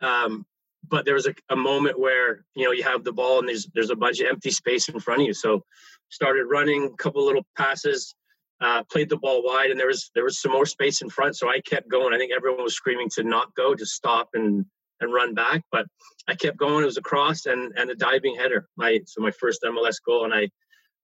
Um, 0.00 0.46
but 0.88 1.04
there 1.04 1.14
was 1.14 1.26
a, 1.26 1.34
a 1.50 1.56
moment 1.56 1.98
where 1.98 2.44
you 2.54 2.64
know 2.64 2.70
you 2.70 2.84
have 2.84 3.04
the 3.04 3.12
ball 3.12 3.40
and 3.40 3.48
there's 3.48 3.66
there's 3.74 3.90
a 3.90 3.96
bunch 3.96 4.20
of 4.20 4.28
empty 4.28 4.50
space 4.50 4.88
in 4.88 5.00
front 5.00 5.22
of 5.22 5.26
you. 5.26 5.34
So 5.34 5.64
started 6.10 6.46
running, 6.46 6.90
a 6.92 7.02
couple 7.02 7.24
little 7.24 7.46
passes, 7.56 8.14
uh, 8.60 8.82
played 8.90 9.08
the 9.08 9.16
ball 9.16 9.42
wide, 9.44 9.70
and 9.70 9.78
there 9.78 9.86
was 9.86 10.10
there 10.14 10.24
was 10.24 10.40
some 10.40 10.52
more 10.52 10.66
space 10.66 11.00
in 11.00 11.08
front. 11.08 11.36
So 11.36 11.48
I 11.48 11.60
kept 11.60 11.88
going. 11.88 12.12
I 12.12 12.18
think 12.18 12.32
everyone 12.32 12.64
was 12.64 12.74
screaming 12.74 13.08
to 13.10 13.22
not 13.22 13.54
go, 13.54 13.74
to 13.74 13.86
stop 13.86 14.30
and 14.34 14.64
and 15.00 15.12
run 15.12 15.34
back. 15.34 15.62
But 15.70 15.86
I 16.26 16.34
kept 16.34 16.56
going. 16.56 16.82
It 16.82 16.86
was 16.86 16.96
a 16.96 17.02
cross 17.02 17.46
and 17.46 17.72
and 17.76 17.90
a 17.90 17.94
diving 17.94 18.34
header. 18.34 18.68
My 18.76 19.00
so 19.06 19.20
my 19.20 19.30
first 19.30 19.62
MLS 19.62 19.96
goal. 20.04 20.24
And 20.24 20.34
I 20.34 20.48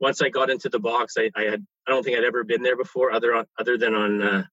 once 0.01 0.21
I 0.21 0.29
got 0.29 0.51
into 0.51 0.69
the 0.69 0.81
box, 0.81 1.14
I, 1.17 1.31
I 1.37 1.43
had 1.43 1.64
I 1.87 1.90
don't 1.90 2.03
think 2.03 2.19
I'd 2.19 2.25
ever 2.25 2.45
been 2.45 2.62
there 2.62 2.77
before, 2.77 3.12
other 3.12 3.35
on, 3.35 3.47
other 3.59 3.79
than 3.79 3.95
on 3.95 4.23
uh, 4.23 4.45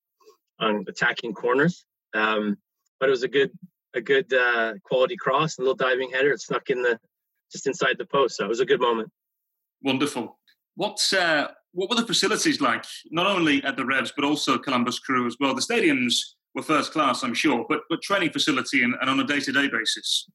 on 0.59 0.85
attacking 0.87 1.33
corners. 1.33 1.85
Um, 2.13 2.57
but 2.99 3.09
it 3.09 3.11
was 3.11 3.23
a 3.23 3.27
good 3.27 3.51
a 3.95 4.01
good 4.01 4.31
uh, 4.31 4.73
quality 4.83 5.17
cross, 5.17 5.57
a 5.57 5.61
little 5.61 5.75
diving 5.75 6.11
header. 6.11 6.31
It 6.31 6.41
snuck 6.41 6.69
in 6.69 6.81
the 6.81 6.99
just 7.51 7.67
inside 7.67 7.95
the 7.97 8.05
post. 8.05 8.37
So 8.37 8.45
it 8.45 8.49
was 8.49 8.59
a 8.59 8.65
good 8.65 8.79
moment. 8.79 9.09
Wonderful. 9.83 10.37
What's 10.75 11.13
uh, 11.13 11.47
what 11.73 11.89
were 11.89 11.95
the 11.95 12.05
facilities 12.05 12.61
like? 12.61 12.85
Not 13.11 13.27
only 13.27 13.63
at 13.63 13.77
the 13.77 13.85
Revs, 13.85 14.13
but 14.15 14.25
also 14.25 14.57
Columbus 14.57 14.99
Crew 14.99 15.27
as 15.27 15.37
well. 15.39 15.53
The 15.53 15.61
stadiums 15.61 16.15
were 16.53 16.61
first 16.61 16.91
class, 16.91 17.23
I'm 17.23 17.33
sure, 17.33 17.65
but 17.67 17.81
but 17.89 18.01
training 18.01 18.31
facility 18.31 18.83
and, 18.83 18.95
and 18.99 19.09
on 19.09 19.19
a 19.19 19.23
day 19.23 19.39
to 19.39 19.51
day 19.51 19.67
basis. 19.67 20.27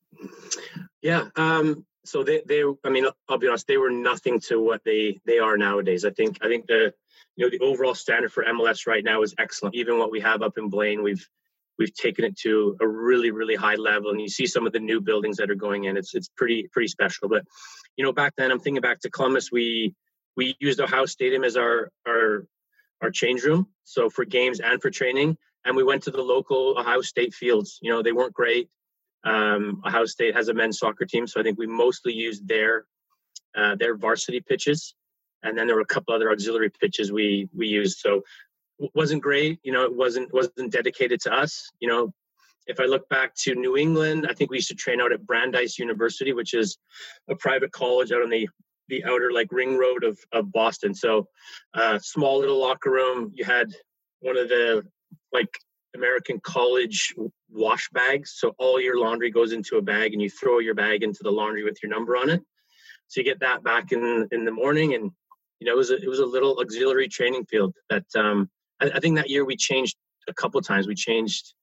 Yeah. 1.02 1.24
Um, 1.36 1.84
so 2.04 2.22
they, 2.22 2.42
they, 2.46 2.62
I 2.84 2.88
mean, 2.88 3.06
I'll 3.28 3.38
be 3.38 3.48
honest, 3.48 3.66
they 3.66 3.78
were 3.78 3.90
nothing 3.90 4.40
to 4.40 4.60
what 4.60 4.82
they 4.84 5.18
they 5.26 5.38
are 5.38 5.56
nowadays. 5.56 6.04
I 6.04 6.10
think 6.10 6.38
I 6.42 6.48
think 6.48 6.66
the 6.66 6.92
you 7.36 7.44
know 7.44 7.50
the 7.50 7.64
overall 7.64 7.94
standard 7.94 8.32
for 8.32 8.44
MLS 8.44 8.86
right 8.86 9.04
now 9.04 9.22
is 9.22 9.34
excellent. 9.38 9.74
Even 9.74 9.98
what 9.98 10.10
we 10.10 10.20
have 10.20 10.42
up 10.42 10.56
in 10.56 10.70
Blaine, 10.70 11.02
we've 11.02 11.26
we've 11.78 11.94
taken 11.94 12.24
it 12.24 12.36
to 12.38 12.76
a 12.80 12.88
really 12.88 13.30
really 13.30 13.54
high 13.54 13.74
level 13.74 14.10
and 14.10 14.20
you 14.20 14.28
see 14.28 14.46
some 14.46 14.66
of 14.66 14.72
the 14.72 14.80
new 14.80 15.00
buildings 15.00 15.36
that 15.36 15.50
are 15.50 15.54
going 15.54 15.84
in 15.84 15.96
it's 15.96 16.14
it's 16.14 16.30
pretty 16.36 16.68
pretty 16.72 16.88
special 16.88 17.28
but 17.28 17.44
you 17.96 18.04
know 18.04 18.12
back 18.12 18.32
then 18.36 18.50
i'm 18.50 18.58
thinking 18.58 18.80
back 18.80 18.98
to 19.00 19.10
columbus 19.10 19.52
we 19.52 19.94
we 20.36 20.56
used 20.60 20.80
Ohio 20.80 21.06
Stadium 21.06 21.44
as 21.44 21.56
our 21.56 21.90
our 22.06 22.46
our 23.02 23.10
change 23.10 23.42
room, 23.42 23.66
so 23.84 24.08
for 24.08 24.24
games 24.24 24.60
and 24.60 24.80
for 24.80 24.90
training. 24.90 25.36
And 25.64 25.76
we 25.76 25.82
went 25.82 26.02
to 26.04 26.10
the 26.10 26.22
local 26.22 26.78
Ohio 26.78 27.00
State 27.00 27.34
fields. 27.34 27.78
You 27.82 27.90
know, 27.90 28.02
they 28.02 28.12
weren't 28.12 28.32
great. 28.32 28.68
Um, 29.24 29.82
Ohio 29.84 30.04
State 30.04 30.34
has 30.34 30.48
a 30.48 30.54
men's 30.54 30.78
soccer 30.78 31.04
team, 31.04 31.26
so 31.26 31.40
I 31.40 31.42
think 31.42 31.58
we 31.58 31.66
mostly 31.66 32.12
used 32.12 32.46
their 32.46 32.86
uh, 33.56 33.74
their 33.74 33.96
varsity 33.96 34.40
pitches, 34.40 34.94
and 35.42 35.58
then 35.58 35.66
there 35.66 35.76
were 35.76 35.82
a 35.82 35.86
couple 35.86 36.14
other 36.14 36.30
auxiliary 36.30 36.70
pitches 36.70 37.10
we 37.10 37.48
we 37.54 37.66
used. 37.66 37.98
So 37.98 38.22
wasn't 38.94 39.22
great. 39.22 39.58
You 39.62 39.72
know, 39.72 39.84
it 39.84 39.94
wasn't 39.94 40.32
wasn't 40.32 40.70
dedicated 40.70 41.20
to 41.22 41.32
us. 41.32 41.68
You 41.80 41.88
know, 41.88 42.12
if 42.66 42.80
I 42.80 42.84
look 42.84 43.08
back 43.08 43.34
to 43.36 43.54
New 43.54 43.76
England, 43.76 44.26
I 44.28 44.34
think 44.34 44.50
we 44.50 44.58
used 44.58 44.68
to 44.68 44.74
train 44.74 45.00
out 45.00 45.12
at 45.12 45.26
Brandeis 45.26 45.78
University, 45.78 46.32
which 46.32 46.54
is 46.54 46.78
a 47.28 47.34
private 47.34 47.72
college 47.72 48.12
out 48.12 48.22
on 48.22 48.30
the 48.30 48.48
the 48.88 49.04
outer 49.04 49.32
like 49.32 49.52
ring 49.52 49.76
road 49.76 50.04
of 50.04 50.18
of 50.32 50.52
Boston. 50.52 50.94
So, 50.94 51.28
uh, 51.74 51.98
small 51.98 52.38
little 52.38 52.60
locker 52.60 52.90
room. 52.90 53.32
You 53.34 53.44
had 53.44 53.68
one 54.20 54.36
of 54.36 54.48
the 54.48 54.82
like 55.32 55.48
American 55.94 56.40
college 56.40 57.14
wash 57.50 57.88
bags. 57.90 58.34
So 58.36 58.54
all 58.58 58.80
your 58.80 58.98
laundry 58.98 59.30
goes 59.30 59.52
into 59.52 59.76
a 59.76 59.82
bag, 59.82 60.12
and 60.12 60.22
you 60.22 60.30
throw 60.30 60.58
your 60.58 60.74
bag 60.74 61.02
into 61.02 61.20
the 61.22 61.30
laundry 61.30 61.64
with 61.64 61.78
your 61.82 61.90
number 61.90 62.16
on 62.16 62.30
it. 62.30 62.42
So 63.08 63.20
you 63.20 63.24
get 63.24 63.40
that 63.40 63.62
back 63.62 63.92
in 63.92 64.28
in 64.32 64.44
the 64.44 64.52
morning, 64.52 64.94
and 64.94 65.10
you 65.60 65.66
know 65.66 65.72
it 65.72 65.76
was 65.76 65.90
a, 65.90 65.96
it 65.96 66.08
was 66.08 66.20
a 66.20 66.26
little 66.26 66.58
auxiliary 66.60 67.08
training 67.08 67.46
field 67.46 67.74
that 67.90 68.04
um, 68.16 68.50
I, 68.80 68.90
I 68.94 69.00
think 69.00 69.16
that 69.16 69.30
year 69.30 69.44
we 69.44 69.56
changed 69.56 69.96
a 70.28 70.34
couple 70.34 70.60
times. 70.60 70.86
We 70.86 70.94
changed, 70.94 71.54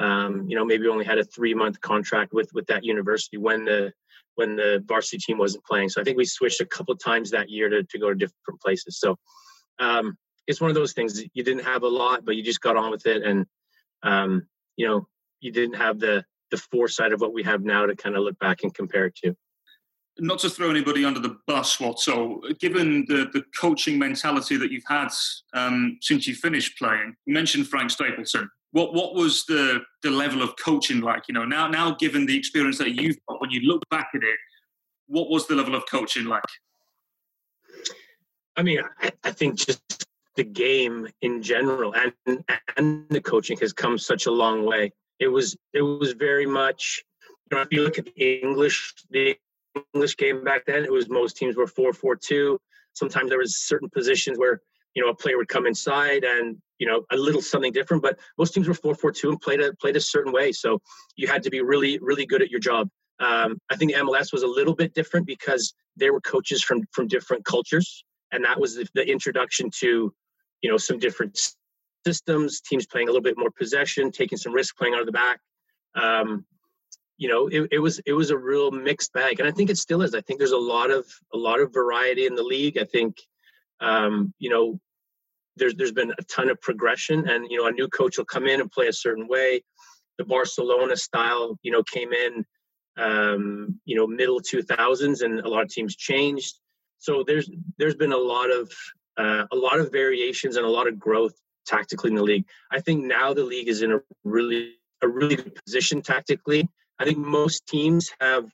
um, 0.00 0.48
you 0.48 0.56
know, 0.56 0.64
maybe 0.64 0.88
only 0.88 1.04
had 1.04 1.18
a 1.18 1.24
three 1.24 1.54
month 1.54 1.80
contract 1.80 2.32
with 2.32 2.50
with 2.54 2.66
that 2.66 2.84
university 2.84 3.36
when 3.36 3.64
the 3.64 3.92
when 4.34 4.56
the 4.56 4.82
varsity 4.86 5.18
team 5.18 5.38
wasn't 5.38 5.64
playing. 5.64 5.90
So 5.90 6.00
I 6.00 6.04
think 6.04 6.16
we 6.16 6.24
switched 6.24 6.60
a 6.60 6.66
couple 6.66 6.96
times 6.96 7.30
that 7.30 7.50
year 7.50 7.68
to 7.68 7.84
to 7.84 7.98
go 7.98 8.08
to 8.08 8.14
different 8.14 8.60
places. 8.60 8.98
So 8.98 9.16
um, 9.78 10.16
it's 10.46 10.60
one 10.60 10.70
of 10.70 10.74
those 10.74 10.94
things. 10.94 11.22
You 11.34 11.44
didn't 11.44 11.64
have 11.64 11.82
a 11.82 11.88
lot, 11.88 12.24
but 12.24 12.34
you 12.34 12.42
just 12.42 12.62
got 12.62 12.76
on 12.76 12.90
with 12.90 13.06
it, 13.06 13.22
and 13.22 13.46
um, 14.02 14.46
you 14.76 14.88
know, 14.88 15.06
you 15.40 15.52
didn't 15.52 15.76
have 15.76 16.00
the 16.00 16.24
the 16.50 16.56
foresight 16.56 17.12
of 17.12 17.20
what 17.20 17.34
we 17.34 17.42
have 17.42 17.62
now 17.62 17.86
to 17.86 17.94
kind 17.94 18.16
of 18.16 18.22
look 18.22 18.38
back 18.38 18.62
and 18.62 18.74
compare 18.74 19.06
it 19.06 19.16
to 19.16 19.36
not 20.18 20.38
to 20.40 20.50
throw 20.50 20.70
anybody 20.70 21.04
under 21.04 21.20
the 21.20 21.36
bus, 21.46 21.80
what 21.80 21.98
so 21.98 22.42
given 22.58 23.04
the, 23.08 23.30
the 23.32 23.42
coaching 23.58 23.98
mentality 23.98 24.56
that 24.56 24.70
you've 24.70 24.84
had 24.86 25.08
um, 25.54 25.98
since 26.02 26.26
you 26.26 26.34
finished 26.34 26.76
playing, 26.78 27.14
you 27.26 27.32
mentioned 27.32 27.68
Frank 27.68 27.90
Stapleton. 27.90 28.50
What 28.72 28.94
what 28.94 29.14
was 29.14 29.44
the 29.46 29.80
the 30.02 30.10
level 30.10 30.42
of 30.42 30.54
coaching 30.56 31.00
like? 31.00 31.24
You 31.28 31.34
know, 31.34 31.44
now 31.44 31.66
now 31.68 31.92
given 31.92 32.26
the 32.26 32.36
experience 32.36 32.78
that 32.78 32.92
you've 32.92 33.16
got, 33.28 33.40
when 33.40 33.50
you 33.50 33.60
look 33.62 33.82
back 33.90 34.10
at 34.14 34.22
it, 34.22 34.38
what 35.06 35.28
was 35.28 35.46
the 35.46 35.56
level 35.56 35.74
of 35.74 35.84
coaching 35.90 36.26
like? 36.26 36.44
I 38.56 38.62
mean, 38.62 38.80
I, 39.00 39.10
I 39.24 39.32
think 39.32 39.56
just 39.56 40.06
the 40.36 40.44
game 40.44 41.08
in 41.22 41.42
general 41.42 41.94
and 41.94 42.44
and 42.76 43.06
the 43.10 43.20
coaching 43.20 43.58
has 43.58 43.72
come 43.72 43.98
such 43.98 44.26
a 44.26 44.30
long 44.30 44.64
way. 44.64 44.92
It 45.18 45.28
was 45.28 45.56
it 45.72 45.82
was 45.82 46.12
very 46.12 46.46
much 46.46 47.02
you 47.50 47.56
know 47.56 47.62
if 47.62 47.72
you 47.72 47.82
look 47.82 47.98
at 47.98 48.04
the 48.04 48.34
English 48.40 48.94
the 49.10 49.36
English 49.94 50.16
game 50.16 50.44
back 50.44 50.64
then, 50.66 50.84
it 50.84 50.92
was 50.92 51.08
most 51.08 51.36
teams 51.36 51.56
were 51.56 51.66
four 51.66 51.92
four 51.92 52.16
two. 52.16 52.58
Sometimes 52.92 53.30
there 53.30 53.38
was 53.38 53.56
certain 53.56 53.88
positions 53.90 54.38
where 54.38 54.62
you 54.94 55.04
know 55.04 55.10
a 55.10 55.14
player 55.14 55.36
would 55.36 55.48
come 55.48 55.66
inside 55.66 56.24
and 56.24 56.56
you 56.80 56.86
know 56.86 57.04
a 57.12 57.16
little 57.16 57.42
something 57.42 57.72
different, 57.72 58.02
but 58.02 58.18
most 58.38 58.54
teams 58.54 58.66
were 58.66 58.74
four 58.74 58.94
four 58.94 59.12
two 59.12 59.28
and 59.28 59.40
played 59.40 59.60
a 59.60 59.72
played 59.74 59.96
a 59.96 60.00
certain 60.00 60.32
way. 60.32 60.50
So 60.50 60.80
you 61.14 61.28
had 61.28 61.44
to 61.44 61.50
be 61.50 61.60
really 61.60 61.98
really 62.00 62.26
good 62.26 62.42
at 62.42 62.50
your 62.50 62.58
job. 62.58 62.88
Um, 63.20 63.58
I 63.70 63.76
think 63.76 63.92
MLS 63.92 64.32
was 64.32 64.42
a 64.42 64.48
little 64.48 64.74
bit 64.74 64.94
different 64.94 65.26
because 65.26 65.74
there 65.94 66.12
were 66.12 66.22
coaches 66.22 66.64
from 66.64 66.82
from 66.90 67.06
different 67.06 67.44
cultures, 67.44 68.02
and 68.32 68.44
that 68.44 68.58
was 68.58 68.74
the, 68.74 68.88
the 68.94 69.08
introduction 69.08 69.70
to 69.80 70.12
you 70.62 70.70
know 70.70 70.78
some 70.78 70.98
different 70.98 71.38
systems, 72.04 72.62
teams 72.62 72.86
playing 72.86 73.08
a 73.08 73.10
little 73.12 73.22
bit 73.22 73.38
more 73.38 73.50
possession, 73.50 74.10
taking 74.10 74.38
some 74.38 74.54
risk 74.54 74.76
playing 74.76 74.94
out 74.94 75.00
of 75.00 75.06
the 75.06 75.12
back. 75.12 75.38
Um, 75.94 76.46
you 77.18 77.28
know 77.28 77.48
it, 77.48 77.68
it 77.72 77.78
was 77.78 78.00
it 78.06 78.14
was 78.14 78.30
a 78.30 78.38
real 78.38 78.70
mixed 78.70 79.12
bag 79.12 79.38
and 79.38 79.46
i 79.48 79.52
think 79.52 79.68
it 79.68 79.76
still 79.76 80.00
is 80.00 80.14
i 80.14 80.22
think 80.22 80.38
there's 80.38 80.52
a 80.52 80.56
lot 80.56 80.90
of 80.90 81.04
a 81.34 81.36
lot 81.36 81.60
of 81.60 81.70
variety 81.70 82.24
in 82.24 82.34
the 82.34 82.42
league 82.42 82.78
i 82.78 82.84
think 82.84 83.20
um, 83.80 84.32
you 84.38 84.50
know 84.50 84.80
there's 85.60 85.74
there's 85.76 85.92
been 85.92 86.12
a 86.18 86.24
ton 86.24 86.50
of 86.50 86.60
progression 86.60 87.28
and 87.28 87.46
you 87.48 87.58
know 87.58 87.68
a 87.68 87.72
new 87.72 87.86
coach 87.86 88.18
will 88.18 88.24
come 88.24 88.46
in 88.46 88.60
and 88.60 88.70
play 88.70 88.88
a 88.88 88.92
certain 88.92 89.28
way. 89.28 89.62
The 90.18 90.24
barcelona 90.24 90.96
style 90.96 91.58
you 91.62 91.70
know 91.70 91.84
came 91.84 92.12
in 92.12 92.44
um, 92.96 93.80
you 93.84 93.96
know 93.96 94.06
middle 94.06 94.40
2000s 94.40 95.22
and 95.22 95.40
a 95.40 95.48
lot 95.48 95.62
of 95.62 95.68
teams 95.68 95.94
changed. 95.94 96.58
So 96.98 97.22
there's 97.24 97.48
there's 97.78 97.94
been 97.94 98.12
a 98.12 98.18
lot 98.18 98.50
of 98.50 98.72
uh, 99.16 99.44
a 99.52 99.56
lot 99.56 99.78
of 99.78 99.92
variations 99.92 100.56
and 100.56 100.66
a 100.66 100.68
lot 100.68 100.88
of 100.88 100.98
growth 100.98 101.34
tactically 101.66 102.10
in 102.10 102.16
the 102.16 102.22
league. 102.22 102.46
I 102.72 102.80
think 102.80 103.04
now 103.04 103.32
the 103.34 103.44
league 103.44 103.68
is 103.68 103.82
in 103.82 103.92
a 103.92 104.00
really 104.24 104.74
a 105.02 105.08
really 105.08 105.36
good 105.36 105.58
position 105.64 106.02
tactically. 106.02 106.68
I 106.98 107.04
think 107.04 107.18
most 107.18 107.66
teams 107.66 108.10
have 108.20 108.50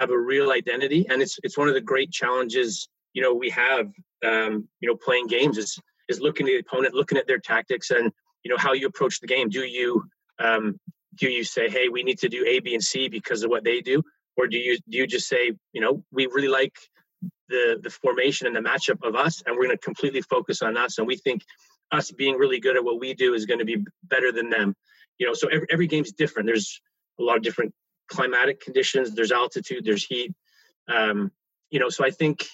have 0.00 0.10
a 0.10 0.18
real 0.18 0.50
identity, 0.50 1.06
and 1.08 1.20
it's 1.22 1.38
it's 1.42 1.58
one 1.58 1.68
of 1.68 1.74
the 1.74 1.80
great 1.80 2.10
challenges 2.10 2.88
you 3.12 3.22
know 3.22 3.32
we 3.32 3.50
have 3.50 3.92
um, 4.24 4.68
you 4.80 4.88
know 4.88 4.96
playing 4.96 5.26
games 5.26 5.58
is 5.58 5.78
is 6.08 6.20
looking 6.20 6.46
at 6.46 6.50
the 6.50 6.58
opponent, 6.58 6.94
looking 6.94 7.18
at 7.18 7.26
their 7.26 7.38
tactics, 7.38 7.90
and 7.90 8.12
you 8.42 8.50
know 8.50 8.58
how 8.58 8.72
you 8.72 8.86
approach 8.86 9.20
the 9.20 9.26
game. 9.26 9.48
Do 9.48 9.64
you 9.64 10.04
um, 10.38 10.78
do 11.16 11.28
you 11.28 11.44
say, 11.44 11.68
hey, 11.68 11.88
we 11.88 12.02
need 12.02 12.18
to 12.18 12.28
do 12.28 12.44
A, 12.46 12.60
B, 12.60 12.74
and 12.74 12.82
C 12.82 13.08
because 13.08 13.42
of 13.42 13.50
what 13.50 13.64
they 13.64 13.80
do, 13.80 14.02
or 14.36 14.46
do 14.46 14.58
you 14.58 14.78
do 14.88 14.98
you 14.98 15.06
just 15.06 15.28
say, 15.28 15.52
you 15.72 15.80
know, 15.80 16.04
we 16.12 16.26
really 16.26 16.48
like 16.48 16.76
the 17.48 17.78
the 17.82 17.90
formation 17.90 18.46
and 18.46 18.56
the 18.56 18.60
matchup 18.60 19.06
of 19.06 19.14
us, 19.14 19.42
and 19.46 19.56
we're 19.56 19.66
going 19.66 19.76
to 19.76 19.84
completely 19.84 20.22
focus 20.22 20.62
on 20.62 20.76
us, 20.76 20.98
and 20.98 21.06
we 21.06 21.16
think 21.16 21.42
us 21.92 22.10
being 22.10 22.36
really 22.36 22.60
good 22.60 22.76
at 22.76 22.84
what 22.84 22.98
we 22.98 23.14
do 23.14 23.34
is 23.34 23.46
going 23.46 23.60
to 23.60 23.64
be 23.64 23.84
better 24.04 24.32
than 24.32 24.50
them. 24.50 24.74
You 25.18 25.26
know, 25.26 25.34
so 25.34 25.48
every, 25.48 25.66
every 25.70 25.86
game's 25.86 26.12
different. 26.12 26.46
There's 26.46 26.80
a 27.20 27.22
lot 27.22 27.36
of 27.36 27.42
different 27.42 27.72
climatic 28.08 28.60
conditions 28.60 29.14
there's 29.14 29.32
altitude 29.32 29.84
there's 29.84 30.04
heat 30.04 30.32
um, 30.88 31.30
you 31.70 31.78
know 31.78 31.88
so 31.88 32.04
i 32.04 32.10
think 32.10 32.46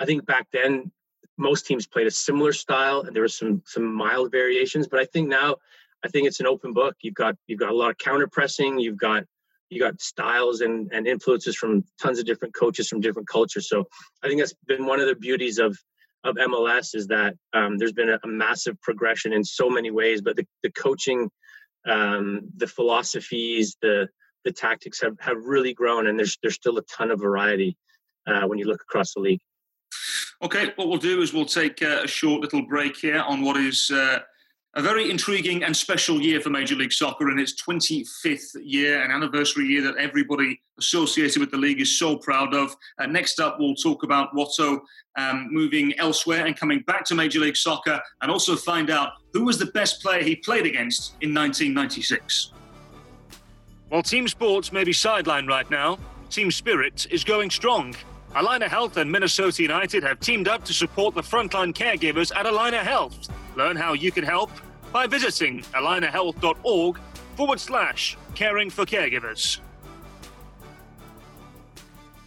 i 0.00 0.04
think 0.04 0.24
back 0.26 0.46
then 0.52 0.90
most 1.38 1.66
teams 1.66 1.86
played 1.86 2.06
a 2.06 2.10
similar 2.10 2.52
style 2.52 3.02
and 3.02 3.14
there 3.14 3.22
was 3.22 3.36
some 3.36 3.62
some 3.66 3.84
mild 3.84 4.30
variations 4.30 4.86
but 4.88 5.00
i 5.00 5.04
think 5.04 5.28
now 5.28 5.56
i 6.04 6.08
think 6.08 6.26
it's 6.26 6.40
an 6.40 6.46
open 6.46 6.72
book 6.72 6.96
you've 7.00 7.14
got 7.14 7.36
you've 7.46 7.60
got 7.60 7.70
a 7.70 7.76
lot 7.76 7.90
of 7.90 7.98
counter 7.98 8.26
pressing 8.26 8.78
you've 8.78 8.96
got 8.96 9.24
you 9.70 9.80
got 9.80 10.00
styles 10.00 10.60
and 10.60 10.90
and 10.92 11.06
influences 11.06 11.56
from 11.56 11.84
tons 12.00 12.18
of 12.18 12.26
different 12.26 12.54
coaches 12.54 12.88
from 12.88 13.00
different 13.00 13.28
cultures 13.28 13.68
so 13.68 13.84
i 14.22 14.28
think 14.28 14.40
that's 14.40 14.54
been 14.66 14.86
one 14.86 15.00
of 15.00 15.06
the 15.06 15.16
beauties 15.16 15.58
of 15.58 15.76
of 16.24 16.36
mls 16.36 16.94
is 16.94 17.06
that 17.06 17.34
um, 17.52 17.78
there's 17.78 17.92
been 17.92 18.10
a, 18.10 18.18
a, 18.24 18.26
massive 18.26 18.80
progression 18.80 19.32
in 19.32 19.44
so 19.44 19.70
many 19.70 19.92
ways 19.92 20.20
but 20.20 20.34
the, 20.34 20.44
the 20.64 20.70
coaching 20.72 21.30
um, 21.86 22.40
the 22.56 22.66
philosophies 22.66 23.76
the 23.80 24.08
the 24.46 24.52
tactics 24.52 25.02
have, 25.02 25.16
have 25.20 25.36
really 25.44 25.74
grown, 25.74 26.06
and 26.06 26.18
there's 26.18 26.38
there's 26.40 26.54
still 26.54 26.78
a 26.78 26.82
ton 26.82 27.10
of 27.10 27.20
variety 27.20 27.76
uh, 28.26 28.46
when 28.46 28.58
you 28.58 28.64
look 28.64 28.80
across 28.80 29.12
the 29.12 29.20
league. 29.20 29.40
Okay, 30.42 30.72
what 30.76 30.88
we'll 30.88 30.98
do 30.98 31.22
is 31.22 31.32
we'll 31.32 31.46
take 31.46 31.82
uh, 31.82 32.02
a 32.04 32.06
short 32.06 32.42
little 32.42 32.62
break 32.62 32.96
here 32.96 33.20
on 33.20 33.42
what 33.42 33.56
is 33.56 33.90
uh, 33.90 34.18
a 34.74 34.82
very 34.82 35.10
intriguing 35.10 35.64
and 35.64 35.74
special 35.74 36.20
year 36.20 36.38
for 36.42 36.50
Major 36.50 36.74
League 36.74 36.92
Soccer 36.92 37.30
and 37.30 37.40
its 37.40 37.54
25th 37.62 38.54
year, 38.62 39.02
an 39.02 39.10
anniversary 39.10 39.64
year 39.64 39.80
that 39.80 39.96
everybody 39.96 40.60
associated 40.78 41.40
with 41.40 41.50
the 41.50 41.56
league 41.56 41.80
is 41.80 41.98
so 41.98 42.18
proud 42.18 42.54
of. 42.54 42.76
Uh, 42.98 43.06
next 43.06 43.40
up, 43.40 43.56
we'll 43.58 43.74
talk 43.74 44.02
about 44.02 44.34
Watto 44.34 44.80
um, 45.16 45.48
moving 45.50 45.98
elsewhere 45.98 46.44
and 46.44 46.54
coming 46.54 46.80
back 46.80 47.06
to 47.06 47.14
Major 47.14 47.40
League 47.40 47.56
Soccer, 47.56 47.98
and 48.20 48.30
also 48.30 48.54
find 48.54 48.90
out 48.90 49.12
who 49.32 49.44
was 49.44 49.58
the 49.58 49.66
best 49.66 50.02
player 50.02 50.22
he 50.22 50.36
played 50.36 50.66
against 50.66 51.12
in 51.22 51.32
1996. 51.32 52.52
While 53.88 54.02
team 54.02 54.28
sports 54.28 54.70
may 54.70 54.84
be 54.84 54.92
sidelined 54.92 55.48
right 55.48 55.70
now, 55.70 55.98
team 56.28 56.50
spirit 56.50 57.06
is 57.10 57.24
going 57.24 57.48
strong. 57.48 57.94
Allina 58.36 58.68
Health 58.68 58.98
and 58.98 59.10
Minnesota 59.10 59.62
United 59.62 60.02
have 60.02 60.20
teamed 60.20 60.46
up 60.46 60.62
to 60.64 60.74
support 60.74 61.14
the 61.14 61.22
frontline 61.22 61.72
caregivers 61.72 62.36
at 62.36 62.44
Allina 62.44 62.82
Health. 62.82 63.30
Learn 63.56 63.76
how 63.76 63.94
you 63.94 64.12
can 64.12 64.24
help 64.24 64.50
by 64.92 65.06
visiting 65.06 65.62
allinahealth.org 65.72 66.98
forward 67.34 67.58
slash 67.58 68.18
caring 68.34 68.68
for 68.68 68.84
caregivers. 68.84 69.60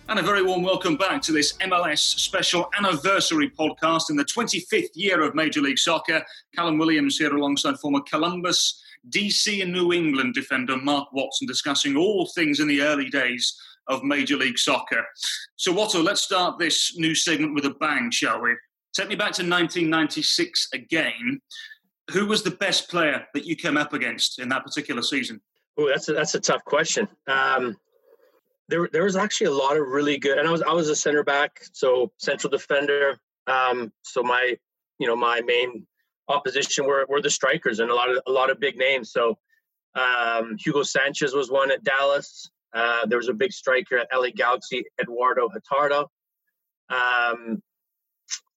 And 0.07 0.17
a 0.17 0.23
very 0.23 0.41
warm 0.41 0.63
welcome 0.63 0.95
back 0.95 1.21
to 1.21 1.31
this 1.31 1.53
MLS 1.57 1.99
special 1.99 2.71
anniversary 2.75 3.51
podcast 3.51 4.09
in 4.09 4.15
the 4.15 4.25
25th 4.25 4.89
year 4.95 5.21
of 5.21 5.35
Major 5.35 5.61
League 5.61 5.77
Soccer. 5.77 6.25
Callum 6.55 6.79
Williams 6.79 7.19
here 7.19 7.35
alongside 7.35 7.77
former 7.77 8.01
Columbus 8.01 8.81
DC 9.09 9.61
and 9.61 9.71
New 9.71 9.93
England 9.93 10.33
defender 10.33 10.75
Mark 10.75 11.13
Watson 11.13 11.47
discussing 11.47 11.95
all 11.95 12.25
things 12.25 12.59
in 12.59 12.67
the 12.67 12.81
early 12.81 13.11
days 13.11 13.55
of 13.89 14.03
Major 14.03 14.37
League 14.37 14.57
Soccer. 14.57 15.03
So, 15.55 15.73
Watto, 15.73 16.03
let's 16.03 16.21
start 16.21 16.57
this 16.57 16.97
new 16.97 17.13
segment 17.15 17.55
with 17.55 17.65
a 17.65 17.71
bang, 17.71 18.11
shall 18.11 18.41
we? 18.41 18.55
Take 18.93 19.09
me 19.09 19.15
back 19.15 19.33
to 19.33 19.43
1996 19.43 20.69
again. 20.73 21.41
Who 22.11 22.25
was 22.25 22.43
the 22.43 22.51
best 22.51 22.89
player 22.89 23.25
that 23.33 23.45
you 23.45 23.55
came 23.55 23.77
up 23.77 23.93
against 23.93 24.39
in 24.39 24.49
that 24.49 24.63
particular 24.63 25.01
season? 25.01 25.41
Oh, 25.77 25.87
that's 25.87 26.09
a, 26.09 26.13
that's 26.13 26.35
a 26.35 26.39
tough 26.39 26.63
question. 26.65 27.07
Um, 27.27 27.77
there, 28.67 28.89
there 28.91 29.03
was 29.03 29.15
actually 29.15 29.47
a 29.47 29.51
lot 29.51 29.77
of 29.77 29.87
really 29.87 30.17
good, 30.17 30.37
and 30.37 30.47
I 30.47 30.51
was 30.51 30.61
I 30.61 30.73
was 30.73 30.89
a 30.89 30.95
center 30.95 31.23
back, 31.23 31.61
so 31.71 32.11
central 32.17 32.51
defender. 32.51 33.17
Um, 33.47 33.91
so 34.03 34.21
my, 34.21 34.55
you 34.99 35.07
know, 35.07 35.15
my 35.15 35.41
main 35.41 35.87
opposition 36.27 36.85
were, 36.85 37.05
were 37.09 37.21
the 37.21 37.29
strikers 37.29 37.79
and 37.79 37.89
a 37.89 37.95
lot 37.95 38.09
of 38.09 38.21
a 38.27 38.31
lot 38.31 38.49
of 38.49 38.59
big 38.59 38.77
names. 38.77 39.11
So 39.11 39.37
um, 39.95 40.55
Hugo 40.59 40.83
Sanchez 40.83 41.33
was 41.33 41.49
one 41.49 41.71
at 41.71 41.83
Dallas. 41.83 42.49
Uh, 42.73 43.05
there 43.05 43.17
was 43.17 43.29
a 43.29 43.33
big 43.33 43.51
striker 43.51 43.97
at 43.97 44.07
LA 44.13 44.29
Galaxy, 44.35 44.83
Eduardo 45.01 45.49
Hurtado. 45.49 46.09
Um, 46.89 47.61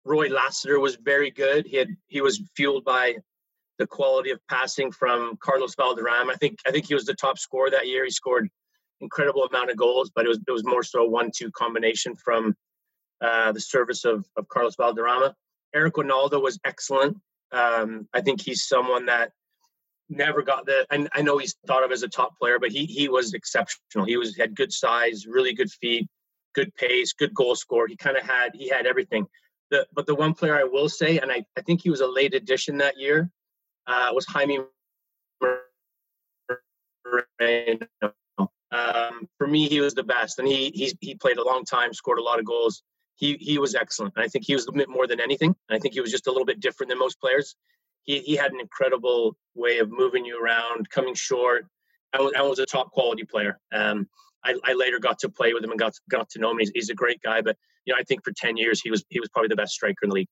Roy 0.05 0.29
Lassiter 0.29 0.81
was 0.81 0.97
very 0.97 1.31
good. 1.31 1.67
He 1.67 1.77
had 1.77 1.89
he 2.09 2.21
was 2.21 2.41
fueled 2.57 2.85
by 2.85 3.17
the 3.79 3.87
quality 3.87 4.31
of 4.31 4.41
passing 4.49 4.91
from 4.91 5.37
Carlos 5.41 5.75
Valderrama. 5.75 6.33
I 6.33 6.37
think 6.37 6.59
I 6.67 6.71
think 6.71 6.87
he 6.87 6.95
was 6.95 7.05
the 7.05 7.15
top 7.15 7.39
scorer 7.39 7.71
that 7.71 7.87
year. 7.87 8.05
He 8.05 8.11
scored 8.11 8.49
incredible 9.01 9.45
amount 9.45 9.71
of 9.71 9.77
goals, 9.77 10.11
but 10.15 10.25
it 10.25 10.29
was 10.29 10.39
it 10.47 10.53
was 10.53 10.65
more 10.65 10.83
so 10.83 11.03
a 11.03 11.09
one-two 11.09 11.51
combination 11.53 12.15
from 12.17 12.55
uh, 13.21 13.53
the 13.53 13.61
service 13.61 14.05
of 14.05 14.27
of 14.37 14.49
Carlos 14.49 14.77
Valderrama. 14.77 15.35
Eric 15.75 15.95
Wynalda 15.95 16.43
was 16.43 16.59
excellent. 16.65 17.17
Um, 17.53 18.09
I 18.13 18.21
think 18.21 18.41
he's 18.41 18.67
someone 18.67 19.07
that 19.07 19.33
never 20.13 20.43
got 20.43 20.67
the 20.67 20.87
and 20.91 21.09
I 21.15 21.23
know 21.23 21.39
he's 21.39 21.57
thought 21.67 21.85
of 21.85 21.93
as 21.93 22.03
a 22.03 22.09
top 22.09 22.39
player, 22.39 22.59
but 22.59 22.71
he 22.71 22.85
he 22.85 23.09
was 23.09 23.35
exceptional. 23.35 24.07
He 24.07 24.17
was 24.17 24.37
had 24.37 24.55
good 24.55 24.73
size, 24.73 25.27
really 25.27 25.55
good 25.55 25.71
feet, 25.71 26.09
good 26.55 26.75
pace, 26.75 27.13
good 27.13 27.35
goal 27.35 27.55
score. 27.55 27.87
He 27.87 27.97
kind 27.97 28.17
of 28.17 28.23
had 28.23 28.51
he 28.55 28.69
had 28.69 28.87
everything. 28.87 29.27
The, 29.71 29.87
but 29.95 30.07
the 30.07 30.15
one 30.15 30.35
player 30.35 30.55
I 30.55 30.65
will 30.65 30.89
say, 30.89 31.19
and 31.19 31.33
I, 31.33 31.45
I 31.57 31.63
think 31.63 31.83
he 31.83 31.89
was 31.89 32.03
a 32.03 32.07
late 32.07 32.35
addition 32.35 32.77
that 32.79 32.99
year, 32.99 33.31
uh, 33.87 34.11
was 34.13 34.27
Jaime 34.27 34.59
Moreno. 37.41 37.87
Um, 38.71 39.29
for 39.39 39.47
me, 39.47 39.69
he 39.69 39.81
was 39.81 39.95
the 39.95 40.03
best, 40.03 40.39
and 40.39 40.49
he 40.49 40.71
he 40.75 40.93
he 41.01 41.15
played 41.15 41.39
a 41.39 41.45
long 41.45 41.65
time, 41.65 41.93
scored 41.93 42.19
a 42.19 42.23
lot 42.23 42.39
of 42.39 42.45
goals. 42.45 42.83
He 43.17 43.37
he 43.41 43.59
was 43.59 43.75
excellent, 43.75 44.15
and 44.17 44.25
I 44.25 44.29
think 44.29 44.45
he 44.47 44.55
was 44.55 44.67
a 44.69 44.73
bit 44.73 44.89
more 44.89 45.07
than 45.07 45.21
anything. 45.21 45.55
I 45.71 45.79
think 45.79 45.95
he 45.95 46.01
was 46.01 46.11
just 46.11 46.27
a 46.27 46.31
little 46.31 46.47
bit 46.47 46.61
different 46.61 46.89
than 46.89 46.99
most 46.99 47.21
players. 47.21 47.55
He 48.05 48.21
he 48.21 48.37
had 48.37 48.53
an 48.53 48.61
incredible 48.61 49.37
way 49.55 49.79
of 49.79 49.91
moving 49.91 50.25
you 50.25 50.43
around, 50.43 50.89
coming 50.91 51.15
short, 51.15 51.67
and, 52.13 52.35
and 52.35 52.49
was 52.49 52.59
a 52.59 52.67
top 52.67 52.91
quality 52.91 53.25
player. 53.25 53.59
Um, 53.73 54.09
I, 54.45 54.55
I 54.65 54.73
later 54.73 54.99
got 54.99 55.19
to 55.21 55.29
play 55.29 55.55
with 55.55 55.63
him 55.63 55.71
and 55.71 55.79
got 55.79 55.95
got 56.11 56.29
to 56.31 56.39
know 56.39 56.51
him. 56.51 56.59
He's, 56.59 56.71
he's 56.75 56.91
a 56.91 56.95
great 56.95 57.21
guy, 57.23 57.41
but 57.41 57.57
you 57.85 57.95
know 57.95 57.99
I 57.99 58.03
think 58.03 58.25
for 58.25 58.33
ten 58.37 58.57
years 58.57 58.81
he 58.81 58.91
was 58.91 59.05
he 59.09 59.21
was 59.21 59.29
probably 59.29 59.49
the 59.49 59.57
best 59.57 59.73
striker 59.75 59.99
in 60.03 60.11
the 60.11 60.17
league. 60.17 60.29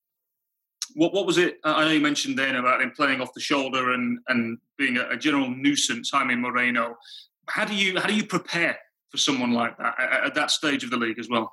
What 0.95 1.13
what 1.13 1.27
was 1.27 1.39
it? 1.39 1.59
I 1.65 1.85
know 1.85 1.93
you 1.93 2.01
mentioned 2.01 2.39
then 2.39 2.57
about 2.57 2.83
him 2.83 2.91
playing 2.91 3.21
off 3.21 3.33
the 3.35 3.41
shoulder 3.41 3.93
and 3.93 4.19
and 4.29 4.59
being 4.79 4.97
a, 4.97 5.11
a 5.11 5.17
general 5.17 5.49
nuisance. 5.49 6.11
Jaime 6.11 6.35
Moreno. 6.35 6.97
How 7.49 7.65
do 7.65 7.75
you 7.75 7.99
how 8.01 8.09
do 8.09 8.15
you 8.15 8.25
prepare 8.25 8.79
for 9.11 9.19
someone 9.19 9.53
like 9.53 9.77
that 9.79 9.95
at, 9.99 10.25
at 10.27 10.35
that 10.35 10.51
stage 10.51 10.85
of 10.85 10.91
the 10.91 10.97
league 10.97 11.19
as 11.19 11.29
well? 11.29 11.53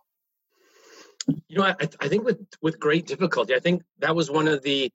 You 1.48 1.58
know, 1.58 1.64
I, 1.64 1.76
I 2.00 2.08
think 2.08 2.24
with 2.24 2.40
with 2.62 2.80
great 2.80 3.06
difficulty. 3.06 3.54
I 3.54 3.60
think 3.60 3.84
that 4.00 4.16
was 4.16 4.32
one 4.32 4.48
of 4.48 4.64
the 4.64 4.92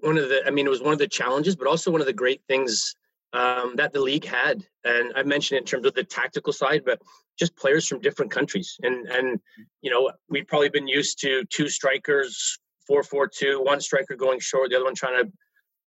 one 0.00 0.18
of 0.18 0.28
the. 0.28 0.46
I 0.46 0.50
mean, 0.50 0.66
it 0.66 0.70
was 0.70 0.82
one 0.82 0.92
of 0.92 0.98
the 0.98 1.08
challenges, 1.08 1.56
but 1.56 1.66
also 1.66 1.90
one 1.90 2.00
of 2.00 2.06
the 2.06 2.12
great 2.12 2.42
things 2.48 2.94
um, 3.32 3.74
that 3.76 3.92
the 3.92 4.00
league 4.00 4.24
had. 4.24 4.64
And 4.84 5.12
I 5.14 5.22
mentioned 5.22 5.58
in 5.58 5.64
terms 5.64 5.86
of 5.86 5.94
the 5.94 6.04
tactical 6.04 6.52
side, 6.52 6.82
but 6.84 7.00
just 7.38 7.56
players 7.56 7.86
from 7.86 8.00
different 8.00 8.30
countries. 8.30 8.76
And 8.82 9.06
and 9.08 9.40
you 9.82 9.90
know, 9.90 10.10
we've 10.28 10.46
probably 10.46 10.68
been 10.68 10.88
used 10.88 11.20
to 11.20 11.44
two 11.46 11.68
strikers, 11.68 12.58
four 12.86 13.02
four 13.02 13.28
two, 13.28 13.62
one 13.62 13.80
striker 13.80 14.14
going 14.14 14.40
short, 14.40 14.70
the 14.70 14.76
other 14.76 14.84
one 14.84 14.94
trying 14.94 15.24
to 15.24 15.32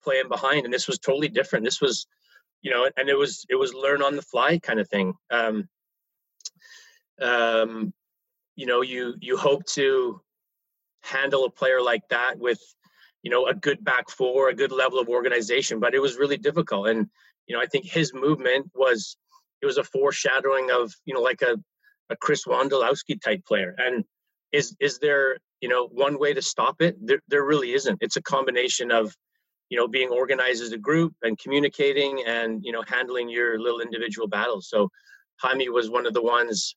play 0.03 0.19
in 0.19 0.29
behind. 0.29 0.65
And 0.65 0.73
this 0.73 0.87
was 0.87 0.99
totally 0.99 1.29
different. 1.29 1.65
This 1.65 1.81
was, 1.81 2.07
you 2.63 2.71
know, 2.71 2.89
and 2.97 3.09
it 3.09 3.17
was 3.17 3.45
it 3.49 3.57
was 3.57 3.75
learn 3.75 4.03
on 4.03 4.17
the 4.17 4.23
fly 4.23 4.59
kind 4.59 4.81
of 4.81 4.89
thing. 4.89 5.15
Um, 5.31 5.69
um, 7.21 7.93
you 8.57 8.67
know, 8.67 8.83
you 8.83 9.15
you 9.21 9.37
hope 9.37 9.65
to 9.67 10.21
handle 11.03 11.45
a 11.45 11.51
player 11.51 11.81
like 11.81 12.07
that 12.11 12.39
with 12.39 12.61
you 13.23 13.31
know 13.31 13.47
a 13.47 13.55
good 13.55 13.85
back 13.85 14.09
four 14.09 14.49
a 14.49 14.55
good 14.55 14.73
level 14.73 14.99
of 14.99 15.09
organization 15.09 15.79
but 15.79 15.95
it 15.95 16.01
was 16.01 16.17
really 16.17 16.37
difficult 16.37 16.89
and 16.89 17.09
you 17.51 17.57
know, 17.57 17.63
I 17.63 17.67
think 17.67 17.85
his 17.85 18.15
movement 18.15 18.71
was 18.77 19.17
it 19.61 19.67
was 19.67 19.77
a 19.77 19.83
foreshadowing 19.83 20.71
of 20.71 20.95
you 21.05 21.13
know 21.13 21.21
like 21.21 21.43
a 21.43 21.57
a 22.09 22.17
Chris 22.17 22.45
Wondolowski 22.45 23.21
type 23.21 23.45
player. 23.45 23.75
And 23.77 24.05
is 24.53 24.77
is 24.79 25.01
there 25.01 25.39
you 25.61 25.69
know 25.69 25.89
one 25.89 26.17
way 26.21 26.33
to 26.33 26.43
stop 26.43 26.81
it? 26.81 26.97
There 27.05 27.21
there 27.27 27.45
really 27.45 27.73
isn't. 27.73 27.99
It's 28.01 28.17
a 28.17 28.23
combination 28.23 28.93
of 28.93 29.13
you 29.69 29.77
know 29.77 29.89
being 29.89 30.11
organized 30.11 30.63
as 30.63 30.71
a 30.71 30.79
group 30.79 31.13
and 31.23 31.37
communicating 31.39 32.23
and 32.25 32.65
you 32.65 32.71
know 32.71 32.85
handling 32.87 33.29
your 33.29 33.59
little 33.59 33.81
individual 33.81 34.29
battles. 34.29 34.69
So 34.69 34.89
Jaime 35.41 35.69
was 35.71 35.91
one 35.91 36.07
of 36.07 36.15
the 36.15 36.23
ones 36.23 36.77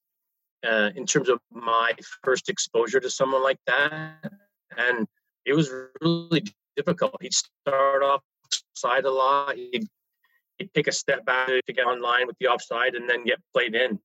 uh, 0.68 0.90
in 0.96 1.06
terms 1.06 1.30
of 1.30 1.40
my 1.52 1.92
first 2.24 2.50
exposure 2.50 3.00
to 3.00 3.12
someone 3.12 3.44
like 3.44 3.60
that, 3.68 4.32
and 4.76 5.06
it 5.46 5.54
was 5.54 5.70
really 6.02 6.44
difficult. 6.76 7.16
He'd 7.22 7.34
start 7.34 8.04
off 8.04 8.22
side 8.74 9.06
a 9.06 9.12
lot. 9.12 9.56
He'd 9.56 9.88
he'd 10.58 10.74
take 10.74 10.88
a 10.88 10.92
step 10.92 11.26
back 11.26 11.48
to 11.48 11.74
get 11.74 11.86
online 11.86 12.28
with 12.28 12.38
the 12.40 12.48
offside 12.48 12.96
and 12.96 13.10
then 13.10 13.24
get 13.26 13.40
played 13.54 13.76
in. 13.76 14.00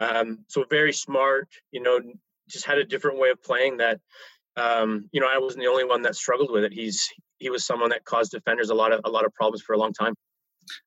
Um, 0.00 0.44
so 0.48 0.64
very 0.70 0.92
smart, 0.92 1.48
you 1.72 1.82
know, 1.82 2.00
just 2.48 2.64
had 2.64 2.78
a 2.78 2.84
different 2.84 3.18
way 3.18 3.30
of 3.30 3.42
playing 3.42 3.78
that. 3.78 4.00
Um, 4.56 5.08
you 5.12 5.20
know, 5.20 5.28
I 5.28 5.38
wasn't 5.38 5.62
the 5.62 5.70
only 5.70 5.84
one 5.84 6.02
that 6.02 6.16
struggled 6.16 6.50
with 6.50 6.64
it. 6.64 6.72
He's 6.72 7.06
he 7.38 7.50
was 7.50 7.64
someone 7.64 7.90
that 7.90 8.04
caused 8.04 8.32
defenders 8.32 8.70
a 8.70 8.74
lot 8.74 8.92
of 8.92 9.00
a 9.04 9.10
lot 9.10 9.24
of 9.24 9.32
problems 9.34 9.62
for 9.62 9.74
a 9.74 9.78
long 9.78 9.92
time. 9.92 10.14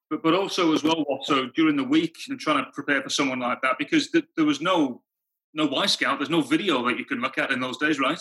But 0.09 0.23
but 0.23 0.33
also 0.33 0.73
as 0.73 0.83
well, 0.83 1.03
so 1.23 1.47
during 1.55 1.75
the 1.75 1.83
week 1.83 2.15
and 2.29 2.39
trying 2.39 2.63
to 2.63 2.71
prepare 2.71 3.01
for 3.01 3.09
someone 3.09 3.39
like 3.39 3.61
that 3.61 3.77
because 3.79 4.11
th- 4.11 4.25
there 4.35 4.45
was 4.45 4.61
no 4.61 5.01
no 5.53 5.67
Wyscout, 5.67 6.17
there's 6.17 6.29
no 6.29 6.41
video 6.41 6.85
that 6.87 6.97
you 6.97 7.05
can 7.05 7.19
look 7.19 7.37
at 7.37 7.51
in 7.51 7.59
those 7.59 7.77
days, 7.77 7.99
right? 7.99 8.19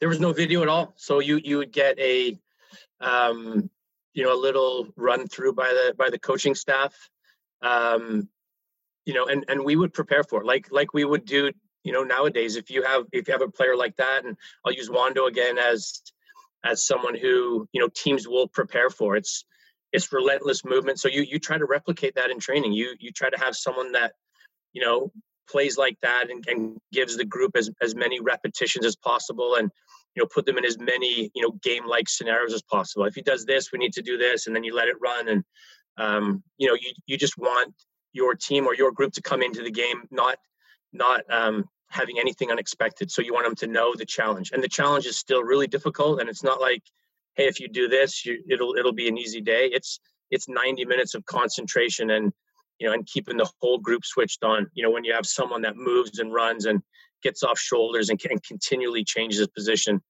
There 0.00 0.08
was 0.08 0.20
no 0.20 0.32
video 0.32 0.62
at 0.62 0.68
all. 0.68 0.94
So 0.96 1.20
you 1.20 1.36
you 1.36 1.58
would 1.58 1.72
get 1.72 1.98
a 1.98 2.38
um, 3.00 3.70
you 4.14 4.24
know 4.24 4.34
a 4.34 4.40
little 4.40 4.88
run 4.96 5.26
through 5.28 5.54
by 5.54 5.68
the 5.68 5.94
by 5.96 6.10
the 6.10 6.18
coaching 6.18 6.54
staff. 6.54 6.94
Um 7.62 8.28
you 9.04 9.14
know 9.14 9.26
and 9.26 9.44
and 9.48 9.64
we 9.64 9.76
would 9.76 9.94
prepare 9.94 10.24
for 10.24 10.40
it. 10.40 10.46
Like 10.46 10.68
like 10.70 10.92
we 10.94 11.04
would 11.04 11.24
do 11.24 11.52
you 11.84 11.92
know 11.92 12.02
nowadays 12.02 12.56
if 12.56 12.70
you 12.70 12.82
have 12.82 13.04
if 13.12 13.28
you 13.28 13.32
have 13.32 13.42
a 13.42 13.50
player 13.50 13.76
like 13.76 13.96
that 13.96 14.24
and 14.24 14.36
i'll 14.64 14.72
use 14.72 14.90
Wondo 14.90 15.26
again 15.26 15.56
as 15.56 16.02
as 16.64 16.84
someone 16.84 17.14
who 17.14 17.68
you 17.72 17.80
know 17.80 17.88
teams 17.88 18.26
will 18.26 18.48
prepare 18.48 18.90
for. 18.90 19.16
It's 19.16 19.44
it's 19.92 20.12
relentless 20.12 20.64
movement. 20.64 20.98
So 20.98 21.08
you 21.08 21.22
you 21.22 21.38
try 21.38 21.58
to 21.58 21.64
replicate 21.64 22.16
that 22.16 22.30
in 22.30 22.40
training. 22.40 22.72
You 22.72 22.94
you 22.98 23.12
try 23.12 23.30
to 23.30 23.38
have 23.38 23.56
someone 23.56 23.92
that 23.92 24.12
you 24.72 24.82
know 24.82 25.12
plays 25.48 25.76
like 25.76 25.98
that 26.02 26.30
and, 26.30 26.44
and 26.48 26.76
gives 26.92 27.16
the 27.16 27.24
group 27.24 27.52
as 27.56 27.70
as 27.82 27.94
many 27.94 28.20
repetitions 28.20 28.84
as 28.84 28.96
possible 28.96 29.56
and 29.56 29.70
you 30.14 30.22
know 30.22 30.28
put 30.32 30.46
them 30.46 30.58
in 30.58 30.64
as 30.64 30.78
many 30.78 31.30
you 31.34 31.42
know 31.42 31.52
game 31.62 31.86
like 31.86 32.08
scenarios 32.08 32.52
as 32.52 32.62
possible. 32.62 33.04
If 33.04 33.14
he 33.14 33.22
does 33.22 33.44
this 33.44 33.72
we 33.72 33.78
need 33.78 33.92
to 33.94 34.02
do 34.02 34.16
this 34.18 34.46
and 34.46 34.54
then 34.54 34.64
you 34.64 34.74
let 34.74 34.88
it 34.88 34.96
run 35.00 35.28
and 35.28 35.44
um, 35.98 36.42
you 36.58 36.68
know 36.68 36.74
you, 36.74 36.92
you 37.06 37.16
just 37.16 37.38
want 37.38 37.74
your 38.12 38.34
team 38.34 38.66
or 38.66 38.74
your 38.74 38.92
group 38.92 39.12
to 39.12 39.22
come 39.22 39.42
into 39.42 39.62
the 39.62 39.70
game 39.70 40.02
not 40.10 40.38
not 40.92 41.22
um, 41.30 41.64
having 41.90 42.18
anything 42.18 42.50
unexpected. 42.50 43.10
So 43.10 43.22
you 43.22 43.34
want 43.34 43.46
them 43.46 43.54
to 43.56 43.66
know 43.66 43.94
the 43.94 44.06
challenge. 44.06 44.50
And 44.52 44.62
the 44.62 44.68
challenge 44.68 45.06
is 45.06 45.16
still 45.16 45.42
really 45.42 45.66
difficult 45.66 46.20
and 46.20 46.28
it's 46.28 46.42
not 46.42 46.60
like 46.60 46.82
hey 47.34 47.46
if 47.46 47.60
you 47.60 47.68
do 47.68 47.86
this 47.86 48.24
you, 48.24 48.42
it'll 48.48 48.74
it'll 48.76 48.92
be 48.92 49.08
an 49.08 49.18
easy 49.18 49.40
day. 49.40 49.66
It's 49.72 50.00
it's 50.30 50.48
90 50.48 50.84
minutes 50.86 51.14
of 51.14 51.24
concentration 51.26 52.10
and 52.10 52.32
you 52.78 52.86
know 52.86 52.92
and 52.92 53.06
keeping 53.06 53.36
the 53.36 53.50
whole 53.60 53.78
group 53.78 54.04
switched 54.04 54.44
on 54.44 54.66
you 54.74 54.82
know 54.82 54.90
when 54.90 55.04
you 55.04 55.12
have 55.12 55.26
someone 55.26 55.62
that 55.62 55.76
moves 55.76 56.18
and 56.18 56.32
runs 56.32 56.66
and 56.66 56.82
gets 57.22 57.42
off 57.42 57.58
shoulders 57.58 58.08
and, 58.08 58.18
can 58.18 58.38
continually 58.38 59.04
changes 59.04 59.38
his 59.38 59.48
position. 59.48 60.00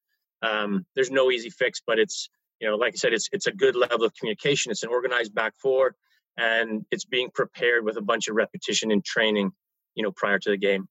Um, 0.43 0.85
there's 0.95 1.11
no 1.11 1.31
easy 1.31 1.51
fix, 1.51 1.81
but 1.87 1.99
it's 1.99 2.29
you 2.61 2.69
know, 2.69 2.77
like 2.77 2.95
I 2.95 2.97
said, 2.97 3.13
it's 3.13 3.29
it's 3.33 3.47
a 3.47 3.53
good 3.53 3.77
level 3.77 4.05
of 4.05 4.15
communication. 4.15 4.71
It's 4.71 4.83
an 4.83 4.91
organized 4.91 5.35
back 5.35 5.55
four, 5.61 5.95
and 6.37 6.85
it's 6.91 7.05
being 7.05 7.31
prepared 7.35 7.85
with 7.85 7.97
a 7.97 8.03
bunch 8.03 8.29
of 8.29 8.37
repetition 8.37 8.91
and 8.91 9.05
training, 9.05 9.51
you 9.95 10.03
know, 10.03 10.13
prior 10.13 10.39
to 10.39 10.51
the 10.51 10.57
game. 10.57 10.89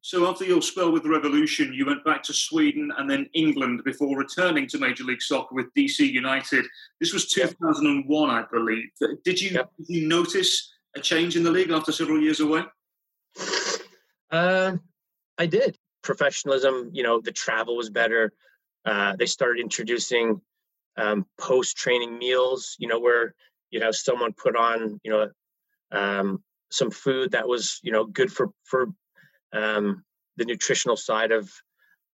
So 0.00 0.28
after 0.28 0.44
your 0.44 0.62
spell 0.62 0.92
with 0.92 1.02
the 1.02 1.10
Revolution, 1.10 1.72
you 1.72 1.84
went 1.84 2.04
back 2.04 2.22
to 2.24 2.32
Sweden 2.32 2.92
and 2.96 3.10
then 3.10 3.28
England 3.34 3.82
before 3.84 4.16
returning 4.16 4.66
to 4.68 4.78
Major 4.78 5.04
League 5.04 5.20
Soccer 5.20 5.54
with 5.54 5.66
DC 5.76 6.08
United. 6.08 6.64
This 7.00 7.12
was 7.12 7.28
2001, 7.28 8.30
I 8.30 8.44
believe. 8.50 8.88
Did 9.24 9.40
you, 9.40 9.50
yep. 9.50 9.70
did 9.76 9.88
you 9.88 10.08
notice 10.08 10.72
a 10.96 11.00
change 11.00 11.36
in 11.36 11.42
the 11.42 11.50
league 11.50 11.70
after 11.70 11.92
several 11.92 12.20
years 12.20 12.40
away? 12.40 12.62
Uh, 14.30 14.76
I 15.36 15.46
did. 15.46 15.76
Professionalism, 16.02 16.90
you 16.92 17.02
know, 17.02 17.20
the 17.20 17.32
travel 17.32 17.76
was 17.76 17.90
better. 17.90 18.32
Uh, 18.84 19.16
they 19.16 19.26
started 19.26 19.60
introducing 19.60 20.40
um, 20.96 21.26
post 21.38 21.76
training 21.76 22.18
meals, 22.18 22.76
you 22.78 22.88
know, 22.88 23.00
where 23.00 23.34
you'd 23.70 23.82
have 23.82 23.96
someone 23.96 24.32
put 24.32 24.56
on, 24.56 25.00
you 25.02 25.10
know, 25.10 25.30
um, 25.92 26.42
some 26.70 26.90
food 26.90 27.32
that 27.32 27.48
was, 27.48 27.80
you 27.82 27.92
know, 27.92 28.04
good 28.04 28.32
for, 28.32 28.50
for 28.64 28.88
um, 29.52 30.04
the 30.36 30.44
nutritional 30.44 30.96
side 30.96 31.32
of, 31.32 31.50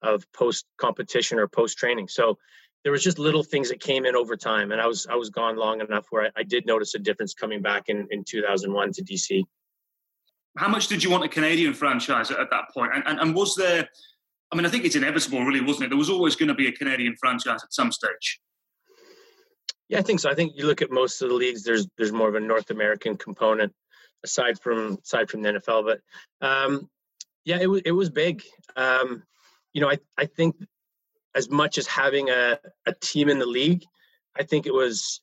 of 0.02 0.26
post 0.34 0.66
competition 0.78 1.40
or 1.40 1.48
post 1.48 1.78
training. 1.78 2.08
So 2.08 2.38
there 2.84 2.92
was 2.92 3.04
just 3.04 3.20
little 3.20 3.44
things 3.44 3.70
that 3.70 3.80
came 3.80 4.06
in 4.06 4.16
over 4.16 4.36
time. 4.36 4.72
And 4.72 4.82
I 4.82 4.88
was, 4.88 5.08
I 5.08 5.16
was 5.16 5.30
gone 5.30 5.56
long 5.56 5.82
enough 5.82 6.06
where 6.10 6.24
I, 6.24 6.42
I 6.42 6.44
did 6.44 6.66
notice 6.66 6.96
a 6.96 7.00
difference 7.00 7.34
coming 7.34 7.62
back 7.62 7.84
in, 7.88 8.08
in 8.10 8.24
2001 8.28 8.94
to 8.94 9.04
DC. 9.04 9.44
How 10.58 10.68
much 10.68 10.88
did 10.88 11.04
you 11.04 11.10
want 11.10 11.24
a 11.24 11.30
Canadian 11.30 11.74
franchise 11.74 12.32
at, 12.32 12.40
at 12.40 12.50
that 12.50 12.66
point? 12.74 12.92
And, 12.94 13.04
and, 13.06 13.20
and 13.20 13.36
was 13.36 13.56
there 13.56 13.88
I 14.52 14.56
mean, 14.58 14.66
I 14.66 14.70
think 14.70 14.84
it's 14.84 14.96
inevitable, 14.96 15.44
really, 15.44 15.62
wasn't 15.62 15.86
it? 15.86 15.90
There 15.90 15.98
was 15.98 16.10
always 16.10 16.36
going 16.36 16.50
to 16.50 16.54
be 16.56 16.68
a 16.68 16.72
Canadian 16.72 17.16
franchise 17.16 17.64
at 17.64 17.74
some 17.74 17.92
stage. 17.92 18.42
Yeah, 19.88 20.00
I 20.00 20.02
think 20.02 20.20
so. 20.20 20.30
I 20.30 20.36
think 20.36 20.54
you 20.56 20.66
look 20.66 20.82
at 20.82 20.92
most 20.92 21.22
of 21.22 21.30
the 21.30 21.36
leagues. 21.36 21.64
There's 21.64 21.88
there's 21.98 22.12
more 22.12 22.28
of 22.28 22.36
a 22.36 22.40
North 22.40 22.70
American 22.70 23.18
component 23.18 23.74
aside 24.24 24.60
from 24.60 24.98
aside 25.04 25.30
from 25.30 25.42
the 25.42 25.54
NFL. 25.54 25.86
But 25.86 26.46
um, 26.46 26.90
yeah, 27.46 27.60
it 27.60 27.68
was 27.68 27.82
it 27.86 27.92
was 27.92 28.10
big. 28.10 28.44
Um, 28.76 29.24
you 29.74 29.82
know, 29.82 29.90
I 29.90 30.00
I 30.18 30.26
think 30.26 30.56
as 31.36 31.50
much 31.50 31.78
as 31.78 31.88
having 31.88 32.30
a, 32.30 32.60
a 32.86 32.94
team 32.94 33.30
in 33.30 33.40
the 33.40 33.46
league, 33.46 33.84
I 34.38 34.44
think 34.44 34.66
it 34.66 34.74
was 34.74 35.22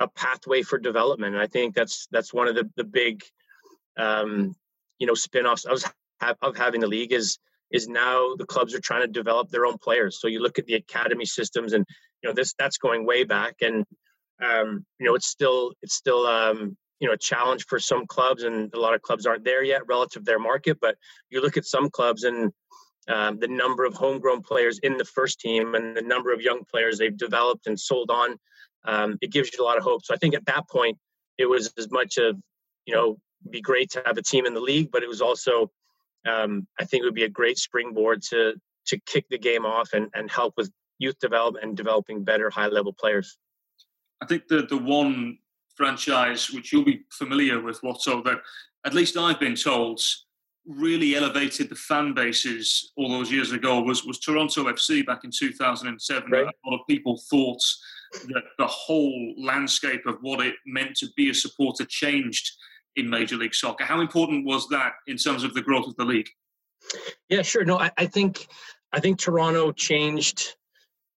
a 0.00 0.08
pathway 0.08 0.62
for 0.62 0.78
development. 0.78 1.34
And 1.34 1.42
I 1.42 1.46
think 1.46 1.74
that's 1.74 2.06
that's 2.10 2.32
one 2.32 2.48
of 2.48 2.54
the 2.54 2.70
the 2.76 2.84
big 2.84 3.22
um, 3.96 4.54
you 4.98 5.06
know 5.06 5.14
spin-offs 5.14 5.64
of, 5.64 5.82
of 6.42 6.56
having 6.56 6.80
the 6.80 6.86
league 6.86 7.12
is 7.12 7.38
is 7.70 7.88
now 7.88 8.34
the 8.36 8.46
clubs 8.46 8.74
are 8.74 8.80
trying 8.80 9.02
to 9.02 9.08
develop 9.08 9.50
their 9.50 9.66
own 9.66 9.78
players. 9.78 10.20
So 10.20 10.28
you 10.28 10.40
look 10.40 10.58
at 10.58 10.66
the 10.66 10.74
academy 10.74 11.26
systems, 11.26 11.72
and 11.72 11.84
you 12.22 12.28
know 12.28 12.34
this 12.34 12.54
that's 12.58 12.78
going 12.78 13.04
way 13.06 13.24
back, 13.24 13.56
and 13.60 13.84
um, 14.42 14.84
you 14.98 15.06
know 15.06 15.14
it's 15.14 15.28
still 15.28 15.72
it's 15.82 15.94
still 15.94 16.26
um, 16.26 16.76
you 17.00 17.08
know 17.08 17.14
a 17.14 17.18
challenge 17.18 17.66
for 17.66 17.78
some 17.78 18.06
clubs, 18.06 18.42
and 18.42 18.72
a 18.74 18.80
lot 18.80 18.94
of 18.94 19.02
clubs 19.02 19.26
aren't 19.26 19.44
there 19.44 19.62
yet 19.62 19.86
relative 19.86 20.22
to 20.22 20.24
their 20.24 20.38
market. 20.38 20.78
But 20.80 20.96
you 21.30 21.40
look 21.40 21.56
at 21.56 21.64
some 21.64 21.90
clubs, 21.90 22.24
and 22.24 22.52
um, 23.08 23.38
the 23.38 23.48
number 23.48 23.84
of 23.84 23.94
homegrown 23.94 24.42
players 24.42 24.78
in 24.80 24.96
the 24.96 25.04
first 25.04 25.40
team, 25.40 25.74
and 25.74 25.96
the 25.96 26.02
number 26.02 26.32
of 26.32 26.40
young 26.40 26.64
players 26.70 26.98
they've 26.98 27.16
developed 27.16 27.66
and 27.66 27.78
sold 27.78 28.10
on, 28.10 28.36
um, 28.84 29.18
it 29.20 29.32
gives 29.32 29.50
you 29.52 29.62
a 29.62 29.66
lot 29.66 29.78
of 29.78 29.84
hope. 29.84 30.04
So 30.04 30.14
I 30.14 30.18
think 30.18 30.34
at 30.34 30.46
that 30.46 30.68
point 30.68 30.98
it 31.38 31.46
was 31.46 31.72
as 31.78 31.90
much 31.90 32.18
of 32.18 32.36
you 32.86 32.94
know 32.94 33.18
be 33.50 33.60
great 33.60 33.90
to 33.90 34.02
have 34.04 34.18
a 34.18 34.22
team 34.22 34.46
in 34.46 34.54
the 34.54 34.60
league, 34.60 34.90
but 34.90 35.02
it 35.02 35.08
was 35.08 35.20
also 35.20 35.70
um, 36.26 36.66
I 36.78 36.84
think 36.84 37.02
it 37.02 37.04
would 37.04 37.14
be 37.14 37.24
a 37.24 37.28
great 37.28 37.58
springboard 37.58 38.22
to 38.30 38.54
to 38.86 38.98
kick 39.06 39.26
the 39.28 39.38
game 39.38 39.66
off 39.66 39.92
and, 39.92 40.08
and 40.14 40.30
help 40.30 40.54
with 40.56 40.70
youth 40.98 41.18
development 41.20 41.64
and 41.64 41.76
developing 41.76 42.24
better 42.24 42.50
high 42.50 42.68
level 42.68 42.92
players. 42.92 43.38
I 44.20 44.26
think 44.26 44.48
the 44.48 44.62
the 44.62 44.78
one 44.78 45.38
franchise 45.78 46.50
which 46.50 46.72
you'll 46.72 46.84
be 46.84 47.04
familiar 47.10 47.62
with, 47.62 47.80
Watto, 47.80 48.22
that 48.24 48.40
at 48.84 48.92
least 48.92 49.16
I've 49.16 49.40
been 49.40 49.54
told 49.54 50.02
really 50.66 51.16
elevated 51.16 51.70
the 51.70 51.74
fan 51.74 52.12
bases 52.12 52.92
all 52.96 53.08
those 53.08 53.32
years 53.32 53.52
ago 53.52 53.80
was 53.80 54.04
was 54.04 54.18
Toronto 54.18 54.64
FC 54.64 55.06
back 55.06 55.24
in 55.24 55.30
2007. 55.30 56.30
Right. 56.30 56.42
A 56.42 56.68
lot 56.68 56.80
of 56.80 56.86
people 56.86 57.18
thought 57.30 57.62
that 58.28 58.42
the 58.58 58.66
whole 58.66 59.34
landscape 59.38 60.04
of 60.06 60.16
what 60.20 60.44
it 60.44 60.54
meant 60.66 60.96
to 60.96 61.06
be 61.16 61.30
a 61.30 61.34
supporter 61.34 61.84
changed 61.86 62.50
in 62.96 63.08
Major 63.08 63.36
League 63.36 63.54
Soccer. 63.54 63.84
How 63.84 64.00
important 64.00 64.44
was 64.44 64.68
that 64.68 64.92
in 65.06 65.16
terms 65.16 65.44
of 65.44 65.54
the 65.54 65.62
growth 65.62 65.86
of 65.86 65.96
the 65.96 66.04
league? 66.04 66.28
Yeah, 67.28 67.42
sure. 67.42 67.64
No, 67.64 67.78
I, 67.78 67.90
I 67.96 68.06
think 68.06 68.46
I 68.92 69.00
think 69.00 69.18
Toronto 69.18 69.72
changed 69.72 70.56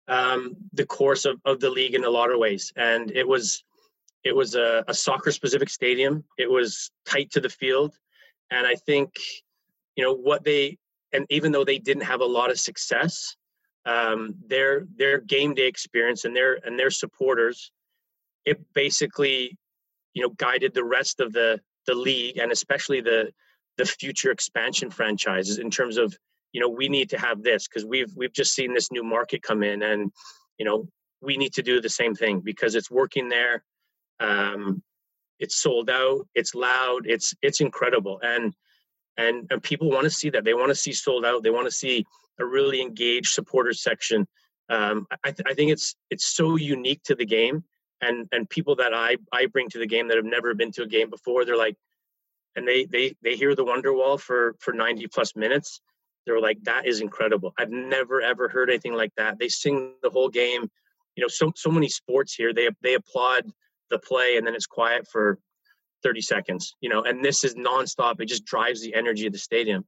um, 0.08 0.56
the 0.74 0.86
course 0.86 1.26
of, 1.26 1.40
of 1.46 1.60
the 1.60 1.70
league 1.70 1.96
in 1.96 2.04
a 2.04 2.10
lot 2.10 2.32
of 2.32 2.40
ways, 2.40 2.72
and 2.76 3.12
it 3.12 3.28
was 3.28 3.64
it 4.24 4.36
was 4.36 4.56
a, 4.56 4.84
a 4.88 4.94
soccer 4.94 5.32
specific 5.32 5.70
stadium. 5.70 6.24
It 6.38 6.50
was 6.50 6.92
tight 7.06 7.32
to 7.32 7.40
the 7.40 7.50
field, 7.50 7.94
and 8.52 8.68
I 8.68 8.76
think 8.76 9.12
you 9.96 10.04
know 10.04 10.14
what 10.14 10.44
they 10.44 10.78
and 11.14 11.26
even 11.30 11.52
though 11.52 11.66
they 11.66 11.80
didn't 11.80 12.04
have 12.04 12.22
a 12.22 12.26
lot 12.26 12.52
of 12.52 12.60
success, 12.60 13.36
um, 13.86 14.36
their 14.48 14.86
their 14.96 15.20
game 15.20 15.54
day 15.54 15.68
experience 15.68 16.26
and 16.26 16.36
their 16.36 16.60
and 16.66 16.78
their 16.78 16.92
supporters, 16.92 17.72
it 18.46 18.60
basically 18.74 19.58
you 20.14 20.22
know 20.22 20.30
guided 20.30 20.74
the 20.74 20.84
rest 20.84 21.20
of 21.20 21.34
the 21.34 21.60
the 21.88 21.96
league 21.96 22.38
and 22.38 22.52
especially 22.52 23.02
the 23.02 23.32
the 23.78 23.86
future 23.86 24.32
expansion 24.32 24.90
franchises 24.90 25.58
in 25.58 25.72
terms 25.72 25.98
of 25.98 26.16
you 26.52 26.62
know 26.62 26.70
we 26.70 26.88
need 26.88 27.10
to 27.10 27.18
have 27.18 27.42
this 27.42 27.68
because 27.68 27.86
we've 27.86 28.14
we've 28.16 28.34
just 28.34 28.54
seen 28.54 28.74
this 28.74 28.92
new 28.92 29.04
market 29.04 29.42
come 29.42 29.64
in 29.64 29.82
and 29.82 30.12
you 30.60 30.66
know 30.66 30.88
we 31.22 31.38
need 31.38 31.54
to 31.54 31.64
do 31.64 31.82
the 31.82 31.90
same 31.90 32.14
thing 32.14 32.40
because 32.40 32.76
it's 32.76 32.92
working 32.92 33.30
there 33.30 33.64
um, 34.20 34.82
it's 35.40 35.56
sold 35.56 35.90
out 35.90 36.28
it's 36.36 36.54
loud 36.56 37.02
it's 37.06 37.34
it's 37.42 37.62
incredible 37.62 38.20
and 38.24 38.54
and 39.18 39.48
and 39.52 39.64
people 39.64 39.90
want 39.90 40.04
to 40.04 40.10
see 40.10 40.30
that 40.30 40.44
they 40.44 40.54
want 40.54 40.70
to 40.70 40.76
see 40.76 40.94
sold 40.94 41.26
out 41.26 41.44
they 41.44 41.50
want 41.50 41.66
to 41.68 41.72
see 41.72 42.06
a 42.40 42.46
really 42.46 42.82
engaged 42.82 43.32
supporters 43.32 43.82
section 43.82 44.28
um, 44.70 45.06
I, 45.24 45.32
th- 45.32 45.46
I 45.46 45.54
think 45.54 45.72
it's 45.72 45.96
it's 46.10 46.34
so 46.34 46.56
unique 46.56 47.04
to 47.04 47.16
the 47.16 47.26
game 47.26 47.64
and 48.02 48.28
and 48.32 48.50
people 48.50 48.76
that 48.78 48.94
I 48.94 49.18
I 49.32 49.46
bring 49.46 49.70
to 49.70 49.80
the 49.80 49.88
game 49.88 50.08
that 50.08 50.18
have 50.18 50.26
never 50.26 50.54
been 50.54 50.72
to 50.74 50.84
a 50.84 50.88
game 50.88 51.10
before, 51.10 51.46
they're 51.46 51.58
like, 51.58 51.78
and 52.56 52.68
they 52.68 52.86
they 52.86 53.16
they 53.22 53.36
hear 53.36 53.56
the 53.56 53.66
Wonderwall 53.66 54.20
for 54.20 54.56
for 54.60 54.74
90 54.74 55.08
plus 55.08 55.36
minutes. 55.36 55.82
They're 56.26 56.42
like, 56.42 56.64
that 56.64 56.86
is 56.86 57.02
incredible. 57.02 57.54
I've 57.58 57.72
never 57.72 58.22
ever 58.22 58.50
heard 58.50 58.70
anything 58.70 58.94
like 58.94 59.14
that. 59.18 59.40
They 59.40 59.48
sing 59.48 59.94
the 60.02 60.10
whole 60.10 60.30
game. 60.30 60.70
You 61.16 61.22
know, 61.22 61.28
so 61.28 61.52
so 61.56 61.70
many 61.70 61.90
sports 61.90 62.34
here. 62.34 62.54
They 62.54 62.70
they 62.82 62.96
applaud 62.96 63.52
the 63.92 64.00
play 64.00 64.38
and 64.38 64.46
then 64.46 64.56
it's 64.56 64.66
quiet 64.66 65.08
for 65.12 65.38
30 66.04 66.22
seconds. 66.22 66.76
You 66.82 66.90
know, 66.90 67.04
and 67.04 67.24
this 67.24 67.44
is 67.44 67.56
nonstop. 67.56 68.20
It 68.20 68.26
just 68.26 68.46
drives 68.46 68.82
the 68.82 68.96
energy 68.96 69.28
of 69.28 69.34
the 69.34 69.40
stadium. 69.40 69.86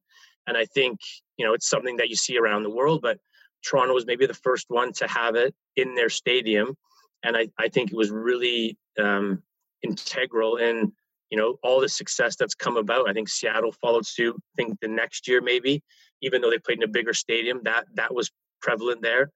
And 0.48 0.56
I 0.58 0.66
think 0.66 1.00
you 1.38 1.46
know 1.46 1.54
it's 1.54 1.70
something 1.70 1.98
that 1.98 2.10
you 2.10 2.16
see 2.16 2.38
around 2.38 2.64
the 2.64 2.70
world, 2.70 3.02
but 3.02 3.18
Toronto 3.66 3.94
was 3.94 4.06
maybe 4.06 4.26
the 4.26 4.34
first 4.34 4.66
one 4.68 4.94
to 4.94 5.08
have 5.08 5.36
it 5.36 5.56
in 5.76 5.96
their 5.96 6.10
stadium 6.10 6.76
and 7.24 7.38
I, 7.38 7.48
I 7.58 7.70
think 7.70 7.92
it 7.92 7.98
was 7.98 8.12
really 8.12 8.78
um, 9.00 9.42
integral 9.82 10.58
in 10.58 10.92
you 11.30 11.38
know 11.38 11.58
all 11.64 11.80
the 11.80 11.90
success 11.90 12.36
that's 12.36 12.54
come 12.54 12.78
about. 12.78 13.10
I 13.10 13.14
think 13.14 13.30
Seattle 13.30 13.74
followed 13.82 14.06
suit. 14.06 14.36
I 14.38 14.62
think 14.62 14.80
the 14.82 14.88
next 14.88 15.28
year 15.28 15.42
maybe, 15.42 15.82
even 16.22 16.42
though 16.42 16.50
they 16.50 16.60
played 16.60 16.78
in 16.78 16.84
a 16.84 16.88
bigger 16.88 17.14
stadium, 17.14 17.62
that 17.64 17.86
that 17.96 18.14
was 18.14 18.30
prevalent 18.62 19.02
there. 19.02 19.32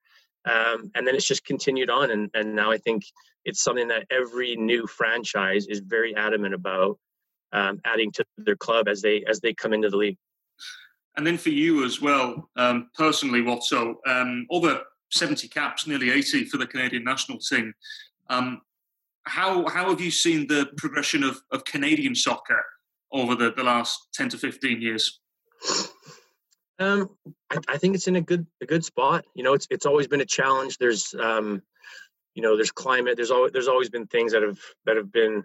Um, 0.45 0.91
and 0.95 1.05
then 1.05 1.15
it's 1.15 1.27
just 1.27 1.45
continued 1.45 1.89
on, 1.89 2.11
and 2.11 2.29
and 2.33 2.55
now 2.55 2.71
I 2.71 2.77
think 2.77 3.03
it's 3.47 3.63
something 3.63 3.87
that 3.87 4.05
every 4.11 4.55
new 4.57 4.85
franchise 4.85 5.65
is 5.67 5.79
very 5.79 6.15
adamant 6.15 6.53
about 6.53 6.99
um, 7.53 7.79
adding 7.85 8.11
to 8.11 8.25
their 8.37 8.57
club 8.57 8.87
as 8.87 9.01
they 9.01 9.23
as 9.27 9.39
they 9.39 9.53
come 9.53 9.73
into 9.73 9.89
the 9.89 9.97
league. 9.97 10.17
And 11.15 11.25
then 11.25 11.37
for 11.37 11.49
you 11.49 11.83
as 11.83 11.99
well, 11.99 12.49
um, 12.57 12.89
personally, 12.93 13.41
what 13.41 13.63
so 13.63 13.99
um, 14.05 14.45
over 14.51 14.81
70 15.11 15.47
caps, 15.47 15.87
nearly 15.87 16.11
80 16.11 16.45
for 16.45 16.57
the 16.57 16.67
Canadian 16.67 17.03
national 17.03 17.39
team. 17.39 17.73
Um, 18.29 18.61
how, 19.23 19.67
how 19.67 19.89
have 19.89 19.99
you 19.99 20.11
seen 20.11 20.47
the 20.47 20.69
progression 20.77 21.23
of, 21.23 21.41
of 21.51 21.65
Canadian 21.65 22.13
soccer 22.13 22.63
over 23.11 23.33
the, 23.33 23.51
the 23.51 23.63
last 23.63 24.09
10 24.13 24.29
to 24.29 24.37
15 24.37 24.81
years? 24.81 25.19
Um, 26.79 27.09
I, 27.49 27.57
I, 27.67 27.77
think 27.77 27.95
it's 27.95 28.07
in 28.07 28.17
a 28.17 28.21
good 28.21 28.45
a 28.61 28.67
good 28.67 28.85
spot. 28.85 29.25
You 29.33 29.43
know, 29.43 29.53
it's 29.55 29.65
it's 29.71 29.87
always 29.87 30.07
been 30.07 30.21
a 30.21 30.25
challenge. 30.25 30.77
There's 30.77 31.15
um, 31.19 31.63
you 32.37 32.43
know, 32.43 32.55
there's 32.55 32.71
climate. 32.71 33.15
There's 33.15 33.31
always 33.31 33.51
there's 33.51 33.67
always 33.67 33.89
been 33.89 34.05
things 34.05 34.31
that 34.33 34.43
have 34.43 34.59
that 34.85 34.95
have 34.95 35.11
been, 35.11 35.43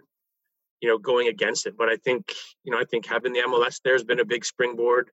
you 0.79 0.87
know, 0.87 0.99
going 0.99 1.27
against 1.27 1.65
it. 1.65 1.75
But 1.75 1.89
I 1.89 1.97
think 1.97 2.31
you 2.63 2.71
know, 2.71 2.79
I 2.79 2.85
think 2.85 3.07
having 3.07 3.33
the 3.33 3.41
MLS 3.41 3.81
there 3.83 3.95
has 3.95 4.03
been 4.03 4.19
a 4.19 4.25
big 4.25 4.45
springboard. 4.45 5.09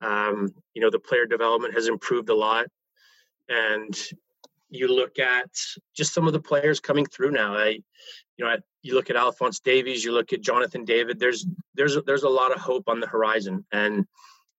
Um, 0.00 0.54
you 0.72 0.80
know, 0.80 0.88
the 0.88 0.98
player 0.98 1.26
development 1.26 1.74
has 1.74 1.86
improved 1.86 2.30
a 2.30 2.34
lot 2.34 2.68
and 3.50 3.94
you 4.70 4.88
look 4.88 5.18
at 5.18 5.50
just 5.94 6.14
some 6.14 6.26
of 6.26 6.32
the 6.32 6.40
players 6.40 6.80
coming 6.80 7.04
through 7.04 7.32
now. 7.32 7.56
I, 7.56 7.80
you 8.36 8.44
know, 8.44 8.56
you 8.82 8.94
look 8.94 9.10
at 9.10 9.16
Alphonse 9.16 9.60
Davies, 9.60 10.04
you 10.04 10.12
look 10.12 10.32
at 10.32 10.40
Jonathan 10.40 10.84
David. 10.84 11.18
There's 11.18 11.44
there's 11.74 11.98
there's 12.06 12.22
a 12.22 12.28
lot 12.28 12.54
of 12.54 12.60
hope 12.60 12.84
on 12.88 13.00
the 13.00 13.06
horizon, 13.06 13.66
and 13.72 14.06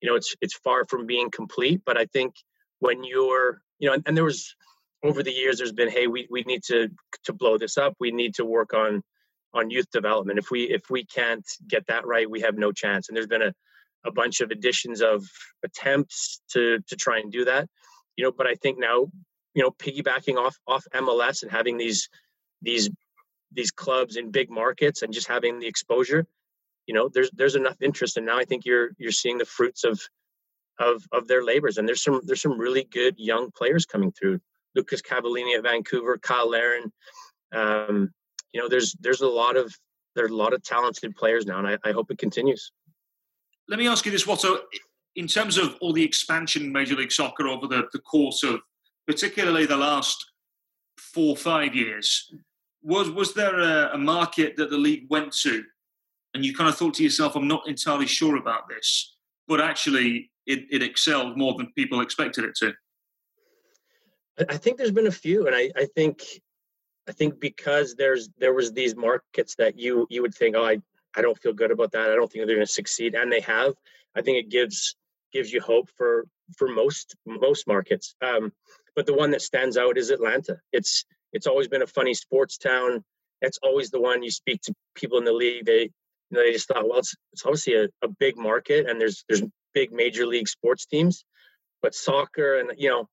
you 0.01 0.09
know 0.09 0.15
it's 0.15 0.35
it's 0.41 0.53
far 0.53 0.85
from 0.85 1.07
being 1.07 1.31
complete. 1.31 1.81
But 1.85 1.97
I 1.97 2.05
think 2.05 2.35
when 2.79 3.03
you're, 3.03 3.61
you 3.79 3.87
know, 3.87 3.93
and, 3.93 4.03
and 4.05 4.17
there 4.17 4.23
was 4.23 4.55
over 5.03 5.23
the 5.23 5.31
years, 5.31 5.57
there's 5.57 5.71
been, 5.71 5.89
hey, 5.89 6.07
we 6.07 6.27
we 6.29 6.43
need 6.43 6.63
to 6.65 6.89
to 7.25 7.33
blow 7.33 7.57
this 7.57 7.77
up. 7.77 7.95
We 7.99 8.11
need 8.11 8.35
to 8.35 8.45
work 8.45 8.73
on 8.73 9.03
on 9.53 9.69
youth 9.69 9.89
development. 9.91 10.39
If 10.39 10.51
we 10.51 10.63
if 10.63 10.89
we 10.89 11.05
can't 11.05 11.45
get 11.67 11.87
that 11.87 12.05
right, 12.05 12.29
we 12.29 12.41
have 12.41 12.57
no 12.57 12.71
chance. 12.71 13.09
And 13.09 13.15
there's 13.15 13.27
been 13.27 13.41
a 13.41 13.53
a 14.03 14.11
bunch 14.11 14.41
of 14.41 14.51
additions 14.51 15.01
of 15.01 15.25
attempts 15.63 16.41
to 16.53 16.79
to 16.87 16.95
try 16.95 17.19
and 17.19 17.31
do 17.31 17.45
that 17.45 17.67
you 18.15 18.23
know, 18.23 18.31
but 18.31 18.47
I 18.47 18.55
think 18.55 18.77
now, 18.79 19.11
you 19.53 19.63
know, 19.63 19.71
piggybacking 19.71 20.37
off 20.37 20.57
off 20.67 20.85
MLS 20.93 21.43
and 21.43 21.51
having 21.51 21.77
these 21.77 22.09
these 22.61 22.89
these 23.51 23.71
clubs 23.71 24.15
in 24.15 24.31
big 24.31 24.49
markets 24.49 25.01
and 25.01 25.13
just 25.13 25.27
having 25.27 25.59
the 25.59 25.67
exposure, 25.67 26.25
you 26.87 26.93
know, 26.93 27.09
there's 27.09 27.31
there's 27.31 27.55
enough 27.55 27.81
interest, 27.81 28.17
and 28.17 28.25
now 28.25 28.37
I 28.37 28.45
think 28.45 28.65
you're 28.65 28.91
you're 28.97 29.11
seeing 29.11 29.37
the 29.37 29.45
fruits 29.45 29.83
of 29.83 29.99
of 30.79 31.03
of 31.11 31.27
their 31.27 31.43
labors, 31.43 31.77
and 31.77 31.87
there's 31.87 32.03
some 32.03 32.21
there's 32.23 32.41
some 32.41 32.59
really 32.59 32.83
good 32.83 33.15
young 33.17 33.51
players 33.51 33.85
coming 33.85 34.11
through. 34.11 34.39
Lucas 34.75 35.01
Cavallini 35.01 35.55
at 35.55 35.63
Vancouver, 35.63 36.19
Cyle 36.23 36.49
Larin. 36.49 36.91
Um, 37.53 38.11
you 38.53 38.61
know, 38.61 38.69
there's 38.69 38.95
there's 38.99 39.21
a 39.21 39.27
lot 39.27 39.57
of 39.57 39.73
there's 40.15 40.31
a 40.31 40.35
lot 40.35 40.53
of 40.53 40.63
talented 40.63 41.15
players 41.15 41.45
now, 41.45 41.59
and 41.59 41.67
I, 41.67 41.77
I 41.83 41.91
hope 41.91 42.11
it 42.11 42.17
continues. 42.17 42.71
Let 43.67 43.79
me 43.79 43.87
ask 43.87 44.05
you 44.05 44.11
this, 44.11 44.25
Watto 44.25 44.59
in 45.15 45.27
terms 45.27 45.57
of 45.57 45.75
all 45.81 45.93
the 45.93 46.03
expansion 46.03 46.63
in 46.63 46.71
Major 46.71 46.95
League 46.95 47.11
Soccer 47.11 47.47
over 47.47 47.67
the, 47.67 47.83
the 47.91 47.99
course 47.99 48.43
of 48.43 48.61
particularly 49.07 49.65
the 49.65 49.77
last 49.77 50.25
four 50.97 51.35
five 51.35 51.75
years, 51.75 52.33
was 52.81 53.09
was 53.09 53.33
there 53.33 53.59
a, 53.59 53.93
a, 53.93 53.97
market 53.97 54.55
that 54.57 54.69
the 54.69 54.77
league 54.77 55.07
went 55.09 55.31
to, 55.33 55.63
and 56.33 56.45
you 56.45 56.55
kind 56.55 56.69
of 56.69 56.77
thought 56.77 56.93
to 56.95 57.03
yourself, 57.03 57.35
"I'm 57.35 57.47
not 57.47 57.67
entirely 57.67 58.07
sure 58.07 58.37
about 58.37 58.69
this," 58.69 59.17
but 59.47 59.59
actually 59.59 60.31
it, 60.45 60.65
it 60.71 60.81
excelled 60.81 61.37
more 61.37 61.55
than 61.55 61.73
people 61.73 62.01
expected 62.01 62.45
it 62.45 62.55
to? 62.57 62.73
I 64.49 64.57
think 64.57 64.77
there's 64.77 64.91
been 64.91 65.07
a 65.07 65.11
few, 65.11 65.47
and 65.47 65.55
I, 65.55 65.71
I 65.75 65.85
think 65.85 66.23
I 67.07 67.11
think 67.11 67.39
because 67.39 67.95
there's 67.95 68.29
there 68.37 68.53
was 68.53 68.71
these 68.71 68.95
markets 68.95 69.55
that 69.57 69.77
you 69.77 70.07
you 70.09 70.21
would 70.21 70.33
think, 70.33 70.55
oh, 70.55 70.65
I 70.65 70.77
I 71.15 71.21
don't 71.21 71.37
feel 71.37 71.53
good 71.53 71.71
about 71.71 71.91
that. 71.91 72.09
I 72.09 72.15
don't 72.15 72.31
think 72.31 72.45
they're 72.45 72.55
going 72.55 72.65
to 72.65 72.71
succeed, 72.71 73.15
and 73.15 73.31
they 73.31 73.41
have. 73.41 73.73
I 74.15 74.21
think 74.21 74.37
it 74.37 74.49
gives 74.49 74.95
gives 75.33 75.51
you 75.51 75.61
hope 75.61 75.89
for 75.97 76.25
for 76.57 76.67
most 76.67 77.15
most 77.25 77.67
markets. 77.67 78.15
Um, 78.21 78.51
but 78.95 79.05
the 79.05 79.13
one 79.13 79.31
that 79.31 79.41
stands 79.41 79.77
out 79.77 79.97
is 79.97 80.09
Atlanta. 80.09 80.59
It's 80.71 81.05
it's 81.33 81.47
always 81.47 81.67
been 81.67 81.81
a 81.81 81.87
funny 81.87 82.13
sports 82.13 82.57
town. 82.57 83.03
It's 83.41 83.59
always 83.63 83.89
the 83.89 84.01
one 84.01 84.23
you 84.23 84.31
speak 84.31 84.61
to 84.63 84.73
people 84.95 85.17
in 85.17 85.25
the 85.25 85.33
league. 85.33 85.65
They 85.65 85.89
you 86.29 86.37
know, 86.37 86.43
they 86.43 86.53
just 86.53 86.67
thought, 86.67 86.87
well, 86.87 86.99
it's, 86.99 87.13
it's 87.33 87.45
obviously 87.45 87.75
a, 87.75 87.89
a 88.01 88.07
big 88.07 88.37
market, 88.37 88.89
and 88.89 88.99
there's 88.99 89.23
there's 89.27 89.43
big 89.73 89.91
major 89.91 90.25
league 90.25 90.47
sports 90.47 90.85
teams, 90.85 91.25
but 91.81 91.95
soccer 91.95 92.59
and 92.59 92.71
you 92.77 92.89
know, 92.89 93.09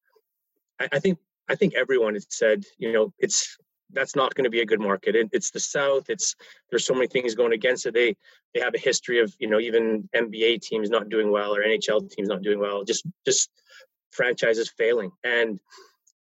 I, 0.81 0.89
I 0.93 0.99
think 0.99 1.19
I 1.49 1.55
think 1.55 1.75
everyone 1.75 2.15
has 2.15 2.27
said, 2.31 2.65
you 2.79 2.93
know, 2.93 3.13
it's 3.19 3.57
that's 3.91 4.15
not 4.15 4.35
going 4.35 4.45
to 4.45 4.51
be 4.51 4.61
a 4.61 4.67
good 4.67 4.81
market. 4.81 5.17
It, 5.17 5.31
it's 5.33 5.51
the 5.51 5.61
South. 5.61 6.11
It's 6.11 6.35
there's 6.71 6.85
so 6.85 6.95
many 6.95 7.07
things 7.07 7.35
going 7.35 7.53
against 7.53 7.87
it. 7.87 7.95
They 7.95 8.17
they 8.55 8.61
have 8.61 8.75
a 8.75 8.79
history 8.79 9.21
of 9.21 9.35
you 9.39 9.49
know 9.49 9.61
even 9.61 10.09
NBA 10.15 10.63
teams 10.63 10.91
not 10.91 11.09
doing 11.09 11.31
well 11.31 11.55
or 11.55 11.63
NHL 11.63 12.11
teams 12.11 12.29
not 12.29 12.43
doing 12.43 12.59
well. 12.59 12.85
Just 12.85 13.07
just 13.27 13.51
franchises 14.11 14.71
failing. 14.77 15.11
And 15.25 15.59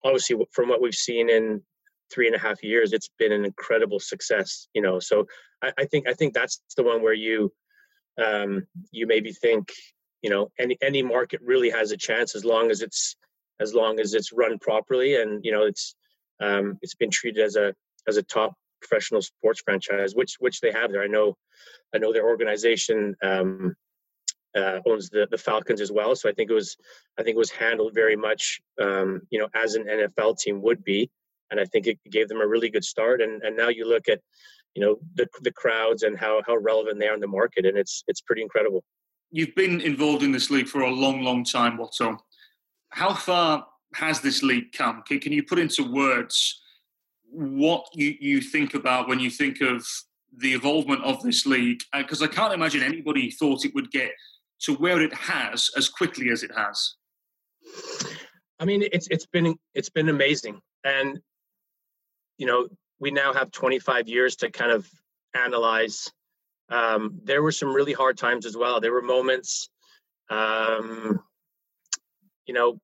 obviously, 0.04 0.36
from 0.52 0.68
what 0.68 0.80
we've 0.80 0.94
seen 0.94 1.28
in 1.28 1.62
three 2.10 2.26
and 2.26 2.36
a 2.36 2.38
half 2.38 2.62
years, 2.62 2.92
it's 2.92 3.10
been 3.18 3.32
an 3.32 3.44
incredible 3.44 4.00
success. 4.00 4.68
You 4.72 4.82
know, 4.82 4.98
so 4.98 5.26
I, 5.62 5.72
I 5.78 5.84
think 5.84 6.08
I 6.08 6.14
think 6.14 6.34
that's 6.34 6.60
the 6.76 6.84
one 6.84 7.02
where 7.02 7.14
you 7.14 7.52
um, 8.22 8.66
you 8.90 9.06
maybe 9.06 9.32
think 9.32 9.72
you 10.22 10.30
know 10.30 10.50
any 10.58 10.78
any 10.80 11.02
market 11.02 11.40
really 11.42 11.70
has 11.70 11.92
a 11.92 11.96
chance 11.96 12.34
as 12.34 12.44
long 12.44 12.70
as 12.70 12.80
it's 12.80 13.16
as 13.60 13.74
long 13.74 14.00
as 14.00 14.14
it's 14.14 14.32
run 14.32 14.58
properly 14.58 15.16
and 15.16 15.44
you 15.44 15.52
know 15.52 15.64
it's 15.64 15.94
um, 16.40 16.78
it's 16.82 16.94
been 16.94 17.10
treated 17.10 17.44
as 17.44 17.56
a 17.56 17.74
as 18.06 18.16
a 18.16 18.22
top 18.22 18.54
professional 18.80 19.22
sports 19.22 19.60
franchise, 19.64 20.14
which 20.14 20.36
which 20.38 20.60
they 20.60 20.72
have 20.72 20.92
there. 20.92 21.02
I 21.02 21.06
know, 21.06 21.36
I 21.94 21.98
know 21.98 22.12
their 22.12 22.26
organization 22.26 23.16
um, 23.22 23.74
uh, 24.56 24.80
owns 24.86 25.10
the 25.10 25.26
the 25.30 25.38
Falcons 25.38 25.80
as 25.80 25.92
well. 25.92 26.14
So 26.16 26.28
I 26.28 26.32
think 26.32 26.50
it 26.50 26.54
was 26.54 26.76
I 27.18 27.22
think 27.22 27.34
it 27.34 27.38
was 27.38 27.50
handled 27.50 27.94
very 27.94 28.16
much 28.16 28.60
um, 28.80 29.22
you 29.30 29.38
know 29.38 29.48
as 29.54 29.74
an 29.74 29.84
NFL 29.84 30.38
team 30.38 30.62
would 30.62 30.84
be, 30.84 31.10
and 31.50 31.60
I 31.60 31.64
think 31.64 31.86
it 31.86 31.98
gave 32.10 32.28
them 32.28 32.40
a 32.40 32.46
really 32.46 32.70
good 32.70 32.84
start. 32.84 33.20
And 33.20 33.42
and 33.42 33.56
now 33.56 33.68
you 33.68 33.88
look 33.88 34.08
at 34.08 34.20
you 34.74 34.82
know 34.82 34.98
the 35.14 35.26
the 35.42 35.52
crowds 35.52 36.02
and 36.02 36.18
how 36.18 36.42
how 36.46 36.56
relevant 36.56 37.00
they 37.00 37.08
are 37.08 37.14
in 37.14 37.20
the 37.20 37.26
market, 37.26 37.66
and 37.66 37.76
it's 37.76 38.04
it's 38.06 38.20
pretty 38.20 38.42
incredible. 38.42 38.84
You've 39.30 39.54
been 39.54 39.82
involved 39.82 40.22
in 40.22 40.32
this 40.32 40.50
league 40.50 40.68
for 40.68 40.80
a 40.80 40.90
long, 40.90 41.20
long 41.20 41.44
time, 41.44 41.76
Watto. 41.76 42.18
How 42.90 43.14
far 43.14 43.66
has 43.94 44.20
this 44.20 44.42
league 44.42 44.72
come? 44.72 45.02
Can, 45.06 45.20
can 45.20 45.32
you 45.32 45.42
put 45.42 45.58
into 45.58 45.90
words 45.90 46.60
what 47.30 47.86
you, 47.94 48.16
you 48.20 48.40
think 48.40 48.74
about 48.74 49.08
when 49.08 49.20
you 49.20 49.30
think 49.30 49.60
of 49.60 49.86
the 50.36 50.54
involvement 50.54 51.02
of 51.04 51.22
this 51.22 51.46
league? 51.46 51.80
Because 51.96 52.22
uh, 52.22 52.26
I 52.26 52.28
can't 52.28 52.54
imagine 52.54 52.82
anybody 52.82 53.30
thought 53.30 53.64
it 53.64 53.74
would 53.74 53.90
get 53.90 54.12
to 54.62 54.74
where 54.74 55.00
it 55.00 55.14
has 55.14 55.70
as 55.76 55.88
quickly 55.88 56.30
as 56.30 56.42
it 56.42 56.50
has. 56.56 56.94
I 58.60 58.64
mean, 58.64 58.82
it's 58.92 59.06
it's 59.08 59.26
been 59.26 59.56
it's 59.74 59.90
been 59.90 60.08
amazing, 60.08 60.60
and 60.84 61.20
you 62.38 62.46
know 62.46 62.68
we 62.98 63.10
now 63.10 63.32
have 63.32 63.52
25 63.52 64.08
years 64.08 64.36
to 64.36 64.50
kind 64.50 64.72
of 64.72 64.88
analyze. 65.34 66.10
Um, 66.68 67.20
there 67.24 67.42
were 67.42 67.52
some 67.52 67.72
really 67.72 67.92
hard 67.92 68.18
times 68.18 68.44
as 68.44 68.56
well. 68.56 68.80
There 68.80 68.92
were 68.92 69.02
moments, 69.02 69.70
um, 70.28 71.20
you 72.48 72.54
know, 72.54 72.80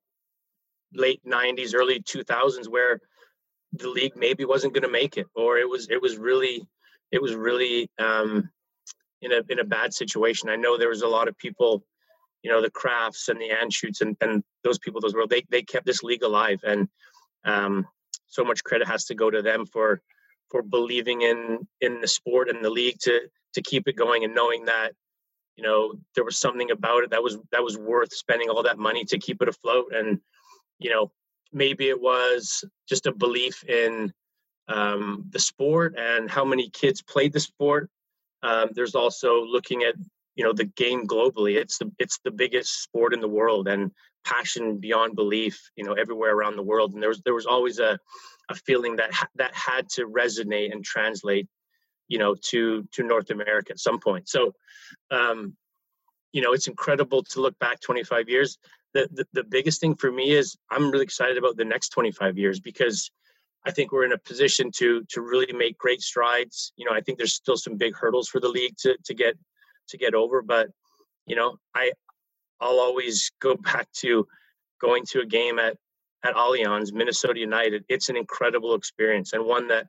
late 0.95 1.21
90s 1.27 1.75
early 1.75 1.99
2000s 2.01 2.69
where 2.69 3.01
the 3.73 3.89
league 3.89 4.13
maybe 4.15 4.45
wasn't 4.45 4.73
going 4.73 4.85
to 4.85 4.89
make 4.89 5.17
it 5.17 5.27
or 5.35 5.59
it 5.59 5.69
was 5.69 5.89
it 5.91 6.01
was 6.01 6.17
really 6.17 6.65
it 7.11 7.21
was 7.21 7.35
really 7.35 7.91
um, 7.99 8.49
in 9.21 9.33
a 9.33 9.41
in 9.49 9.59
a 9.59 9.65
bad 9.65 9.93
situation. 9.93 10.49
I 10.49 10.57
know 10.57 10.79
there 10.79 10.89
was 10.89 11.03
a 11.03 11.09
lot 11.09 11.27
of 11.27 11.37
people 11.37 11.85
you 12.45 12.51
know 12.51 12.63
the 12.63 12.71
Krafts 12.71 13.29
and 13.29 13.41
the 13.41 13.49
Anschutz 13.49 14.03
and, 14.03 14.17
and 14.21 14.45
those 14.63 14.79
people 14.79 15.01
those 15.01 15.15
were 15.15 15.27
they, 15.27 15.45
they 15.51 15.63
kept 15.63 15.87
this 15.87 16.03
league 16.03 16.23
alive 16.23 16.61
and 16.63 16.89
um, 17.45 17.87
so 18.27 18.45
much 18.45 18.63
credit 18.63 18.87
has 18.87 19.07
to 19.07 19.15
go 19.15 19.31
to 19.31 19.43
them 19.43 19.67
for 19.67 20.01
for 20.51 20.63
believing 20.63 21.23
in 21.23 21.67
in 21.81 22.01
the 22.01 22.09
sport 22.09 22.49
and 22.49 22.65
the 22.65 22.71
league 22.71 22.99
to 23.01 23.23
to 23.55 23.63
keep 23.63 23.89
it 23.89 23.97
going 23.97 24.25
and 24.25 24.35
knowing 24.35 24.67
that 24.67 24.93
you 25.57 25.63
know 25.63 25.95
there 26.15 26.25
was 26.25 26.39
something 26.39 26.71
about 26.71 27.05
it 27.05 27.11
that 27.11 27.23
was 27.23 27.39
that 27.53 27.63
was 27.63 27.79
worth 27.79 28.13
spending 28.13 28.51
all 28.51 28.63
that 28.63 28.79
money 28.79 29.05
to 29.05 29.19
keep 29.19 29.41
it 29.41 29.49
afloat 29.49 29.93
and 29.95 30.21
you 30.79 30.91
know, 30.91 31.11
maybe 31.53 31.89
it 31.89 32.01
was 32.01 32.65
just 32.89 33.07
a 33.07 33.13
belief 33.13 33.65
in 33.65 34.13
um, 34.69 35.25
the 35.31 35.39
sport 35.39 35.95
and 35.99 36.31
how 36.31 36.45
many 36.45 36.69
kids 36.71 37.03
played 37.03 37.33
the 37.33 37.41
sport. 37.41 37.91
Um, 38.43 38.71
there's 38.75 38.95
also 38.95 39.43
looking 39.45 39.83
at 39.83 39.95
you 40.37 40.45
know 40.45 40.53
the 40.53 40.65
game 40.65 41.07
globally. 41.07 41.57
It's 41.57 41.79
the 41.79 41.91
it's 41.99 42.19
the 42.25 42.31
biggest 42.31 42.83
sport 42.83 43.15
in 43.15 43.21
the 43.21 43.29
world 43.29 43.69
and 43.69 43.91
passion 44.25 44.79
beyond 44.79 45.17
belief. 45.17 45.59
You 45.77 45.85
know, 45.85 45.95
everywhere 45.95 46.35
around 46.35 46.57
the 46.57 46.63
world. 46.63 46.93
And 46.93 47.03
there 47.03 47.09
was 47.09 47.23
there 47.23 47.35
was 47.35 47.47
always 47.47 47.79
a 47.79 47.99
a 48.51 48.55
feeling 48.55 48.97
that 48.97 49.13
ha- 49.13 49.29
that 49.37 49.55
had 49.55 49.89
to 49.91 50.07
resonate 50.07 50.73
and 50.73 50.85
translate, 50.85 51.49
you 52.09 52.19
know, 52.19 52.35
to 52.51 52.87
to 52.93 53.03
North 53.03 53.31
America 53.31 53.73
at 53.73 53.81
some 53.81 53.99
point. 53.99 54.29
So, 54.29 54.55
um, 55.11 55.57
you 56.33 56.43
know, 56.43 56.53
it's 56.53 56.69
incredible 56.69 57.23
to 57.23 57.41
look 57.41 57.59
back 57.59 57.81
25 57.81 58.29
years 58.29 58.59
the, 58.95 59.09
the, 59.13 59.27
the 59.33 59.45
biggest 59.45 59.81
thing 59.81 59.97
for 59.97 60.11
me 60.11 60.31
is 60.31 60.57
I'm 60.71 60.91
really 60.91 61.05
excited 61.05 61.37
about 61.37 61.57
the 61.57 61.65
next 61.65 61.91
25 61.91 62.39
years 62.39 62.61
because 62.61 63.11
I 63.67 63.73
think 63.73 63.93
we're 63.93 64.05
in 64.05 64.13
a 64.13 64.19
position 64.19 64.71
to 64.77 65.03
to 65.11 65.21
really 65.21 65.53
make 65.53 65.77
great 65.77 66.01
strides. 66.01 66.73
You 66.77 66.87
know, 66.87 66.93
I 66.93 67.01
think 67.01 67.19
there's 67.19 67.35
still 67.35 67.57
some 67.57 67.77
big 67.77 67.97
hurdles 67.97 68.29
for 68.29 68.41
the 68.41 68.49
league 68.49 68.77
to 68.79 68.97
to 69.05 69.15
get 69.15 69.37
to 69.89 69.99
get 69.99 70.15
over, 70.15 70.43
but 70.43 70.69
you 71.27 71.35
know, 71.35 71.57
I 71.75 71.93
I'll 72.61 72.79
always 72.79 73.33
go 73.41 73.57
back 73.73 73.91
to 74.01 74.27
going 74.81 75.05
to 75.07 75.21
a 75.21 75.27
game 75.27 75.59
at 75.59 75.77
at 76.25 76.35
Allianz, 76.35 76.93
Minnesota 76.93 77.41
United. 77.41 77.85
It's 77.89 78.09
an 78.09 78.17
incredible 78.17 78.75
experience 78.75 79.33
and 79.33 79.45
one 79.45 79.69
that 79.69 79.89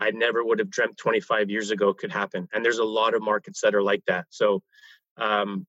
I 0.00 0.10
never 0.10 0.44
would 0.44 0.60
have 0.60 0.70
dreamt 0.70 0.96
25 0.96 1.50
years 1.50 1.70
ago 1.70 1.92
could 1.92 2.12
happen. 2.12 2.48
And 2.52 2.64
there's 2.64 2.78
a 2.78 2.84
lot 2.84 3.14
of 3.14 3.22
markets 3.22 3.60
that 3.62 3.74
are 3.74 3.82
like 3.82 4.04
that. 4.06 4.26
So 4.30 4.62
um, 5.16 5.66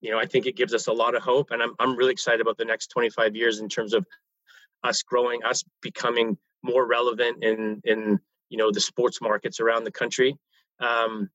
you 0.00 0.10
know, 0.10 0.18
I 0.18 0.26
think 0.26 0.46
it 0.46 0.56
gives 0.56 0.72
us 0.72 0.86
a 0.86 0.92
lot 0.92 1.14
of 1.14 1.22
hope, 1.22 1.50
and 1.50 1.62
I'm 1.62 1.74
I'm 1.78 1.96
really 1.96 2.12
excited 2.12 2.40
about 2.40 2.56
the 2.56 2.64
next 2.64 2.88
25 2.88 3.36
years 3.36 3.60
in 3.60 3.68
terms 3.68 3.92
of 3.92 4.06
us 4.82 5.02
growing, 5.02 5.44
us 5.44 5.62
becoming 5.82 6.38
more 6.62 6.86
relevant 6.86 7.44
in 7.44 7.80
in 7.84 8.18
you 8.48 8.58
know 8.58 8.70
the 8.70 8.80
sports 8.80 9.20
markets 9.20 9.60
around 9.60 9.84
the 9.84 9.90
country. 9.90 10.36
Um, 10.78 11.28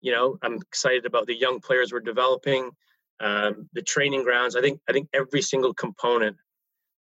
you 0.00 0.12
know, 0.12 0.38
I'm 0.42 0.54
excited 0.54 1.06
about 1.06 1.26
the 1.26 1.34
young 1.34 1.60
players 1.60 1.92
we're 1.92 2.00
developing, 2.00 2.70
um, 3.20 3.68
the 3.72 3.82
training 3.82 4.22
grounds. 4.22 4.54
I 4.54 4.60
think 4.60 4.80
I 4.88 4.92
think 4.92 5.08
every 5.12 5.42
single 5.42 5.74
component, 5.74 6.36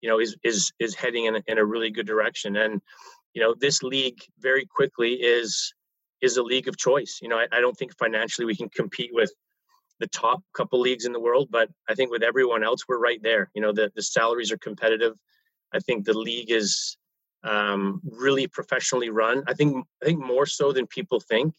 you 0.01 0.09
know, 0.09 0.19
is 0.19 0.35
is 0.43 0.71
is 0.77 0.93
heading 0.93 1.25
in 1.25 1.37
a, 1.37 1.41
in 1.47 1.57
a 1.57 1.65
really 1.65 1.89
good 1.89 2.07
direction. 2.07 2.55
And 2.55 2.81
you 3.37 3.43
know, 3.43 3.53
this 3.53 3.83
league 3.83 4.19
very 4.39 4.65
quickly 4.65 5.13
is 5.13 5.71
is 6.21 6.37
a 6.37 6.41
league 6.41 6.67
of 6.67 6.75
choice. 6.75 7.19
You 7.21 7.29
know, 7.29 7.37
I, 7.37 7.45
I 7.51 7.61
don't 7.61 7.77
think 7.77 7.95
financially 7.95 8.45
we 8.45 8.55
can 8.55 8.67
compete 8.69 9.11
with 9.13 9.31
the 9.99 10.07
top 10.07 10.41
couple 10.55 10.79
leagues 10.79 11.05
in 11.05 11.11
the 11.11 11.19
world, 11.19 11.49
but 11.51 11.69
I 11.87 11.93
think 11.93 12.09
with 12.09 12.23
everyone 12.23 12.63
else, 12.63 12.81
we're 12.87 12.97
right 12.97 13.21
there. 13.21 13.51
You 13.53 13.61
know, 13.61 13.71
the, 13.71 13.91
the 13.95 14.01
salaries 14.01 14.51
are 14.51 14.57
competitive. 14.57 15.13
I 15.71 15.77
think 15.77 16.03
the 16.03 16.17
league 16.17 16.49
is 16.49 16.97
um, 17.43 18.01
really 18.03 18.47
professionally 18.47 19.11
run. 19.11 19.43
I 19.45 19.53
think 19.53 19.85
I 20.01 20.05
think 20.07 20.19
more 20.19 20.47
so 20.47 20.71
than 20.71 20.87
people 20.87 21.19
think. 21.19 21.53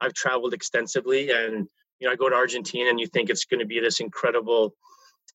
I've 0.00 0.14
traveled 0.14 0.52
extensively, 0.52 1.30
and 1.30 1.68
you 2.00 2.08
know, 2.08 2.12
I 2.12 2.16
go 2.16 2.28
to 2.28 2.34
Argentina, 2.34 2.90
and 2.90 2.98
you 2.98 3.06
think 3.06 3.30
it's 3.30 3.44
going 3.44 3.60
to 3.60 3.66
be 3.66 3.78
this 3.78 4.00
incredible, 4.00 4.74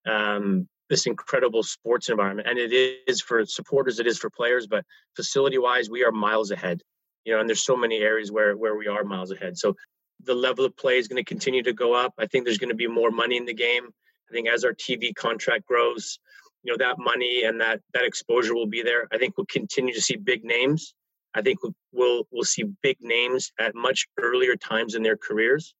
um, 0.06 0.68
this 0.90 1.06
incredible 1.06 1.64
sports 1.64 2.10
environment, 2.10 2.48
and 2.48 2.60
it 2.60 2.72
is 3.08 3.22
for 3.22 3.46
supporters, 3.46 4.00
it 4.00 4.08
is 4.08 4.18
for 4.18 4.30
players. 4.30 4.68
But 4.68 4.86
facility-wise, 5.16 5.90
we 5.90 6.04
are 6.04 6.12
miles 6.12 6.52
ahead. 6.52 6.82
You 7.24 7.34
know, 7.34 7.40
and 7.40 7.50
there's 7.50 7.66
so 7.66 7.76
many 7.76 7.98
areas 8.00 8.32
where 8.32 8.56
where 8.56 8.76
we 8.76 8.88
are 8.88 9.04
miles 9.04 9.32
ahead. 9.32 9.58
So 9.58 9.76
the 10.24 10.36
level 10.36 10.66
of 10.66 10.76
play 10.78 10.98
is 10.98 11.08
going 11.08 11.24
to 11.24 11.28
continue 11.28 11.64
to 11.64 11.74
go 11.74 11.94
up. 11.94 12.14
I 12.18 12.28
think 12.28 12.46
there's 12.46 12.58
going 12.58 12.70
to 12.70 12.76
be 12.76 12.88
more 12.88 13.12
money 13.12 13.38
in 13.38 13.46
the 13.46 13.54
game. 13.54 13.90
I 14.30 14.34
think 14.34 14.48
as 14.48 14.64
our 14.64 14.74
TV 14.74 15.14
contract 15.14 15.66
grows, 15.66 16.20
you 16.64 16.72
know 16.72 16.78
that 16.78 16.98
money 17.00 17.44
and 17.44 17.60
that 17.62 17.82
that 17.94 18.06
exposure 18.06 18.56
will 18.56 18.68
be 18.68 18.82
there. 18.82 19.08
I 19.12 19.18
think 19.18 19.38
we'll 19.38 19.46
continue 19.48 19.94
to 19.94 20.02
see 20.02 20.16
big 20.16 20.44
names. 20.44 20.94
I 21.34 21.42
think 21.42 21.60
we'll 21.92 22.28
we'll 22.32 22.44
see 22.44 22.64
big 22.82 22.98
names 23.02 23.52
at 23.60 23.76
much 23.76 24.08
earlier 24.20 24.56
times 24.56 24.96
in 24.96 25.04
their 25.04 25.18
careers. 25.18 25.74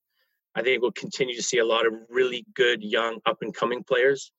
I 0.56 0.62
think 0.62 0.82
we'll 0.82 0.92
continue 0.92 1.36
to 1.36 1.44
see 1.44 1.58
a 1.58 1.66
lot 1.66 1.86
of 1.86 1.94
really 2.10 2.46
good 2.54 2.82
young 2.84 3.20
up 3.26 3.42
and 3.42 3.54
coming 3.54 3.84
players. 3.84 4.32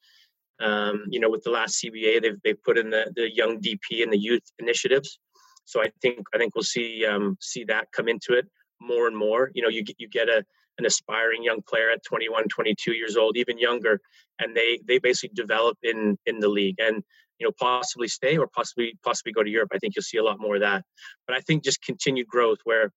Um, 0.61 1.05
you 1.11 1.21
know, 1.21 1.29
with 1.29 1.43
the 1.45 1.51
last 1.51 1.83
CBA, 1.83 2.23
they've 2.23 2.39
they've 2.45 2.63
put 2.63 2.79
in 2.79 2.91
the 2.91 3.13
the 3.15 3.35
young 3.35 3.61
DP 3.61 4.03
and 4.03 4.13
the 4.13 4.19
youth 4.19 4.43
initiatives. 4.59 5.19
So 5.65 5.83
I 5.83 5.91
think 6.01 6.27
I 6.35 6.39
think 6.39 6.55
we'll 6.55 6.63
see 6.63 7.05
um, 7.05 7.37
see 7.41 7.65
that 7.65 7.93
come 7.93 8.09
into 8.09 8.33
it 8.33 8.47
more 8.81 9.07
and 9.07 9.17
more. 9.17 9.51
You 9.55 9.63
know, 9.63 9.69
you 9.69 9.83
get 9.83 9.97
you 9.99 10.09
get 10.09 10.29
a, 10.29 10.45
an 10.79 10.87
aspiring 10.87 11.43
young 11.43 11.63
player 11.69 11.91
at 11.91 12.05
21, 12.05 12.49
22 12.49 12.93
years 12.93 13.17
old, 13.17 13.37
even 13.37 13.59
younger, 13.59 14.01
and 14.39 14.57
they 14.57 14.81
they 14.87 14.99
basically 14.99 15.35
develop 15.35 15.77
in 15.83 16.17
in 16.27 16.41
the 16.41 16.49
league 16.49 16.77
and 16.79 17.03
you 17.39 17.47
know 17.47 17.53
possibly 17.61 18.09
stay 18.09 18.37
or 18.37 18.47
possibly 18.47 18.99
possibly 19.05 19.33
go 19.33 19.43
to 19.43 19.51
Europe. 19.51 19.71
I 19.75 19.79
think 19.79 19.95
you'll 19.95 20.03
see 20.03 20.19
a 20.19 20.25
lot 20.25 20.41
more 20.41 20.55
of 20.57 20.63
that. 20.63 20.85
But 21.27 21.37
I 21.37 21.41
think 21.41 21.65
just 21.65 21.83
continued 21.83 22.29
growth 22.29 22.59
where 22.65 22.93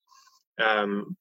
um, 0.61 1.17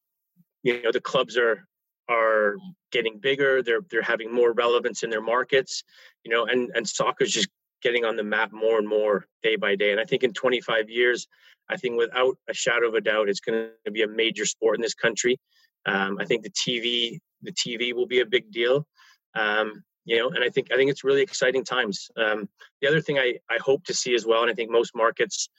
you 0.62 0.82
know 0.82 0.92
the 0.92 1.00
clubs 1.00 1.36
are 1.36 1.66
are 2.08 2.56
getting 2.92 3.18
bigger. 3.18 3.62
They're 3.62 3.80
they're 3.90 4.02
having 4.02 4.32
more 4.32 4.52
relevance 4.52 5.02
in 5.02 5.10
their 5.10 5.20
markets. 5.20 5.82
You 6.24 6.30
know, 6.32 6.46
and 6.46 6.70
and 6.74 6.88
soccer's 6.88 7.32
just 7.32 7.48
getting 7.82 8.04
on 8.04 8.16
the 8.16 8.24
map 8.24 8.52
more 8.52 8.78
and 8.78 8.88
more 8.88 9.26
day 9.42 9.56
by 9.56 9.76
day. 9.76 9.92
And 9.92 10.00
I 10.00 10.04
think 10.04 10.24
in 10.24 10.32
25 10.32 10.90
years, 10.90 11.28
I 11.68 11.76
think 11.76 11.96
without 11.96 12.36
a 12.48 12.54
shadow 12.54 12.88
of 12.88 12.94
a 12.94 13.00
doubt, 13.00 13.28
it's 13.28 13.40
going 13.40 13.68
to 13.84 13.90
be 13.90 14.02
a 14.02 14.08
major 14.08 14.46
sport 14.46 14.76
in 14.76 14.82
this 14.82 14.94
country. 14.94 15.38
Um, 15.86 16.18
I 16.20 16.24
think 16.24 16.42
the 16.42 16.50
TV, 16.50 17.18
the 17.42 17.52
TV 17.52 17.94
will 17.94 18.06
be 18.06 18.20
a 18.20 18.26
big 18.26 18.50
deal. 18.50 18.86
Um, 19.34 19.84
you 20.04 20.18
know, 20.18 20.30
and 20.30 20.42
I 20.42 20.48
think 20.48 20.72
I 20.72 20.76
think 20.76 20.90
it's 20.90 21.04
really 21.04 21.20
exciting 21.20 21.64
times. 21.64 22.08
Um, 22.16 22.48
the 22.80 22.88
other 22.88 23.00
thing 23.00 23.18
I, 23.18 23.34
I 23.50 23.58
hope 23.60 23.84
to 23.84 23.94
see 23.94 24.14
as 24.14 24.24
well, 24.24 24.42
and 24.42 24.50
I 24.50 24.54
think 24.54 24.70
most 24.70 24.92
markets 24.94 25.50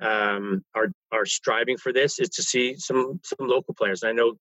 um, 0.00 0.64
are 0.74 0.88
are 1.12 1.26
striving 1.26 1.76
for 1.76 1.92
this, 1.92 2.18
is 2.18 2.30
to 2.30 2.42
see 2.42 2.76
some 2.76 3.20
some 3.22 3.46
local 3.46 3.74
players. 3.74 4.02
And 4.02 4.10
I 4.10 4.12
know, 4.14 4.34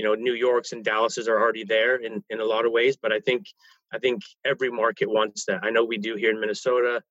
you 0.00 0.06
know, 0.06 0.14
New 0.14 0.32
York's 0.32 0.72
and 0.72 0.82
Dallas's 0.82 1.28
are 1.28 1.38
already 1.38 1.62
there 1.62 1.96
in, 1.96 2.24
in 2.30 2.40
a 2.40 2.44
lot 2.44 2.64
of 2.64 2.72
ways, 2.72 2.96
but 2.96 3.12
I 3.12 3.20
think 3.20 3.44
I 3.92 3.98
think 3.98 4.22
every 4.46 4.70
market 4.70 5.10
wants 5.10 5.44
that. 5.44 5.60
I 5.62 5.68
know 5.68 5.84
we 5.84 5.98
do 5.98 6.14
here 6.14 6.30
in 6.30 6.40
Minnesota. 6.40 7.02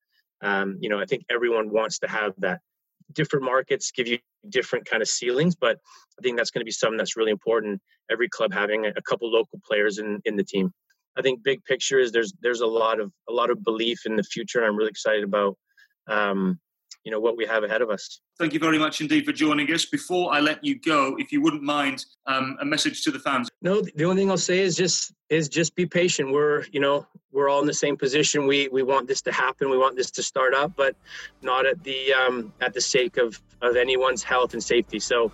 Um, 0.41 0.79
you 0.81 0.89
know, 0.89 0.99
I 0.99 1.05
think 1.05 1.23
everyone 1.29 1.69
wants 1.69 1.99
to 1.99 2.07
have 2.07 2.33
that. 2.39 2.61
Different 3.13 3.45
markets 3.45 3.91
give 3.91 4.07
you 4.07 4.17
different 4.49 4.85
kind 4.89 5.03
of 5.03 5.07
ceilings, 5.07 5.55
but 5.55 5.77
I 6.17 6.23
think 6.23 6.35
that's 6.35 6.49
going 6.49 6.61
to 6.61 6.65
be 6.65 6.71
something 6.71 6.97
that's 6.97 7.15
really 7.15 7.29
important. 7.29 7.79
Every 8.09 8.27
club 8.27 8.51
having 8.51 8.87
a 8.87 9.01
couple 9.03 9.29
local 9.29 9.61
players 9.63 9.99
in 9.99 10.19
in 10.25 10.35
the 10.35 10.43
team. 10.43 10.73
I 11.15 11.21
think 11.21 11.43
big 11.43 11.63
picture 11.65 11.99
is 11.99 12.11
there's 12.11 12.33
there's 12.41 12.61
a 12.61 12.73
lot 12.81 12.99
of 12.99 13.11
a 13.29 13.33
lot 13.33 13.51
of 13.51 13.63
belief 13.63 14.07
in 14.07 14.15
the 14.15 14.23
future. 14.23 14.57
and 14.57 14.67
I'm 14.67 14.75
really 14.75 14.89
excited 14.89 15.23
about 15.23 15.57
um, 16.07 16.59
you 17.09 17.15
know 17.15 17.19
what 17.19 17.35
we 17.35 17.43
have 17.47 17.63
ahead 17.63 17.81
of 17.81 17.89
us. 17.89 18.21
Thank 18.37 18.53
you 18.53 18.59
very 18.59 18.77
much 18.77 19.01
indeed 19.01 19.25
for 19.25 19.31
joining 19.31 19.73
us. 19.73 19.83
Before 19.83 20.31
I 20.31 20.39
let 20.41 20.63
you 20.63 20.79
go, 20.79 21.15
if 21.17 21.31
you 21.31 21.41
wouldn't 21.41 21.63
mind, 21.63 22.05
um, 22.27 22.55
a 22.61 22.65
message 22.65 23.03
to 23.05 23.09
the 23.09 23.17
fans. 23.17 23.49
No, 23.63 23.81
the 23.81 24.05
only 24.05 24.21
thing 24.21 24.29
I'll 24.29 24.37
say 24.37 24.59
is 24.59 24.75
just 24.75 25.11
is 25.27 25.49
just 25.49 25.75
be 25.75 25.87
patient. 25.87 26.31
We're 26.31 26.65
you 26.71 26.79
know 26.79 27.07
we're 27.31 27.49
all 27.49 27.61
in 27.61 27.65
the 27.65 27.73
same 27.73 27.97
position. 27.97 28.45
We 28.45 28.67
we 28.67 28.83
want 28.83 29.07
this 29.07 29.23
to 29.23 29.31
happen. 29.31 29.71
We 29.71 29.77
want 29.79 29.95
this 29.95 30.11
to 30.11 30.21
start 30.21 30.53
up, 30.53 30.73
but 30.75 30.95
not 31.41 31.65
at 31.65 31.83
the 31.83 32.13
um, 32.13 32.53
at 32.61 32.75
the 32.75 32.81
sake 32.81 33.17
of 33.17 33.41
of 33.63 33.75
anyone's 33.75 34.21
health 34.21 34.53
and 34.53 34.63
safety. 34.63 34.99
So. 34.99 35.31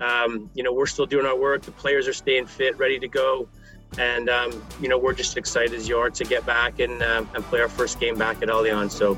Um, 0.00 0.50
you 0.54 0.64
know, 0.64 0.72
we're 0.72 0.86
still 0.86 1.06
doing 1.06 1.24
our 1.24 1.38
work. 1.38 1.62
The 1.62 1.70
players 1.70 2.08
are 2.08 2.12
staying 2.12 2.46
fit, 2.46 2.76
ready 2.78 2.98
to 2.98 3.06
go 3.06 3.48
and 3.96 4.28
um, 4.28 4.50
you 4.80 4.88
know 4.88 4.98
we're 4.98 5.14
just 5.14 5.36
excited 5.36 5.72
as 5.72 5.88
you 5.88 5.96
are 5.96 6.10
to 6.10 6.24
get 6.24 6.44
back 6.44 6.80
and, 6.80 7.00
um, 7.00 7.30
and 7.32 7.44
play 7.44 7.60
our 7.60 7.68
first 7.68 8.00
game 8.00 8.18
back 8.18 8.42
at 8.42 8.48
Allianz. 8.48 8.90
So 8.90 9.16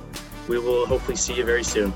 we 0.49 0.59
will 0.59 0.87
hopefully 0.87 1.17
see 1.17 1.35
you 1.35 1.45
very 1.45 1.65
soon. 1.65 1.93